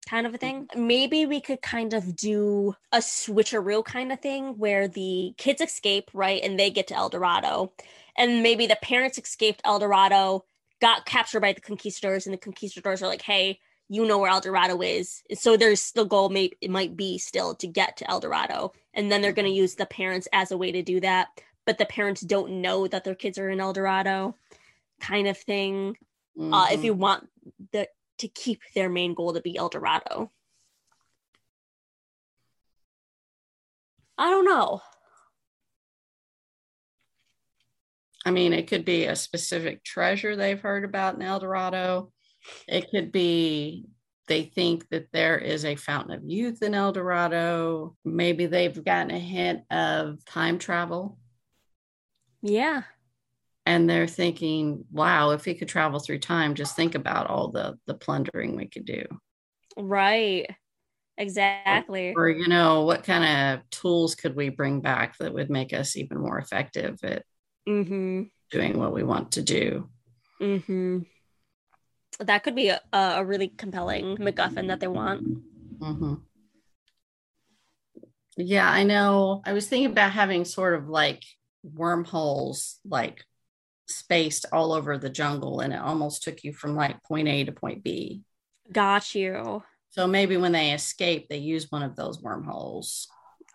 kind 0.07 0.25
of 0.25 0.33
a 0.33 0.37
thing. 0.37 0.67
Maybe 0.75 1.25
we 1.25 1.41
could 1.41 1.61
kind 1.61 1.93
of 1.93 2.15
do 2.15 2.73
a 2.91 2.99
switcheroo 2.99 3.83
kind 3.83 4.11
of 4.11 4.19
thing 4.21 4.57
where 4.57 4.87
the 4.87 5.33
kids 5.37 5.61
escape, 5.61 6.09
right? 6.13 6.41
And 6.41 6.57
they 6.57 6.69
get 6.69 6.87
to 6.87 6.95
El 6.95 7.09
Dorado. 7.09 7.73
And 8.17 8.41
maybe 8.41 8.67
the 8.67 8.77
parents 8.81 9.17
escaped 9.17 9.61
El 9.63 9.79
Dorado, 9.79 10.45
got 10.81 11.05
captured 11.05 11.41
by 11.41 11.53
the 11.53 11.61
conquistadors, 11.61 12.25
and 12.25 12.33
the 12.33 12.37
conquistadors 12.37 13.03
are 13.03 13.07
like, 13.07 13.21
hey, 13.21 13.59
you 13.89 14.05
know 14.05 14.17
where 14.17 14.29
El 14.29 14.41
Dorado 14.41 14.81
is. 14.81 15.23
So 15.33 15.55
there's 15.55 15.91
the 15.91 16.03
goal, 16.03 16.29
maybe 16.29 16.57
it 16.61 16.69
might 16.69 16.97
be 16.97 17.17
still 17.17 17.55
to 17.55 17.67
get 17.67 17.97
to 17.97 18.09
El 18.09 18.19
Dorado. 18.19 18.73
And 18.93 19.11
then 19.11 19.21
they're 19.21 19.31
going 19.31 19.47
to 19.47 19.51
use 19.51 19.75
the 19.75 19.85
parents 19.85 20.27
as 20.33 20.51
a 20.51 20.57
way 20.57 20.71
to 20.71 20.81
do 20.81 20.99
that. 21.01 21.27
But 21.65 21.77
the 21.77 21.85
parents 21.85 22.21
don't 22.21 22.61
know 22.61 22.87
that 22.87 23.03
their 23.03 23.15
kids 23.15 23.37
are 23.37 23.49
in 23.49 23.59
El 23.59 23.73
Dorado, 23.73 24.35
kind 24.99 25.27
of 25.27 25.37
thing. 25.37 25.97
Mm-hmm. 26.37 26.53
Uh, 26.53 26.67
if 26.71 26.83
you 26.83 26.93
mm-hmm. 26.93 27.01
want 27.01 27.29
the 27.71 27.87
to 28.19 28.27
keep 28.27 28.61
their 28.73 28.89
main 28.89 29.13
goal 29.13 29.33
to 29.33 29.41
be 29.41 29.57
El 29.57 29.69
Dorado. 29.69 30.31
I 34.17 34.31
don't 34.31 34.45
know. 34.45 34.81
I 38.25 38.31
mean, 38.31 38.53
it 38.53 38.67
could 38.67 38.83
be 38.83 39.05
a 39.05 39.15
specific 39.15 39.83
treasure 39.83 40.35
they've 40.35 40.59
heard 40.59 40.83
about 40.83 41.15
in 41.15 41.21
El 41.21 41.39
Dorado. 41.39 42.11
It 42.67 42.89
could 42.91 43.11
be 43.11 43.85
they 44.27 44.43
think 44.43 44.89
that 44.89 45.07
there 45.13 45.37
is 45.37 45.63
a 45.63 45.75
fountain 45.75 46.15
of 46.15 46.29
youth 46.29 46.61
in 46.61 46.73
El 46.73 46.91
Dorado. 46.91 47.95
Maybe 48.03 48.45
they've 48.45 48.83
gotten 48.83 49.11
a 49.11 49.19
hint 49.19 49.61
of 49.71 50.23
time 50.25 50.59
travel. 50.59 51.17
Yeah 52.41 52.83
and 53.67 53.89
they're 53.89 54.07
thinking 54.07 54.85
wow 54.91 55.31
if 55.31 55.45
we 55.45 55.53
could 55.53 55.67
travel 55.67 55.99
through 55.99 56.17
time 56.17 56.55
just 56.55 56.75
think 56.75 56.95
about 56.95 57.27
all 57.27 57.49
the 57.49 57.77
the 57.85 57.93
plundering 57.93 58.55
we 58.55 58.65
could 58.65 58.85
do 58.85 59.03
right 59.77 60.49
exactly 61.17 62.13
or, 62.15 62.23
or, 62.23 62.29
you 62.29 62.47
know 62.47 62.83
what 62.83 63.03
kind 63.03 63.25
of 63.59 63.69
tools 63.69 64.15
could 64.15 64.35
we 64.35 64.49
bring 64.49 64.79
back 64.79 65.17
that 65.17 65.33
would 65.33 65.49
make 65.49 65.73
us 65.73 65.97
even 65.97 66.17
more 66.17 66.39
effective 66.39 66.97
at 67.03 67.23
mm-hmm. 67.67 68.23
doing 68.51 68.79
what 68.79 68.93
we 68.93 69.03
want 69.03 69.33
to 69.33 69.41
do 69.41 69.89
mm-hmm. 70.41 70.99
That 72.19 72.43
could 72.43 72.55
be 72.55 72.69
a, 72.69 72.81
a 72.93 73.23
really 73.23 73.47
compelling 73.47 74.17
macguffin 74.17 74.67
that 74.67 74.79
they 74.79 74.87
want 74.87 75.23
mm-hmm. 75.79 76.15
yeah 78.37 78.69
i 78.69 78.83
know 78.83 79.41
i 79.45 79.53
was 79.53 79.67
thinking 79.67 79.91
about 79.91 80.11
having 80.11 80.45
sort 80.45 80.73
of 80.73 80.89
like 80.89 81.23
wormholes 81.63 82.79
like 82.85 83.23
spaced 83.87 84.45
all 84.51 84.73
over 84.73 84.97
the 84.97 85.09
jungle 85.09 85.61
and 85.61 85.73
it 85.73 85.79
almost 85.79 86.23
took 86.23 86.43
you 86.43 86.53
from 86.53 86.75
like 86.75 87.01
point 87.03 87.27
A 87.27 87.43
to 87.45 87.51
point 87.51 87.83
B. 87.83 88.23
Got 88.71 89.15
you. 89.15 89.63
So 89.89 90.07
maybe 90.07 90.37
when 90.37 90.51
they 90.51 90.73
escape, 90.73 91.27
they 91.29 91.37
use 91.37 91.71
one 91.71 91.83
of 91.83 91.95
those 91.95 92.21
wormholes. 92.21 93.07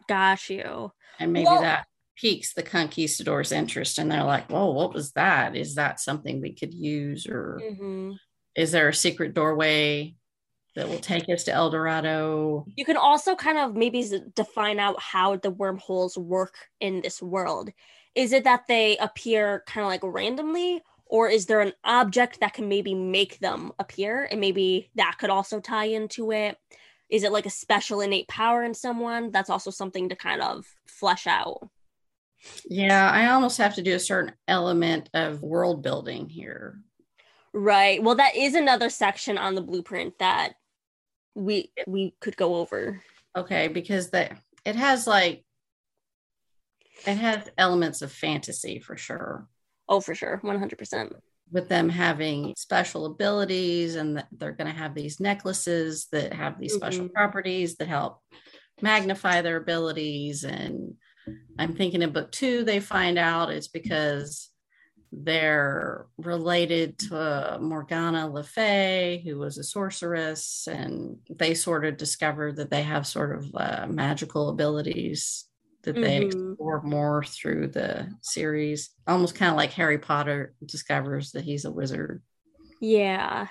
Got 0.08 0.48
you. 0.48 0.92
And 1.20 1.32
maybe 1.32 1.44
that 1.44 1.86
piques 2.16 2.54
the 2.54 2.62
conquistadors' 2.62 3.52
interest 3.52 3.98
and 3.98 4.10
they're 4.10 4.24
like, 4.24 4.50
whoa, 4.50 4.70
what 4.70 4.94
was 4.94 5.12
that? 5.12 5.54
Is 5.54 5.74
that 5.74 6.00
something 6.00 6.40
we 6.40 6.54
could 6.54 6.72
use? 6.72 7.26
Or 7.26 7.60
mm-hmm. 7.62 8.12
Is 8.56 8.72
there 8.72 8.88
a 8.88 8.94
secret 8.94 9.34
doorway 9.34 10.14
that 10.74 10.88
will 10.88 10.98
take 10.98 11.28
us 11.28 11.44
to 11.44 11.52
El 11.52 11.70
Dorado? 11.70 12.66
You 12.76 12.84
can 12.84 12.96
also 12.96 13.34
kind 13.34 13.58
of 13.58 13.74
maybe 13.74 14.08
define 14.34 14.78
out 14.78 15.00
how 15.00 15.36
the 15.36 15.50
wormholes 15.50 16.16
work 16.16 16.54
in 16.80 17.02
this 17.02 17.20
world. 17.22 17.70
Is 18.14 18.32
it 18.32 18.44
that 18.44 18.66
they 18.68 18.96
appear 18.98 19.62
kind 19.66 19.84
of 19.84 19.90
like 19.90 20.00
randomly 20.02 20.82
or 21.06 21.28
is 21.28 21.46
there 21.46 21.60
an 21.60 21.72
object 21.84 22.40
that 22.40 22.54
can 22.54 22.68
maybe 22.68 22.94
make 22.94 23.38
them 23.38 23.72
appear 23.78 24.28
and 24.30 24.40
maybe 24.40 24.90
that 24.94 25.16
could 25.18 25.30
also 25.30 25.60
tie 25.60 25.86
into 25.86 26.32
it? 26.32 26.56
Is 27.10 27.22
it 27.22 27.32
like 27.32 27.44
a 27.44 27.50
special 27.50 28.00
innate 28.00 28.28
power 28.28 28.64
in 28.64 28.72
someone? 28.72 29.30
That's 29.30 29.50
also 29.50 29.70
something 29.70 30.08
to 30.08 30.16
kind 30.16 30.40
of 30.40 30.66
flesh 30.86 31.26
out. 31.26 31.68
Yeah 32.68 33.08
i 33.10 33.30
almost 33.30 33.58
have 33.58 33.76
to 33.76 33.82
do 33.82 33.94
a 33.94 34.00
certain 34.00 34.34
element 34.48 35.08
of 35.14 35.42
world 35.42 35.82
building 35.82 36.28
here 36.28 36.78
right 37.52 38.02
well 38.02 38.14
that 38.14 38.34
is 38.36 38.54
another 38.54 38.88
section 38.88 39.36
on 39.38 39.54
the 39.54 39.60
blueprint 39.60 40.18
that 40.18 40.54
we 41.34 41.70
we 41.86 42.14
could 42.20 42.36
go 42.36 42.56
over 42.56 43.02
okay 43.36 43.68
because 43.68 44.10
that 44.10 44.38
it 44.64 44.76
has 44.76 45.06
like 45.06 45.44
it 47.06 47.16
has 47.16 47.50
elements 47.58 48.02
of 48.02 48.12
fantasy 48.12 48.78
for 48.78 48.96
sure. 48.96 49.48
Oh, 49.88 50.00
for 50.00 50.14
sure. 50.14 50.40
100%. 50.44 51.12
With 51.50 51.68
them 51.68 51.88
having 51.88 52.54
special 52.56 53.06
abilities, 53.06 53.96
and 53.96 54.24
they're 54.32 54.52
going 54.52 54.72
to 54.72 54.78
have 54.78 54.94
these 54.94 55.20
necklaces 55.20 56.06
that 56.12 56.32
have 56.32 56.58
these 56.58 56.72
mm-hmm. 56.72 56.78
special 56.78 57.08
properties 57.08 57.76
that 57.76 57.88
help 57.88 58.20
magnify 58.80 59.42
their 59.42 59.56
abilities. 59.56 60.44
And 60.44 60.94
I'm 61.58 61.74
thinking 61.74 62.02
in 62.02 62.12
book 62.12 62.32
two, 62.32 62.64
they 62.64 62.80
find 62.80 63.18
out 63.18 63.50
it's 63.50 63.68
because 63.68 64.48
they're 65.12 66.06
related 66.16 66.98
to 66.98 67.58
Morgana 67.60 68.28
Le 68.28 68.42
Fay, 68.42 69.22
who 69.24 69.38
was 69.38 69.58
a 69.58 69.64
sorceress, 69.64 70.66
and 70.70 71.18
they 71.28 71.54
sort 71.54 71.84
of 71.84 71.98
discover 71.98 72.50
that 72.52 72.70
they 72.70 72.82
have 72.82 73.06
sort 73.06 73.36
of 73.36 73.54
uh, 73.54 73.86
magical 73.88 74.48
abilities 74.48 75.44
that 75.82 75.94
they 75.94 76.20
mm-hmm. 76.20 76.50
explore 76.50 76.80
more 76.82 77.24
through 77.24 77.68
the 77.68 78.08
series. 78.22 78.90
Almost 79.06 79.34
kind 79.34 79.50
of 79.50 79.56
like 79.56 79.72
Harry 79.72 79.98
Potter 79.98 80.54
discovers 80.64 81.32
that 81.32 81.44
he's 81.44 81.64
a 81.64 81.72
wizard. 81.72 82.22
Yeah. 82.80 83.48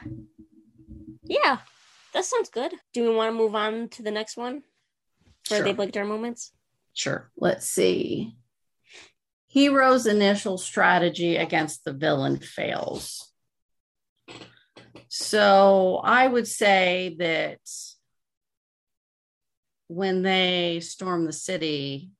Yeah. 1.24 1.58
That 2.14 2.26
sounds 2.26 2.50
good. 2.50 2.74
Do 2.94 3.04
we 3.04 3.16
want 3.16 3.32
to 3.32 3.38
move 3.38 3.56
on 3.56 3.90
to 3.90 4.04
the 4.04 4.12
next 4.12 4.38
one? 4.38 4.64
For 5.46 5.56
sure. 5.56 5.64
they 5.64 5.74
blinked 5.74 5.98
our 5.98 6.06
moments? 6.06 6.52
Sure. 6.94 7.30
Let's 7.38 7.68
see. 7.68 8.36
Hero's 9.52 10.06
initial 10.06 10.58
strategy 10.58 11.36
against 11.36 11.84
the 11.84 11.92
villain 11.92 12.40
fails. 12.40 13.30
So 15.10 16.00
I 16.06 16.26
would 16.26 16.48
say 16.48 17.18
that 17.20 17.60
when 19.90 20.22
they 20.22 20.80
storm 20.80 21.26
the 21.26 21.34
city, 21.34 22.12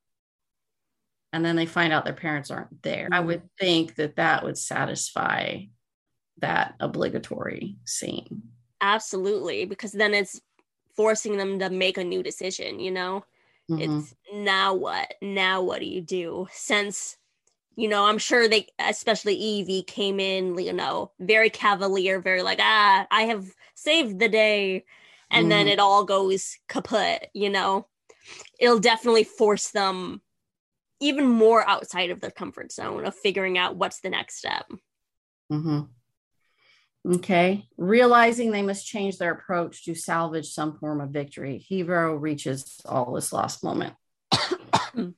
and 1.32 1.46
then 1.46 1.56
they 1.56 1.66
find 1.66 1.94
out 1.94 2.04
their 2.04 2.14
parents 2.14 2.52
aren't 2.52 2.84
there. 2.84 3.08
I 3.10 3.22
would 3.22 3.44
think 3.58 3.96
that 3.96 4.18
that 4.18 4.44
would 4.44 4.58
satisfy 4.58 5.62
that 6.40 6.76
obligatory 6.82 7.78
scene. 7.86 8.42
Absolutely, 8.82 9.64
because 9.64 9.94
then 9.94 10.14
it's 10.14 10.42
forcing 10.98 11.38
them 11.38 11.60
to 11.60 11.70
make 11.70 11.98
a 11.98 12.04
new 12.04 12.24
decision, 12.24 12.82
you 12.82 12.92
know? 12.92 13.24
Mhm. 13.70 14.02
It's 14.02 14.16
now 14.34 14.74
what? 14.74 15.14
Now 15.22 15.62
what 15.62 15.80
do 15.80 15.86
you 15.86 16.02
do? 16.02 16.50
Since 16.52 17.16
you 17.76 17.88
know, 17.88 18.06
I'm 18.06 18.18
sure 18.18 18.48
they, 18.48 18.68
especially 18.80 19.36
Evie, 19.36 19.84
came 19.84 20.20
in, 20.20 20.58
you 20.58 20.74
know, 20.74 21.12
very 21.20 21.50
cavalier, 21.50 22.20
very 22.20 22.42
like, 22.42 22.60
ah, 22.62 23.08
I 23.10 23.24
have 23.24 23.46
saved 23.76 24.20
the 24.20 24.30
day. 24.30 24.86
And 25.30 25.50
then 25.50 25.68
Mhm. 25.68 25.72
it 25.72 25.80
all 25.80 26.04
goes 26.04 26.58
kaput, 26.68 27.30
you 27.34 27.50
know. 27.50 27.88
It'll 28.60 28.80
definitely 28.80 29.24
force 29.24 29.72
them 29.72 30.22
even 31.00 31.28
more 31.28 31.68
outside 31.68 32.12
of 32.12 32.20
their 32.20 32.32
comfort 32.32 32.72
zone 32.72 33.06
of 33.06 33.16
figuring 33.16 33.58
out 33.58 33.78
what's 33.78 34.02
the 34.02 34.10
next 34.10 34.38
step. 34.38 34.70
Mm-hmm. 35.52 35.82
Okay. 37.14 37.68
Realizing 37.78 38.52
they 38.52 38.62
must 38.62 38.86
change 38.86 39.18
their 39.18 39.32
approach 39.32 39.86
to 39.86 39.96
salvage 39.96 40.52
some 40.52 40.78
form 40.78 41.02
of 41.02 41.10
victory, 41.10 41.58
Hero 41.58 42.16
reaches 42.16 42.82
all 42.86 43.14
this 43.14 43.34
lost 43.34 43.64
moment. 43.64 43.96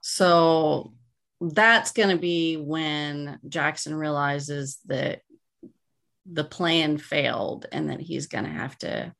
so 0.00 0.92
that's 1.52 1.92
going 1.92 2.10
to 2.10 2.18
be 2.18 2.56
when 2.56 3.38
Jackson 3.48 3.94
realizes 3.94 4.78
that 4.86 5.22
the 6.30 6.44
plan 6.44 6.98
failed 6.98 7.66
and 7.72 7.90
that 7.90 8.00
he's 8.00 8.26
going 8.26 8.44
to 8.44 8.50
have 8.50 8.76
to 8.78 9.12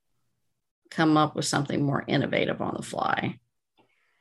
come 0.91 1.17
up 1.17 1.35
with 1.35 1.45
something 1.45 1.83
more 1.83 2.05
innovative 2.07 2.63
on 2.63 2.75
the 2.77 2.83
fly. 2.83 3.39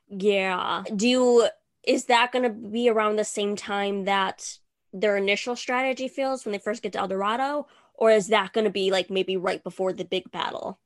Yeah. 0.10 0.84
Do 0.94 1.08
you, 1.08 1.48
is 1.86 2.06
that 2.06 2.32
going 2.32 2.44
to 2.44 2.50
be 2.50 2.90
around 2.90 3.16
the 3.16 3.24
same 3.24 3.56
time 3.56 4.06
that 4.06 4.58
their 4.92 5.18
initial 5.18 5.56
strategy 5.56 6.08
fails 6.08 6.46
when 6.46 6.52
they 6.52 6.60
first 6.60 6.84
get 6.84 6.94
to 6.94 7.00
El 7.00 7.08
Dorado? 7.08 7.68
Or 7.94 8.12
is 8.12 8.28
that 8.28 8.54
going 8.54 8.66
to 8.66 8.72
be 8.72 8.92
like 8.92 9.10
maybe 9.10 9.38
right 9.38 9.64
before 9.64 9.94
the 9.94 10.06
big 10.06 10.30
battle 10.32 10.80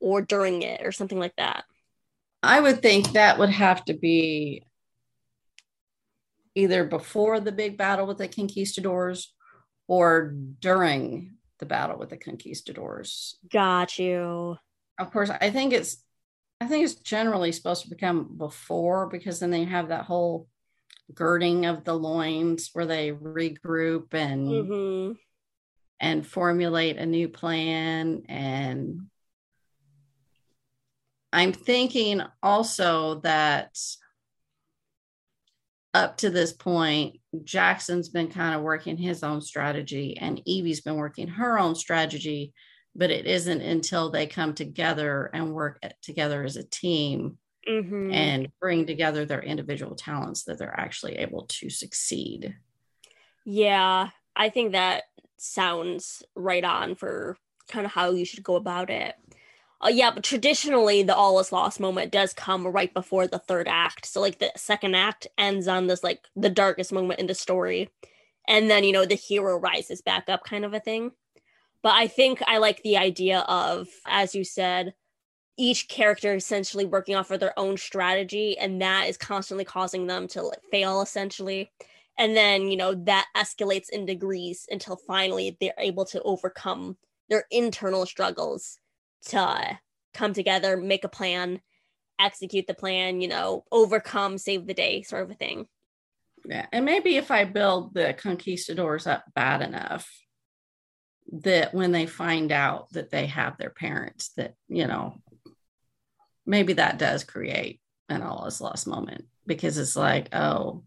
or 0.00 0.22
during 0.22 0.62
it 0.62 0.82
or 0.84 0.92
something 0.92 1.18
like 1.18 1.36
that? 1.36 1.64
I 2.42 2.60
would 2.60 2.82
think 2.82 3.12
that 3.12 3.38
would 3.38 3.50
have 3.50 3.84
to 3.86 3.94
be 3.94 4.64
either 6.54 6.84
before 6.84 7.40
the 7.40 7.52
big 7.52 7.76
battle 7.76 8.06
with 8.06 8.18
the 8.18 8.28
conquistadors 8.28 9.34
or 9.88 10.34
during 10.60 11.36
the 11.58 11.66
battle 11.66 11.98
with 11.98 12.10
the 12.10 12.16
conquistadors. 12.16 13.36
Got 13.50 13.98
you. 13.98 14.56
Of 14.98 15.12
course, 15.12 15.30
I 15.30 15.50
think 15.50 15.72
it's 15.72 16.04
I 16.60 16.66
think 16.66 16.84
it's 16.84 16.94
generally 16.94 17.50
supposed 17.50 17.82
to 17.82 17.90
become 17.90 18.36
before 18.38 19.08
because 19.08 19.40
then 19.40 19.50
they 19.50 19.64
have 19.64 19.88
that 19.88 20.04
whole 20.04 20.46
girding 21.12 21.66
of 21.66 21.84
the 21.84 21.94
loins 21.94 22.70
where 22.72 22.86
they 22.86 23.12
regroup 23.12 24.14
and 24.14 24.66
hmm 24.66 25.12
and 26.02 26.26
formulate 26.26 26.96
a 26.96 27.06
new 27.06 27.28
plan 27.28 28.24
and 28.28 29.02
i'm 31.32 31.52
thinking 31.52 32.20
also 32.42 33.20
that 33.20 33.78
up 35.94 36.16
to 36.16 36.30
this 36.30 36.52
point 36.52 37.18
jackson's 37.44 38.08
been 38.08 38.28
kind 38.28 38.54
of 38.54 38.62
working 38.62 38.96
his 38.96 39.22
own 39.22 39.40
strategy 39.40 40.16
and 40.18 40.40
evie's 40.46 40.80
been 40.80 40.96
working 40.96 41.28
her 41.28 41.58
own 41.58 41.74
strategy 41.74 42.52
but 42.94 43.10
it 43.10 43.26
isn't 43.26 43.62
until 43.62 44.10
they 44.10 44.26
come 44.26 44.54
together 44.54 45.30
and 45.32 45.52
work 45.52 45.80
together 46.02 46.44
as 46.44 46.56
a 46.56 46.64
team 46.64 47.38
hmm 47.66 48.10
and 48.12 48.48
bring 48.60 48.84
together 48.86 49.24
their 49.24 49.42
individual 49.42 49.94
talents 49.94 50.44
that 50.44 50.58
they're 50.58 50.78
actually 50.78 51.16
able 51.16 51.46
to 51.46 51.70
succeed 51.70 52.54
Yeah. 53.44 54.10
I 54.34 54.48
think 54.48 54.72
that 54.72 55.04
sounds 55.36 56.22
right 56.34 56.64
on 56.64 56.94
for 56.94 57.36
kind 57.68 57.84
of 57.84 57.92
how 57.92 58.10
you 58.10 58.24
should 58.24 58.42
go 58.42 58.56
about 58.56 58.90
it. 58.90 59.14
Uh, 59.84 59.88
yeah, 59.88 60.10
but 60.12 60.22
traditionally, 60.22 61.02
the 61.02 61.14
all 61.14 61.40
is 61.40 61.50
lost 61.50 61.80
moment 61.80 62.12
does 62.12 62.32
come 62.32 62.66
right 62.66 62.92
before 62.94 63.26
the 63.26 63.38
third 63.38 63.66
act. 63.68 64.06
So, 64.06 64.20
like, 64.20 64.38
the 64.38 64.52
second 64.56 64.94
act 64.94 65.26
ends 65.38 65.66
on 65.66 65.86
this, 65.88 66.04
like, 66.04 66.20
the 66.36 66.50
darkest 66.50 66.92
moment 66.92 67.18
in 67.18 67.26
the 67.26 67.34
story. 67.34 67.90
And 68.48 68.70
then, 68.70 68.84
you 68.84 68.92
know, 68.92 69.06
the 69.06 69.16
hero 69.16 69.58
rises 69.58 70.02
back 70.02 70.28
up, 70.28 70.44
kind 70.44 70.64
of 70.64 70.74
a 70.74 70.80
thing. 70.80 71.12
But 71.82 71.94
I 71.94 72.08
think 72.08 72.42
I 72.46 72.58
like 72.58 72.82
the 72.82 72.98
idea 72.98 73.40
of, 73.40 73.88
as 74.06 74.34
you 74.34 74.44
said, 74.44 74.94
each 75.58 75.88
character 75.88 76.34
essentially 76.34 76.86
working 76.86 77.16
off 77.16 77.30
of 77.30 77.40
their 77.40 77.58
own 77.58 77.76
strategy, 77.78 78.58
and 78.58 78.82
that 78.82 79.08
is 79.08 79.16
constantly 79.18 79.64
causing 79.64 80.06
them 80.06 80.28
to 80.28 80.42
like, 80.42 80.60
fail, 80.72 81.02
essentially 81.02 81.70
and 82.18 82.36
then 82.36 82.68
you 82.68 82.76
know 82.76 82.94
that 82.94 83.26
escalates 83.36 83.88
in 83.90 84.06
degrees 84.06 84.66
until 84.70 84.96
finally 84.96 85.56
they're 85.60 85.74
able 85.78 86.04
to 86.04 86.22
overcome 86.22 86.96
their 87.30 87.44
internal 87.50 88.06
struggles 88.06 88.78
to 89.26 89.78
come 90.14 90.32
together 90.32 90.76
make 90.76 91.04
a 91.04 91.08
plan 91.08 91.60
execute 92.18 92.66
the 92.66 92.74
plan 92.74 93.20
you 93.20 93.28
know 93.28 93.64
overcome 93.72 94.38
save 94.38 94.66
the 94.66 94.74
day 94.74 95.02
sort 95.02 95.22
of 95.22 95.30
a 95.30 95.34
thing 95.34 95.66
Yeah, 96.44 96.66
and 96.72 96.84
maybe 96.84 97.16
if 97.16 97.30
I 97.30 97.44
build 97.44 97.94
the 97.94 98.14
conquistadors 98.14 99.06
up 99.06 99.24
bad 99.34 99.62
enough 99.62 100.08
that 101.32 101.72
when 101.72 101.92
they 101.92 102.06
find 102.06 102.52
out 102.52 102.90
that 102.92 103.10
they 103.10 103.26
have 103.26 103.56
their 103.56 103.70
parents, 103.70 104.30
that 104.36 104.54
you 104.68 104.86
know, 104.86 105.14
maybe 106.44 106.74
that 106.74 106.98
does 106.98 107.24
create 107.24 107.80
an 108.08 108.22
all 108.22 108.46
is 108.46 108.60
lost 108.60 108.86
moment 108.86 109.24
because 109.46 109.78
it's 109.78 109.96
like, 109.96 110.34
oh, 110.34 110.84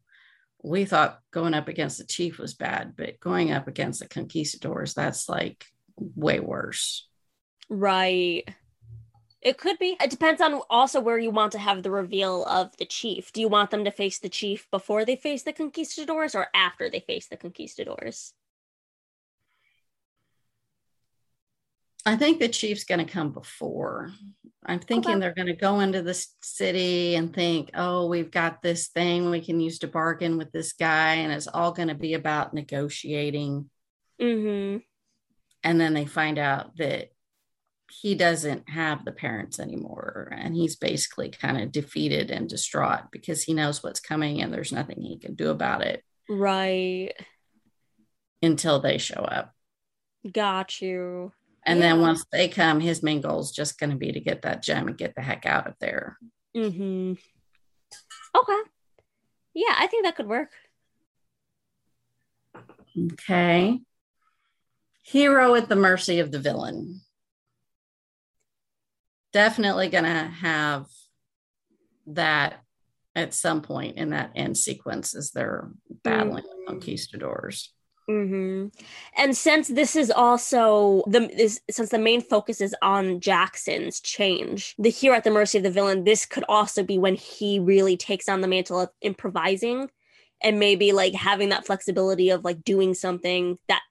we 0.63 0.85
thought 0.85 1.19
going 1.31 1.53
up 1.53 1.67
against 1.67 1.97
the 1.97 2.03
chief 2.05 2.37
was 2.37 2.53
bad, 2.53 2.93
but 2.95 3.19
going 3.19 3.51
up 3.51 3.67
against 3.67 4.01
the 4.01 4.07
conquistadors, 4.07 4.93
that's 4.93 5.29
like 5.29 5.65
way 5.97 6.39
worse. 6.39 7.07
Right 7.69 8.43
it 9.41 9.57
could 9.57 9.77
be 9.77 9.95
it 10.01 10.09
depends 10.09 10.41
on 10.41 10.61
also 10.69 10.99
where 10.99 11.17
you 11.19 11.31
want 11.31 11.51
to 11.51 11.59
have 11.59 11.83
the 11.83 11.91
reveal 11.91 12.45
of 12.45 12.75
the 12.77 12.85
chief 12.85 13.31
do 13.31 13.41
you 13.41 13.47
want 13.47 13.71
them 13.71 13.83
to 13.85 13.91
face 13.91 14.19
the 14.19 14.29
chief 14.29 14.67
before 14.71 15.05
they 15.05 15.15
face 15.15 15.43
the 15.43 15.53
conquistadors 15.53 16.35
or 16.35 16.47
after 16.53 16.89
they 16.89 16.99
face 16.99 17.27
the 17.27 17.37
conquistadors 17.37 18.33
I 22.05 22.15
think 22.15 22.39
the 22.39 22.47
chief's 22.47 22.83
going 22.83 23.03
to 23.03 23.11
come 23.11 23.31
before. 23.31 24.11
I'm 24.63 24.79
thinking 24.79 25.13
Okay. 25.13 25.19
they're 25.19 25.33
going 25.33 25.47
to 25.47 25.53
go 25.53 25.79
into 25.79 26.03
the 26.03 26.13
city 26.43 27.15
and 27.15 27.33
think, 27.33 27.71
oh, 27.73 28.07
we've 28.07 28.29
got 28.29 28.61
this 28.61 28.87
thing 28.89 29.29
we 29.29 29.41
can 29.41 29.59
use 29.59 29.79
to 29.79 29.87
bargain 29.87 30.37
with 30.37 30.51
this 30.51 30.73
guy. 30.73 31.15
And 31.15 31.33
it's 31.33 31.47
all 31.47 31.71
going 31.71 31.87
to 31.87 31.95
be 31.95 32.13
about 32.13 32.53
negotiating. 32.53 33.69
mm-hmm 34.21 34.77
And 35.63 35.81
then 35.81 35.95
they 35.95 36.05
find 36.05 36.37
out 36.37 36.77
that 36.77 37.09
he 37.89 38.15
doesn't 38.15 38.69
have 38.69 39.05
the 39.05 39.11
parents 39.11 39.59
anymore. 39.59 40.33
And 40.35 40.55
he's 40.55 40.75
basically 40.75 41.29
kind 41.29 41.61
of 41.61 41.71
defeated 41.71 42.31
and 42.31 42.49
distraught 42.49 43.11
because 43.11 43.43
he 43.43 43.53
knows 43.53 43.83
what's 43.83 43.99
coming 43.99 44.41
and 44.41 44.53
there's 44.53 44.71
nothing 44.71 45.01
he 45.01 45.17
can 45.17 45.35
do 45.35 45.49
about 45.49 45.81
it 45.81 46.03
right 46.27 47.13
until 48.41 48.79
they 48.79 48.97
show 48.97 49.15
up. 49.15 49.53
got 50.31 50.81
you 50.81 51.31
And 51.63 51.81
then 51.81 52.01
once 52.01 52.25
they 52.31 52.47
come, 52.47 52.79
his 52.79 53.03
main 53.03 53.21
goal 53.21 53.39
is 53.39 53.51
just 53.51 53.79
going 53.79 53.91
to 53.91 53.95
be 53.95 54.11
to 54.11 54.19
get 54.19 54.43
that 54.43 54.63
gem 54.63 54.87
and 54.87 54.97
get 54.97 55.15
the 55.15 55.21
heck 55.21 55.45
out 55.45 55.67
of 55.67 55.73
there. 55.79 56.17
Mm-hmm. 56.55 57.13
Okay. 58.35 58.61
Yeah, 59.53 59.75
I 59.77 59.87
think 59.87 60.05
that 60.05 60.15
could 60.15 60.27
work. 60.27 60.51
Okay. 63.13 63.79
Hero 65.03 65.55
at 65.55 65.69
the 65.69 65.75
mercy 65.75 66.19
of 66.19 66.31
the 66.31 66.39
villain. 66.39 67.01
Definitely 69.35 69.89
going 69.89 70.05
to 70.05 70.31
have 70.39 70.85
that 72.07 72.61
at 73.17 73.33
some 73.33 73.61
point 73.61 73.97
in 73.97 74.11
that 74.11 74.31
end 74.33 74.57
sequence 74.57 75.13
as 75.13 75.31
they're 75.31 75.67
battling 76.03 76.45
the 76.45 76.71
conquistadors. 76.71 77.73
Mm-hmm. 78.09 78.67
And 79.17 79.35
since 79.35 79.67
this 79.67 79.97
is 79.97 80.09
also 80.09 81.03
the 81.07 81.27
this, 81.35 81.59
since 81.69 81.89
the 81.89 81.99
main 81.99 82.21
focus 82.21 82.61
is 82.61 82.73
on 82.81 83.19
Jackson's 83.19 83.99
change, 83.99 84.73
the 84.79 84.89
hero 84.89 85.17
at 85.17 85.25
the 85.25 85.31
mercy 85.31 85.57
of 85.57 85.65
the 85.65 85.69
villain, 85.69 86.05
this 86.05 86.25
could 86.25 86.45
also 86.47 86.81
be 86.81 86.97
when 86.97 87.15
he 87.15 87.59
really 87.59 87.97
takes 87.97 88.29
on 88.29 88.39
the 88.39 88.47
mantle 88.47 88.79
of 88.79 88.89
improvising 89.01 89.89
and 90.41 90.59
maybe 90.59 90.93
like 90.93 91.13
having 91.13 91.49
that 91.49 91.65
flexibility 91.65 92.29
of 92.29 92.45
like 92.45 92.63
doing 92.63 92.93
something 92.93 93.57
that 93.67 93.81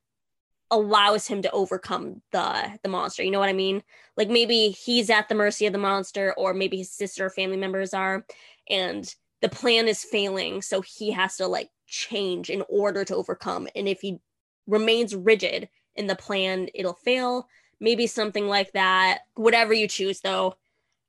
allows 0.71 1.27
him 1.27 1.43
to 1.43 1.51
overcome 1.53 2.23
the 2.33 2.79
the 2.83 2.89
monster. 2.89 3.23
You 3.23 3.31
know 3.31 3.41
what 3.41 3.49
I 3.49 3.55
mean? 3.55 3.83
Like 4.17 4.29
maybe 4.29 4.71
he's 4.71 5.11
at 5.11 5.29
the 5.29 5.35
mercy 5.35 5.67
of 5.67 5.73
the 5.73 5.79
monster 5.79 6.35
or 6.37 6.55
maybe 6.55 6.79
his 6.79 6.91
sister 6.93 7.27
or 7.27 7.31
family 7.31 7.57
members 7.57 7.95
are 7.95 8.25
and 8.69 9.15
the 9.41 9.49
plan 9.49 9.89
is 9.89 10.03
failing 10.05 10.63
so 10.63 10.81
he 10.81 11.11
has 11.13 11.37
to 11.37 11.47
like 11.47 11.69
change 11.87 12.49
in 12.49 12.63
order 12.69 13.05
to 13.05 13.15
overcome 13.15 13.69
and 13.77 13.87
if 13.89 14.01
he 14.01 14.19
remains 14.67 15.15
rigid 15.15 15.69
in 15.97 16.07
the 16.07 16.17
plan 16.17 16.69
it'll 16.75 16.95
fail 16.95 17.47
maybe 17.79 18.07
something 18.07 18.49
like 18.49 18.73
that 18.73 19.19
whatever 19.35 19.75
you 19.75 19.87
choose 19.87 20.21
though 20.21 20.55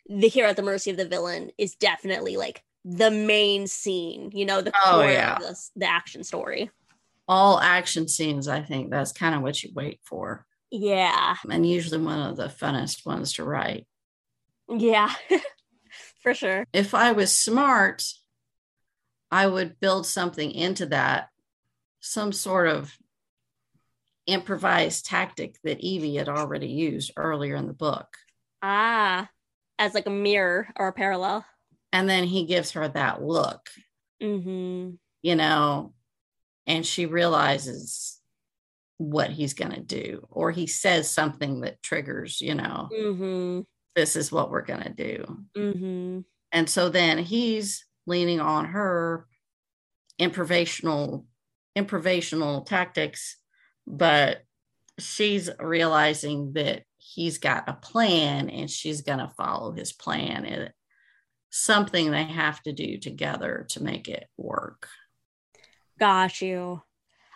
the 0.10 0.28
hero 0.28 0.50
at 0.50 0.56
the 0.58 0.62
mercy 0.62 0.92
of 0.92 0.98
the 0.98 1.08
villain 1.08 1.50
is 1.58 1.76
definitely 1.76 2.36
like 2.36 2.62
the 2.84 3.10
main 3.10 3.68
scene 3.68 4.30
you 4.34 4.46
know 4.46 4.62
the 4.62 4.74
Oh, 4.86 5.00
core 5.00 5.06
yeah. 5.06 5.38
of 5.38 5.42
the, 5.42 5.58
the 5.78 5.86
action 5.90 6.24
story 6.24 6.70
All 7.28 7.60
action 7.60 8.08
scenes, 8.08 8.48
I 8.48 8.62
think 8.62 8.92
that's 8.92 9.12
kind 9.12 9.34
of 9.36 9.42
what 9.42 9.62
you 9.64 9.72
wait 9.74 10.00
for. 10.04 10.46
yeah 10.72 11.36
And 11.50 11.68
usually 11.68 12.04
one 12.04 12.20
of 12.20 12.38
the 12.38 12.48
funnest 12.48 13.06
ones 13.06 13.34
to 13.34 13.44
write. 13.44 13.88
yeah 14.70 15.12
For 16.22 16.34
sure. 16.34 16.66
If 16.74 16.94
I 16.96 17.12
was 17.12 17.32
smart, 17.32 18.04
I 19.32 19.46
would 19.48 19.80
build 19.80 20.06
something 20.08 20.52
into 20.52 20.88
that, 20.88 21.30
some 22.00 22.32
sort 22.32 22.68
of 22.68 22.98
improvised 24.28 25.06
tactic 25.06 25.56
that 25.64 25.80
Evie 25.82 26.16
had 26.16 26.30
already 26.30 26.68
used 26.68 27.12
earlier 27.16 27.56
in 27.56 27.68
the 27.68 27.74
book. 27.74 28.08
Ah, 28.64 29.30
as 29.78 29.94
like 29.94 30.08
a 30.08 30.12
mirror 30.12 30.68
or 30.78 30.88
a 30.88 30.94
parallel. 30.94 31.46
And 31.94 32.10
then 32.10 32.24
he 32.24 32.46
gives 32.46 32.72
her 32.72 32.88
that 32.88 33.22
look, 33.22 33.70
Mm-hmm. 34.22 34.96
you 35.22 35.36
know, 35.36 35.94
and 36.68 36.86
she 36.86 37.06
realizes 37.06 38.20
what 38.98 39.30
he's 39.30 39.54
going 39.54 39.72
to 39.74 39.82
do, 39.82 40.26
or 40.30 40.52
he 40.52 40.68
says 40.68 41.10
something 41.10 41.62
that 41.62 41.84
triggers, 41.84 42.40
you 42.42 42.56
know, 42.56 42.90
Mm-hmm. 42.92 43.62
this 43.96 44.16
is 44.16 44.32
what 44.32 44.50
we're 44.50 44.62
going 44.62 44.84
to 44.84 44.90
do. 44.94 45.38
Mm-hmm. 45.58 46.20
And 46.52 46.70
so 46.70 46.90
then 46.90 47.18
he's 47.18 47.86
leaning 48.08 48.40
on 48.40 48.66
her 48.66 49.28
improvisational 50.20 51.26
improvisational 51.78 52.66
tactics, 52.66 53.36
but 53.86 54.44
she's 54.98 55.50
realizing 55.60 56.54
that 56.54 56.84
he's 56.98 57.38
got 57.38 57.68
a 57.68 57.74
plan 57.74 58.50
and 58.50 58.72
she's 58.72 59.02
going 59.02 59.20
to 59.20 59.28
follow 59.36 59.74
his 59.74 59.92
plan. 59.92 60.46
and 60.46 60.72
something 61.50 62.12
they 62.12 62.24
have 62.24 62.62
to 62.64 62.74
do 62.74 62.98
together 62.98 63.66
to 63.70 63.82
make 63.84 64.08
it 64.10 64.26
work. 64.38 64.88
Got 66.00 66.42
you. 66.42 66.82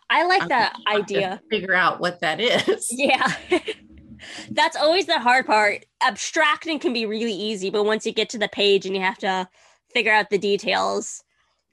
I 0.10 0.26
like 0.26 0.48
that 0.48 0.76
I 0.88 0.94
have 0.94 1.06
to 1.06 1.16
idea. 1.16 1.42
Figure 1.50 1.76
out 1.76 2.00
what 2.00 2.20
that 2.22 2.40
is. 2.40 2.88
Yeah. 2.92 3.32
That's 4.52 4.76
always 4.76 5.06
the 5.06 5.20
hard 5.20 5.46
part. 5.46 5.86
Abstracting 6.02 6.80
can 6.80 6.92
be 6.92 7.06
really 7.06 7.34
easy, 7.34 7.70
but 7.70 7.86
once 7.86 8.06
you 8.06 8.12
get 8.12 8.30
to 8.30 8.38
the 8.38 8.50
page 8.50 8.86
and 8.86 8.94
you 8.94 9.02
have 9.02 9.18
to 9.20 9.48
figure 9.94 10.12
out 10.12 10.30
the 10.30 10.38
details, 10.38 11.24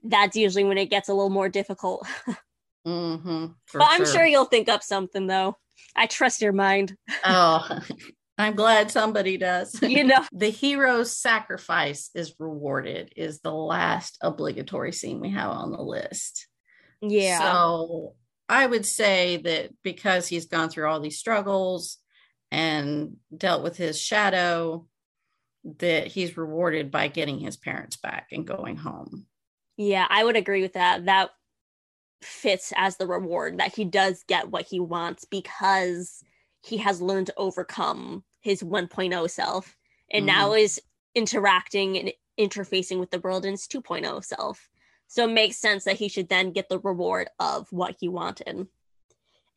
that's 0.05 0.37
usually 0.37 0.63
when 0.63 0.79
it 0.79 0.91
gets 0.91 1.09
a 1.09 1.15
little 1.15 1.31
more 1.31 1.49
difficult. 1.49 2.07
hmm 2.85 3.47
but 3.73 3.83
I'm 3.83 4.07
sure 4.07 4.25
you'll 4.25 4.45
think 4.45 4.69
up 4.69 4.85
something 4.85 5.27
though. 5.27 5.57
I 5.97 6.07
trust 6.07 6.41
your 6.41 6.53
mind. 6.53 6.97
Oh, 7.25 7.81
I'm 8.39 8.55
glad 8.55 8.93
somebody 8.93 9.39
does. 9.39 9.81
You 9.83 10.05
know. 10.05 10.25
the 10.33 10.51
hero's 10.51 11.17
sacrifice 11.17 12.11
is 12.15 12.35
rewarded 12.39 13.13
is 13.17 13.41
the 13.41 13.53
last 13.53 14.19
obligatory 14.21 14.93
scene 14.93 15.21
we 15.21 15.31
have 15.31 15.51
on 15.51 15.73
the 15.73 15.83
list. 15.83 16.47
Yeah. 17.01 17.39
So 17.39 18.15
I 18.49 18.67
would 18.67 18.87
say 18.87 19.39
that 19.39 19.71
because 19.83 20.29
he's 20.29 20.47
gone 20.47 20.69
through 20.69 20.89
all 20.89 21.01
these 21.01 21.19
struggles 21.19 21.99
and 22.51 23.17
dealt 23.37 23.63
with 23.63 23.77
his 23.77 24.01
shadow, 24.01 24.87
that 25.79 26.07
he's 26.07 26.37
rewarded 26.37 26.91
by 26.91 27.09
getting 27.09 27.39
his 27.39 27.57
parents 27.57 27.97
back 27.97 28.29
and 28.33 28.47
going 28.47 28.77
home. 28.77 29.27
Yeah, 29.77 30.07
I 30.09 30.25
would 30.25 30.37
agree 30.37 30.63
with 30.63 30.75
that. 30.75 31.07
That 31.07 31.31
fits 32.23 32.73
as 32.77 32.97
the 32.97 33.07
reward 33.07 33.59
that 33.59 33.75
he 33.75 33.85
does 33.85 34.25
get 34.27 34.51
what 34.51 34.67
he 34.67 34.81
wants 34.81 35.25
because 35.25 36.23
he 36.63 36.79
has 36.79 37.03
learned 37.03 37.27
to 37.27 37.35
overcome 37.37 38.25
his 38.41 38.63
1.0 38.63 39.31
self 39.31 39.77
and 40.11 40.25
now 40.25 40.51
mm-hmm. 40.51 40.59
is 40.59 40.81
interacting 41.15 41.99
and 41.99 42.13
interfacing 42.39 42.99
with 42.99 43.11
the 43.11 43.21
world 43.21 43.45
in 43.45 43.53
his 43.53 43.67
2.0 43.67 44.25
self. 44.25 44.69
So 45.09 45.25
it 45.25 45.33
makes 45.33 45.57
sense 45.57 45.85
that 45.85 45.97
he 45.97 46.09
should 46.09 46.29
then 46.29 46.53
get 46.53 46.69
the 46.69 46.79
reward 46.79 47.29
of 47.39 47.71
what 47.73 47.97
he 48.01 48.09
wanted. 48.09 48.67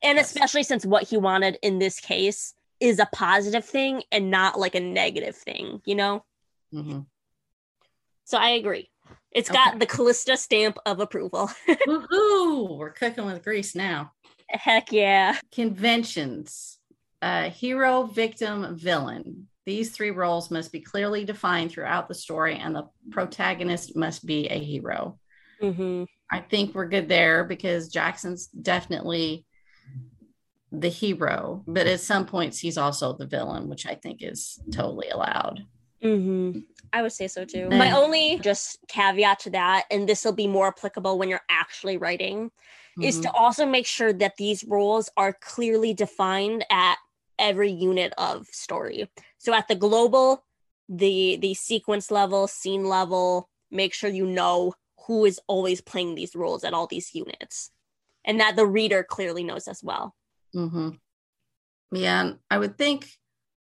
And 0.02 0.16
Yes. 0.18 0.32
especially 0.32 0.64
since 0.64 0.86
what 0.86 1.04
he 1.04 1.18
wanted 1.18 1.58
in 1.62 1.80
this 1.80 2.00
case 2.00 2.54
is 2.80 3.00
a 3.00 3.10
positive 3.12 3.66
thing 3.66 4.04
and 4.12 4.32
not 4.32 4.58
like 4.60 4.76
a 4.76 4.80
negative 4.80 5.36
thing, 5.36 5.82
you 5.86 5.96
know? 5.96 6.24
Mhm. 6.74 7.06
So 8.24 8.38
I 8.38 8.50
agree. 8.52 8.90
It's 9.32 9.50
got 9.50 9.70
Okay. 9.70 9.80
the 9.80 9.88
Kallista 9.88 10.38
stamp 10.38 10.78
of 10.86 11.00
approval. 11.00 11.50
Woohoo! 11.88 12.78
We're 12.78 12.92
cooking 12.92 13.26
with 13.26 13.44
grease 13.44 13.76
now. 13.76 14.14
Heck 14.50 14.92
yeah. 14.92 15.40
Conventions 15.52 16.78
uh, 17.22 17.50
hero, 17.50 18.04
victim, 18.04 18.78
villain. 18.78 19.50
These 19.66 19.92
three 19.92 20.12
roles 20.12 20.50
must 20.50 20.72
be 20.72 20.80
clearly 20.80 21.26
defined 21.26 21.70
throughout 21.70 22.08
the 22.08 22.16
story, 22.16 22.56
and 22.56 22.74
the 22.74 22.88
protagonist 23.12 23.94
must 23.98 24.26
be 24.26 24.48
a 24.48 24.58
hero. 24.58 25.20
Mm-hmm. 25.62 26.04
I 26.32 26.40
think 26.40 26.76
we're 26.76 26.88
good 26.88 27.10
there 27.10 27.44
because 27.44 27.90
Jackson's 27.90 28.48
definitely 28.48 29.46
the 30.72 30.90
hero, 30.90 31.64
but 31.68 31.88
at 31.88 32.00
some 32.00 32.26
points 32.26 32.60
he's 32.60 32.78
also 32.78 33.14
the 33.14 33.26
villain, 33.26 33.68
which 33.68 33.88
I 33.88 33.96
think 33.96 34.22
is 34.22 34.60
totally 34.72 35.10
allowed. 35.10 35.66
Mm-hmm. 36.04 36.60
I 36.94 37.02
would 37.02 37.12
say 37.12 37.28
so 37.28 37.46
too. 37.46 37.70
My 37.70 37.92
only 37.92 38.40
just 38.40 38.78
caveat 38.88 39.40
to 39.40 39.50
that, 39.52 39.86
and 39.92 40.08
this 40.08 40.24
will 40.24 40.34
be 40.34 40.48
more 40.48 40.68
applicable 40.68 41.18
when 41.18 41.30
you're 41.30 41.42
actually 41.50 41.98
writing, 41.98 42.52
is 43.02 43.18
Mhm. 43.18 43.24
to 43.24 43.32
also 43.32 43.66
make 43.66 43.86
sure 43.86 44.14
that 44.14 44.38
these 44.38 44.64
roles 44.64 45.10
are 45.18 45.34
clearly 45.34 45.94
defined 45.94 46.66
at 46.72 46.98
every 47.38 47.72
unit 47.72 48.14
of 48.18 48.48
story. 48.48 49.10
So 49.38 49.54
at 49.54 49.68
the 49.68 49.76
global, 49.76 50.44
the 50.88 51.38
the 51.38 51.54
sequence 51.54 52.12
level, 52.12 52.48
scene 52.48 52.86
level, 52.86 53.50
make 53.72 53.94
sure 53.94 54.10
you 54.10 54.26
know 54.26 54.74
who 55.10 55.26
is 55.26 55.42
always 55.48 55.82
playing 55.82 56.14
these 56.14 56.36
roles 56.36 56.64
at 56.64 56.76
all 56.76 56.86
these 56.86 57.16
units. 57.16 57.72
And 58.24 58.40
that 58.40 58.56
the 58.56 58.68
reader 58.68 59.04
clearly 59.04 59.44
knows 59.44 59.68
as 59.68 59.84
well. 59.84 60.16
Mm-hmm. 60.56 60.90
Yeah, 61.94 62.22
and 62.22 62.38
I 62.52 62.60
would 62.60 62.78
think, 62.78 63.10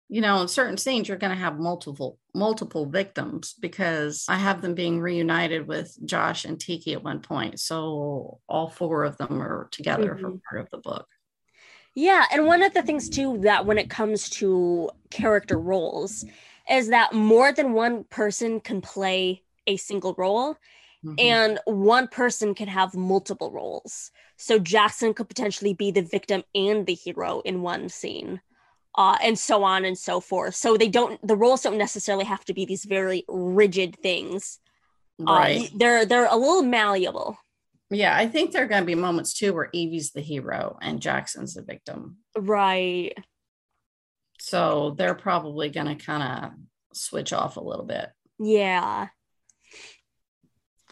you 0.08 0.20
know, 0.20 0.42
in 0.42 0.46
certain 0.46 0.76
scenes 0.76 1.08
you're 1.08 1.18
going 1.18 1.32
to 1.32 1.38
have 1.38 1.58
multiple 1.58 2.20
multiple 2.36 2.86
victims 2.86 3.52
because 3.60 4.26
I 4.28 4.36
have 4.36 4.62
them 4.62 4.74
being 4.74 5.00
reunited 5.00 5.66
with 5.66 5.98
Josh 6.04 6.44
and 6.44 6.60
Tiki 6.60 6.92
at 6.92 7.02
one 7.02 7.18
point, 7.18 7.58
so 7.58 8.38
all 8.48 8.70
four 8.70 9.02
of 9.02 9.16
them 9.16 9.42
are 9.42 9.66
together 9.72 10.16
for 10.16 10.38
part 10.48 10.62
of 10.62 10.70
the 10.70 10.78
book. 10.78 11.08
Yeah, 11.96 12.26
and 12.30 12.46
one 12.46 12.62
of 12.62 12.74
the 12.74 12.82
things 12.82 13.08
too 13.08 13.38
that 13.38 13.66
when 13.66 13.78
it 13.78 13.90
comes 13.90 14.30
to 14.30 14.88
character 15.10 15.58
roles 15.58 16.24
is 16.70 16.90
that 16.90 17.12
more 17.12 17.50
than 17.50 17.72
one 17.72 18.04
person 18.04 18.60
can 18.60 18.80
play 18.80 19.42
a 19.66 19.76
single 19.76 20.14
role 20.16 20.56
Mhm. 21.04 21.14
and 21.20 21.58
one 21.66 22.08
person 22.08 22.54
can 22.54 22.68
have 22.68 22.94
multiple 22.94 23.50
roles. 23.50 24.10
So 24.38 24.58
Jackson 24.58 25.12
could 25.12 25.28
potentially 25.28 25.74
be 25.74 25.90
the 25.90 26.02
victim 26.02 26.42
and 26.54 26.86
the 26.86 26.94
hero 26.94 27.40
in 27.40 27.62
one 27.62 27.88
scene. 27.88 28.40
Uh, 28.96 29.18
and 29.22 29.36
so 29.36 29.64
on 29.64 29.84
and 29.84 29.98
so 29.98 30.20
forth. 30.20 30.54
So 30.54 30.76
they 30.76 30.88
don't 30.88 31.20
the 31.26 31.36
roles 31.36 31.62
don't 31.62 31.78
necessarily 31.78 32.24
have 32.24 32.44
to 32.44 32.54
be 32.54 32.64
these 32.64 32.84
very 32.84 33.24
rigid 33.28 33.96
things. 34.00 34.60
Uh, 35.20 35.24
right. 35.32 35.70
they're 35.74 36.06
they're 36.06 36.26
a 36.30 36.36
little 36.36 36.62
malleable. 36.62 37.36
Yeah, 37.90 38.16
I 38.16 38.26
think 38.28 38.52
there 38.52 38.64
are 38.64 38.68
going 38.68 38.82
to 38.82 38.86
be 38.86 38.94
moments 38.94 39.34
too 39.34 39.52
where 39.52 39.68
Evie's 39.74 40.12
the 40.12 40.20
hero 40.20 40.78
and 40.80 41.00
Jackson's 41.02 41.54
the 41.54 41.62
victim. 41.62 42.18
Right. 42.36 43.14
So 44.40 44.94
they're 44.96 45.14
probably 45.14 45.68
going 45.70 45.86
to 45.86 46.04
kind 46.04 46.22
of 46.44 46.50
switch 46.96 47.32
off 47.32 47.56
a 47.56 47.60
little 47.64 47.84
bit. 47.84 48.10
Yeah. 48.38 49.08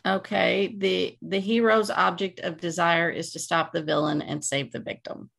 Okay, 0.05 0.74
the 0.76 1.16
the 1.22 1.38
hero's 1.38 1.90
object 1.90 2.40
of 2.40 2.61
desire 2.61 3.09
is 3.09 3.32
to 3.32 3.38
stop 3.38 3.72
the 3.72 3.82
villain 3.82 4.20
and 4.20 4.44
save 4.44 4.72
the 4.72 4.80
victim. 4.80 5.30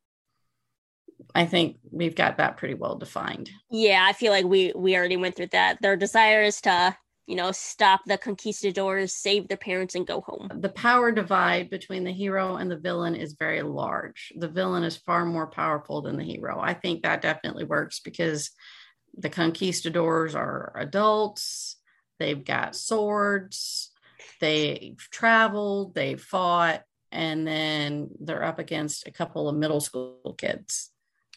I 1.34 1.44
think 1.46 1.78
we've 1.90 2.14
got 2.14 2.38
that 2.38 2.56
pretty 2.56 2.74
well 2.74 2.96
defined. 2.96 3.50
Yeah, 3.70 4.06
I 4.08 4.12
feel 4.12 4.32
like 4.32 4.46
we 4.46 4.72
we 4.74 4.96
already 4.96 5.16
went 5.16 5.36
through 5.36 5.48
that. 5.48 5.82
Their 5.82 5.96
desire 5.96 6.42
is 6.42 6.60
to, 6.62 6.96
you 7.26 7.36
know, 7.36 7.52
stop 7.52 8.02
the 8.06 8.16
conquistadors, 8.16 9.14
save 9.14 9.48
their 9.48 9.58
parents, 9.58 9.94
and 9.96 10.06
go 10.06 10.22
home. 10.22 10.48
The 10.54 10.70
power 10.70 11.12
divide 11.12 11.68
between 11.68 12.04
the 12.04 12.12
hero 12.12 12.56
and 12.56 12.70
the 12.70 12.78
villain 12.78 13.16
is 13.16 13.36
very 13.38 13.62
large. 13.62 14.32
The 14.36 14.48
villain 14.48 14.84
is 14.84 14.96
far 14.96 15.26
more 15.26 15.48
powerful 15.48 16.00
than 16.00 16.16
the 16.16 16.24
hero. 16.24 16.58
I 16.58 16.72
think 16.72 17.02
that 17.02 17.20
definitely 17.20 17.64
works 17.64 18.00
because 18.00 18.50
the 19.16 19.30
conquistadors 19.30 20.34
are 20.34 20.72
adults, 20.76 21.76
they've 22.18 22.44
got 22.44 22.74
swords, 22.76 23.90
they've 24.44 25.08
traveled, 25.10 25.94
they've 25.94 26.20
fought, 26.20 26.82
and 27.10 27.46
then 27.46 28.10
they're 28.20 28.44
up 28.44 28.58
against 28.58 29.06
a 29.06 29.10
couple 29.10 29.48
of 29.48 29.56
middle 29.56 29.80
school 29.80 30.34
kids. 30.36 30.90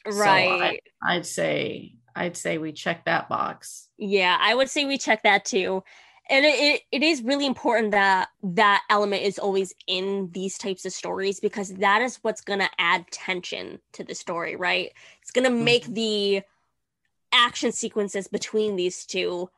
So 0.09 0.17
Right. 0.19 0.81
I'd 1.01 1.25
say 1.25 1.95
I'd 2.15 2.35
say 2.35 2.57
we 2.57 2.71
check 2.73 3.05
that 3.05 3.29
box. 3.29 3.89
yeah, 3.97 4.37
I 4.39 4.55
would 4.55 4.69
say 4.69 4.85
we 4.85 4.97
check 4.97 5.23
that 5.23 5.45
too. 5.45 5.83
And 6.29 6.45
it, 6.45 6.59
it, 6.59 6.81
it 6.91 7.03
is 7.03 7.21
really 7.21 7.45
important 7.45 7.91
that 7.91 8.27
that 8.43 8.83
element 8.89 9.23
is 9.23 9.39
always 9.39 9.73
in 9.87 10.29
these 10.33 10.57
types 10.57 10.83
of 10.83 10.91
stories 10.91 11.39
because 11.39 11.69
that 11.75 12.01
is 12.01 12.19
what's 12.21 12.41
going 12.41 12.59
to 12.59 12.69
add 12.77 13.09
tension 13.11 13.79
to 13.93 14.03
the 14.03 14.13
story, 14.13 14.57
right? 14.57 14.91
It's 15.21 15.31
going 15.31 15.45
to 15.45 15.63
make 15.63 15.83
mm-hmm. 15.83 15.93
the 15.93 16.41
action 17.31 17.71
sequences 17.71 18.27
between 18.27 18.75
these 18.75 19.05
two 19.05 19.49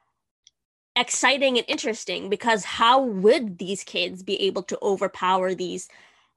exciting 0.99 1.57
and 1.57 1.65
interesting 1.67 2.29
because 2.29 2.65
how 2.65 3.01
would 3.01 3.57
these 3.57 3.83
kids 3.83 4.23
be 4.23 4.39
able 4.41 4.63
to 4.63 4.77
overpower 4.81 5.55
these 5.55 5.89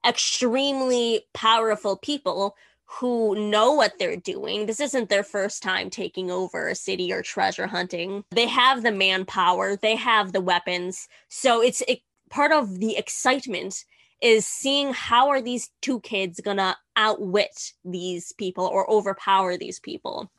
extremely 0.07 1.27
powerful 1.33 1.97
people 1.97 2.57
who 3.01 3.49
know 3.51 3.73
what 3.73 3.99
they're 3.99 4.17
doing. 4.17 4.67
This 4.67 4.81
isn't 4.81 5.09
their 5.09 5.23
first 5.23 5.63
time 5.63 5.89
taking 5.89 6.31
over 6.31 6.69
a 6.69 6.75
city 6.75 7.11
or 7.11 7.23
treasure 7.23 7.67
hunting. 7.67 8.23
They 8.31 8.47
have 8.49 8.83
the 8.83 8.93
manpower, 8.93 9.77
they 9.77 9.97
have 9.97 10.33
the 10.33 10.43
weapons. 10.43 11.09
So 11.29 11.63
it's 11.63 11.83
it, 11.89 12.01
part 12.29 12.53
of 12.53 12.81
the 12.81 12.97
excitement 12.97 13.85
is 14.21 14.47
seeing 14.47 14.93
how 14.93 15.31
are 15.31 15.41
these 15.41 15.71
two 15.81 16.01
kids 16.01 16.41
going 16.41 16.59
to 16.59 16.77
outwit 16.97 17.73
these 17.85 18.33
people 18.33 18.67
or 18.67 18.89
overpower 18.91 19.57
these 19.57 19.81
people. 19.81 20.31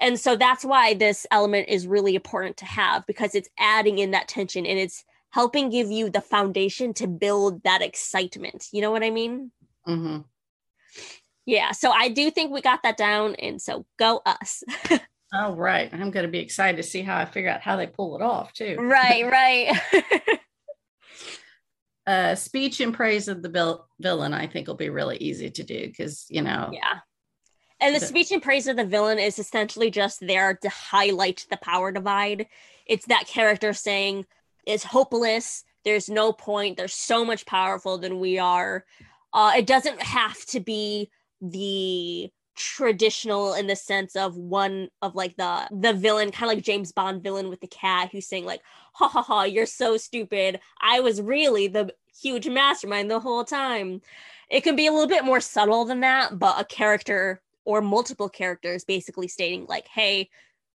And 0.00 0.18
so 0.18 0.36
that's 0.36 0.64
why 0.64 0.94
this 0.94 1.26
element 1.30 1.68
is 1.68 1.86
really 1.86 2.14
important 2.14 2.56
to 2.58 2.64
have 2.64 3.06
because 3.06 3.34
it's 3.34 3.48
adding 3.58 3.98
in 3.98 4.10
that 4.10 4.28
tension 4.28 4.66
and 4.66 4.78
it's 4.78 5.04
helping 5.30 5.70
give 5.70 5.90
you 5.90 6.10
the 6.10 6.20
foundation 6.20 6.94
to 6.94 7.06
build 7.06 7.62
that 7.64 7.82
excitement. 7.82 8.66
You 8.72 8.80
know 8.80 8.90
what 8.90 9.02
I 9.02 9.10
mean? 9.10 9.50
Mm-hmm. 9.86 10.18
Yeah. 11.46 11.72
So 11.72 11.90
I 11.90 12.08
do 12.08 12.30
think 12.30 12.52
we 12.52 12.60
got 12.60 12.82
that 12.82 12.96
down. 12.96 13.34
And 13.36 13.60
so 13.60 13.84
go 13.98 14.22
us. 14.24 14.62
All 15.34 15.56
right. 15.56 15.92
I'm 15.92 16.10
going 16.10 16.24
to 16.24 16.30
be 16.30 16.38
excited 16.38 16.76
to 16.76 16.82
see 16.82 17.02
how 17.02 17.16
I 17.16 17.24
figure 17.24 17.50
out 17.50 17.60
how 17.60 17.76
they 17.76 17.88
pull 17.88 18.16
it 18.16 18.22
off, 18.22 18.52
too. 18.52 18.76
right, 18.78 19.28
right. 19.92 20.40
uh, 22.06 22.34
speech 22.36 22.80
in 22.80 22.92
praise 22.92 23.26
of 23.26 23.42
the 23.42 23.48
vil- 23.48 23.86
villain, 24.00 24.32
I 24.32 24.46
think, 24.46 24.68
will 24.68 24.74
be 24.74 24.90
really 24.90 25.16
easy 25.16 25.50
to 25.50 25.62
do 25.64 25.86
because, 25.86 26.26
you 26.28 26.42
know. 26.42 26.70
Yeah. 26.72 27.00
And 27.80 27.94
the, 27.94 28.00
speech 28.00 28.32
in 28.32 28.40
praise 28.40 28.66
of 28.66 28.76
the 28.76 28.84
villain 28.84 29.18
is 29.18 29.38
essentially 29.38 29.90
just 29.90 30.20
there 30.20 30.54
to 30.54 30.68
highlight 30.68 31.46
the 31.50 31.56
power 31.58 31.92
divide. 31.92 32.46
It's 32.86 33.06
that 33.06 33.26
character 33.26 33.72
saying, 33.72 34.26
it's 34.66 34.84
hopeless. 34.84 35.64
There's 35.84 36.08
no 36.08 36.32
point. 36.32 36.76
They're 36.76 36.88
so 36.88 37.24
much 37.24 37.46
powerful 37.46 37.98
than 37.98 38.20
we 38.20 38.38
are. 38.38 38.84
Uh, 39.32 39.52
it 39.56 39.66
doesn't 39.66 40.00
have 40.00 40.44
to 40.46 40.60
be 40.60 41.10
the 41.40 42.30
traditional 42.56 43.54
in 43.54 43.66
the 43.66 43.76
sense 43.76 44.14
of 44.14 44.36
one 44.36 44.88
of 45.02 45.16
like 45.16 45.36
the 45.36 45.66
the 45.72 45.92
villain 45.92 46.30
kind 46.30 46.50
of 46.50 46.56
like 46.56 46.64
James 46.64 46.92
Bond 46.92 47.22
villain 47.22 47.48
with 47.48 47.60
the 47.60 47.66
cat 47.66 48.10
who's 48.12 48.28
saying 48.28 48.44
like 48.44 48.60
ha 48.92 49.08
ha 49.08 49.22
ha 49.22 49.42
you're 49.42 49.66
so 49.66 49.96
stupid 49.96 50.60
I 50.80 51.00
was 51.00 51.20
really 51.20 51.66
the 51.66 51.92
huge 52.22 52.48
mastermind 52.48 53.10
the 53.10 53.18
whole 53.18 53.44
time 53.44 54.02
it 54.48 54.60
can 54.60 54.76
be 54.76 54.86
a 54.86 54.92
little 54.92 55.08
bit 55.08 55.24
more 55.24 55.40
subtle 55.40 55.84
than 55.84 56.00
that 56.00 56.38
but 56.38 56.60
a 56.60 56.64
character 56.64 57.42
or 57.64 57.80
multiple 57.80 58.28
characters 58.28 58.84
basically 58.84 59.28
stating 59.28 59.66
like 59.68 59.86
hey 59.88 60.28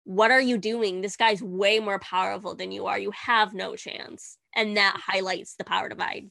what 0.04 0.30
are 0.30 0.40
you 0.40 0.58
doing 0.58 1.00
this 1.00 1.16
guy's 1.16 1.42
way 1.42 1.80
more 1.80 1.98
powerful 1.98 2.54
than 2.54 2.72
you 2.72 2.86
are 2.86 2.98
you 2.98 3.10
have 3.12 3.54
no 3.54 3.74
chance 3.74 4.36
and 4.54 4.76
that 4.76 5.00
highlights 5.04 5.54
the 5.56 5.64
power 5.64 5.88
divide 5.88 6.30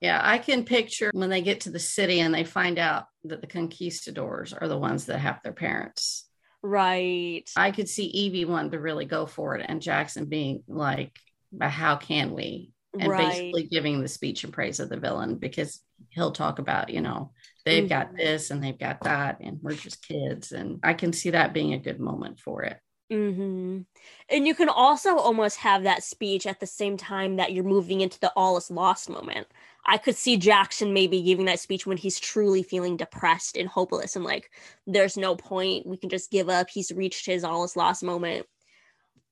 yeah, 0.00 0.20
I 0.22 0.38
can 0.38 0.64
picture 0.64 1.10
when 1.12 1.28
they 1.28 1.40
get 1.40 1.62
to 1.62 1.70
the 1.70 1.80
city 1.80 2.20
and 2.20 2.32
they 2.32 2.44
find 2.44 2.78
out 2.78 3.06
that 3.24 3.40
the 3.40 3.46
conquistadors 3.48 4.52
are 4.52 4.68
the 4.68 4.78
ones 4.78 5.06
that 5.06 5.18
have 5.18 5.40
their 5.42 5.52
parents. 5.52 6.28
Right. 6.62 7.48
I 7.56 7.72
could 7.72 7.88
see 7.88 8.04
Evie 8.04 8.44
wanting 8.44 8.72
to 8.72 8.80
really 8.80 9.06
go 9.06 9.26
for 9.26 9.56
it 9.56 9.66
and 9.68 9.82
Jackson 9.82 10.26
being 10.26 10.62
like, 10.68 11.16
how 11.60 11.96
can 11.96 12.32
we? 12.32 12.72
And 12.98 13.10
right. 13.10 13.28
basically 13.28 13.64
giving 13.64 14.00
the 14.00 14.08
speech 14.08 14.44
and 14.44 14.52
praise 14.52 14.80
of 14.80 14.88
the 14.88 14.96
villain 14.96 15.36
because 15.36 15.82
he'll 16.10 16.32
talk 16.32 16.58
about, 16.58 16.90
you 16.90 17.00
know, 17.00 17.32
they've 17.68 17.84
mm-hmm. 17.84 17.88
got 17.88 18.16
this 18.16 18.50
and 18.50 18.62
they've 18.62 18.78
got 18.78 19.02
that, 19.02 19.40
and 19.40 19.58
we're 19.62 19.74
just 19.74 20.06
kids. 20.06 20.52
And 20.52 20.80
I 20.82 20.94
can 20.94 21.12
see 21.12 21.30
that 21.30 21.52
being 21.52 21.74
a 21.74 21.78
good 21.78 22.00
moment 22.00 22.40
for 22.40 22.62
it. 22.62 22.78
Mm-hmm. 23.12 23.80
And 24.28 24.46
you 24.46 24.54
can 24.54 24.68
also 24.68 25.16
almost 25.16 25.58
have 25.58 25.84
that 25.84 26.02
speech 26.02 26.46
at 26.46 26.60
the 26.60 26.66
same 26.66 26.96
time 26.96 27.36
that 27.36 27.52
you're 27.52 27.64
moving 27.64 28.00
into 28.00 28.20
the 28.20 28.32
all 28.36 28.56
is 28.58 28.70
lost 28.70 29.08
moment. 29.08 29.46
I 29.86 29.96
could 29.96 30.16
see 30.16 30.36
Jackson 30.36 30.92
maybe 30.92 31.22
giving 31.22 31.46
that 31.46 31.60
speech 31.60 31.86
when 31.86 31.96
he's 31.96 32.20
truly 32.20 32.62
feeling 32.62 32.98
depressed 32.98 33.56
and 33.56 33.68
hopeless 33.68 34.16
and 34.16 34.24
like 34.24 34.50
there's 34.86 35.16
no 35.16 35.36
point. 35.36 35.86
We 35.86 35.96
can 35.96 36.10
just 36.10 36.30
give 36.30 36.50
up. 36.50 36.68
He's 36.68 36.92
reached 36.92 37.24
his 37.24 37.44
all 37.44 37.64
is 37.64 37.76
lost 37.76 38.02
moment. 38.02 38.46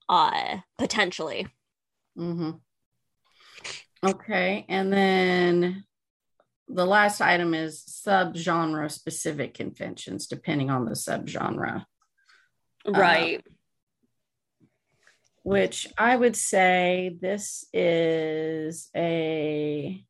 Uh 0.09 0.57
potentially. 0.79 1.47
Mm-hmm. 2.17 2.51
Okay. 4.03 4.65
And 4.67 4.91
then 4.91 5.83
the 6.67 6.85
last 6.85 7.21
item 7.21 7.53
is 7.53 7.83
subgenre 8.05 8.91
specific 8.91 9.53
conventions, 9.53 10.27
depending 10.27 10.69
on 10.69 10.85
the 10.85 10.91
subgenre. 10.91 11.85
Right. 12.85 13.39
Uh, 13.39 13.51
which 15.43 15.87
I 15.97 16.15
would 16.15 16.35
say 16.35 17.17
this 17.21 17.65
is 17.71 18.89
a 18.95 20.03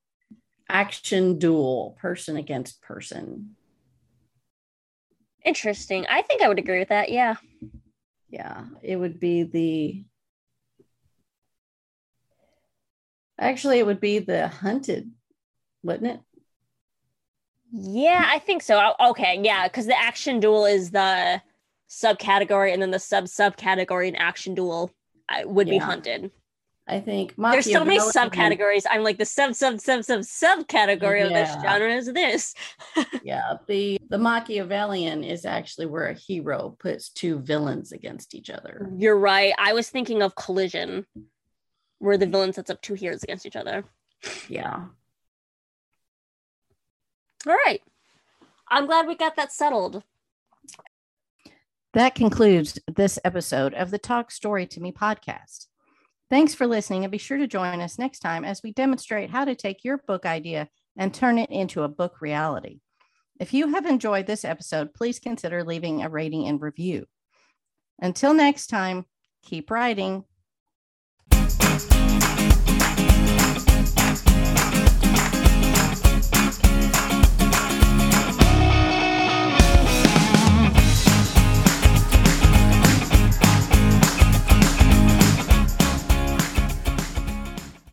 action 0.67 1.37
duel, 1.37 1.95
person 1.99 2.37
against 2.37 2.81
person. 2.81 3.55
Interesting. 5.45 6.07
I 6.09 6.23
think 6.23 6.41
I 6.41 6.47
would 6.47 6.59
agree 6.59 6.79
with 6.79 6.89
that. 6.89 7.09
Yeah. 7.09 7.35
Yeah, 8.29 8.65
it 8.81 8.97
would 8.97 9.19
be 9.19 9.43
the 9.43 10.03
Actually, 13.39 13.77
it 13.79 13.85
would 13.85 13.99
be 13.99 14.19
the 14.19 14.47
hunted, 14.47 15.11
wouldn't 15.83 16.11
it? 16.11 16.19
Yeah, 17.71 18.23
I 18.27 18.39
think 18.39 18.63
so. 18.63 18.93
Okay, 18.99 19.39
yeah, 19.43 19.67
because 19.67 19.85
the 19.85 19.97
action 19.97 20.39
duel 20.39 20.65
is 20.65 20.91
the 20.91 21.41
subcategory, 21.89 22.73
and 22.73 22.81
then 22.81 22.91
the 22.91 22.99
sub 22.99 23.25
subcategory 23.25 24.07
in 24.07 24.15
action 24.15 24.55
duel 24.55 24.91
uh, 25.29 25.47
would 25.47 25.67
yeah. 25.67 25.73
be 25.73 25.77
hunted. 25.77 26.31
I 26.89 27.01
think 27.01 27.33
there's 27.37 27.69
so 27.69 27.83
many 27.83 27.99
subcategories. 27.99 28.85
I'm 28.89 29.03
like 29.03 29.17
the 29.17 29.25
sub 29.25 29.55
sub 29.55 29.81
sub 29.81 30.05
sub 30.05 30.21
subcategory 30.21 31.19
yeah. 31.19 31.25
of 31.25 31.33
this 31.33 31.61
genre 31.61 31.93
is 31.93 32.13
this. 32.13 32.55
yeah, 33.23 33.55
the 33.67 33.99
the 34.09 34.17
Machiavellian 34.17 35.23
is 35.23 35.45
actually 35.45 35.87
where 35.87 36.07
a 36.07 36.13
hero 36.13 36.77
puts 36.79 37.09
two 37.09 37.39
villains 37.39 37.91
against 37.91 38.33
each 38.33 38.49
other. 38.49 38.89
You're 38.95 39.19
right. 39.19 39.53
I 39.59 39.73
was 39.73 39.89
thinking 39.89 40.21
of 40.21 40.35
Collision, 40.35 41.05
where 41.99 42.17
the 42.17 42.25
villain 42.25 42.53
sets 42.53 42.69
up 42.69 42.81
two 42.81 42.93
heroes 42.93 43.23
against 43.23 43.45
each 43.45 43.57
other. 43.57 43.83
Yeah. 44.47 44.85
All 47.47 47.55
right. 47.65 47.81
I'm 48.69 48.87
glad 48.87 49.07
we 49.07 49.15
got 49.15 49.37
that 49.37 49.53
settled. 49.53 50.03
That 51.93 52.13
concludes 52.13 52.77
this 52.93 53.17
episode 53.23 53.73
of 53.73 53.89
the 53.89 53.97
Talk 53.97 54.31
Story 54.31 54.67
to 54.67 54.81
Me 54.81 54.91
podcast. 54.91 55.67
Thanks 56.29 56.53
for 56.53 56.67
listening 56.67 57.05
and 57.05 57.11
be 57.11 57.17
sure 57.17 57.37
to 57.37 57.47
join 57.47 57.79
us 57.79 57.97
next 57.97 58.19
time 58.19 58.43
as 58.43 58.61
we 58.61 58.73
demonstrate 58.73 59.29
how 59.29 59.45
to 59.45 59.55
take 59.55 59.85
your 59.85 59.99
book 59.99 60.25
idea 60.25 60.67
and 60.97 61.13
turn 61.13 61.37
it 61.37 61.49
into 61.49 61.83
a 61.83 61.87
book 61.87 62.21
reality. 62.21 62.81
If 63.39 63.53
you 63.53 63.69
have 63.69 63.85
enjoyed 63.85 64.27
this 64.27 64.43
episode, 64.43 64.93
please 64.93 65.19
consider 65.19 65.63
leaving 65.63 66.03
a 66.03 66.09
rating 66.09 66.47
and 66.47 66.61
review. 66.61 67.05
Until 68.01 68.33
next 68.33 68.67
time, 68.67 69.05
keep 69.41 69.71
writing. 69.71 70.25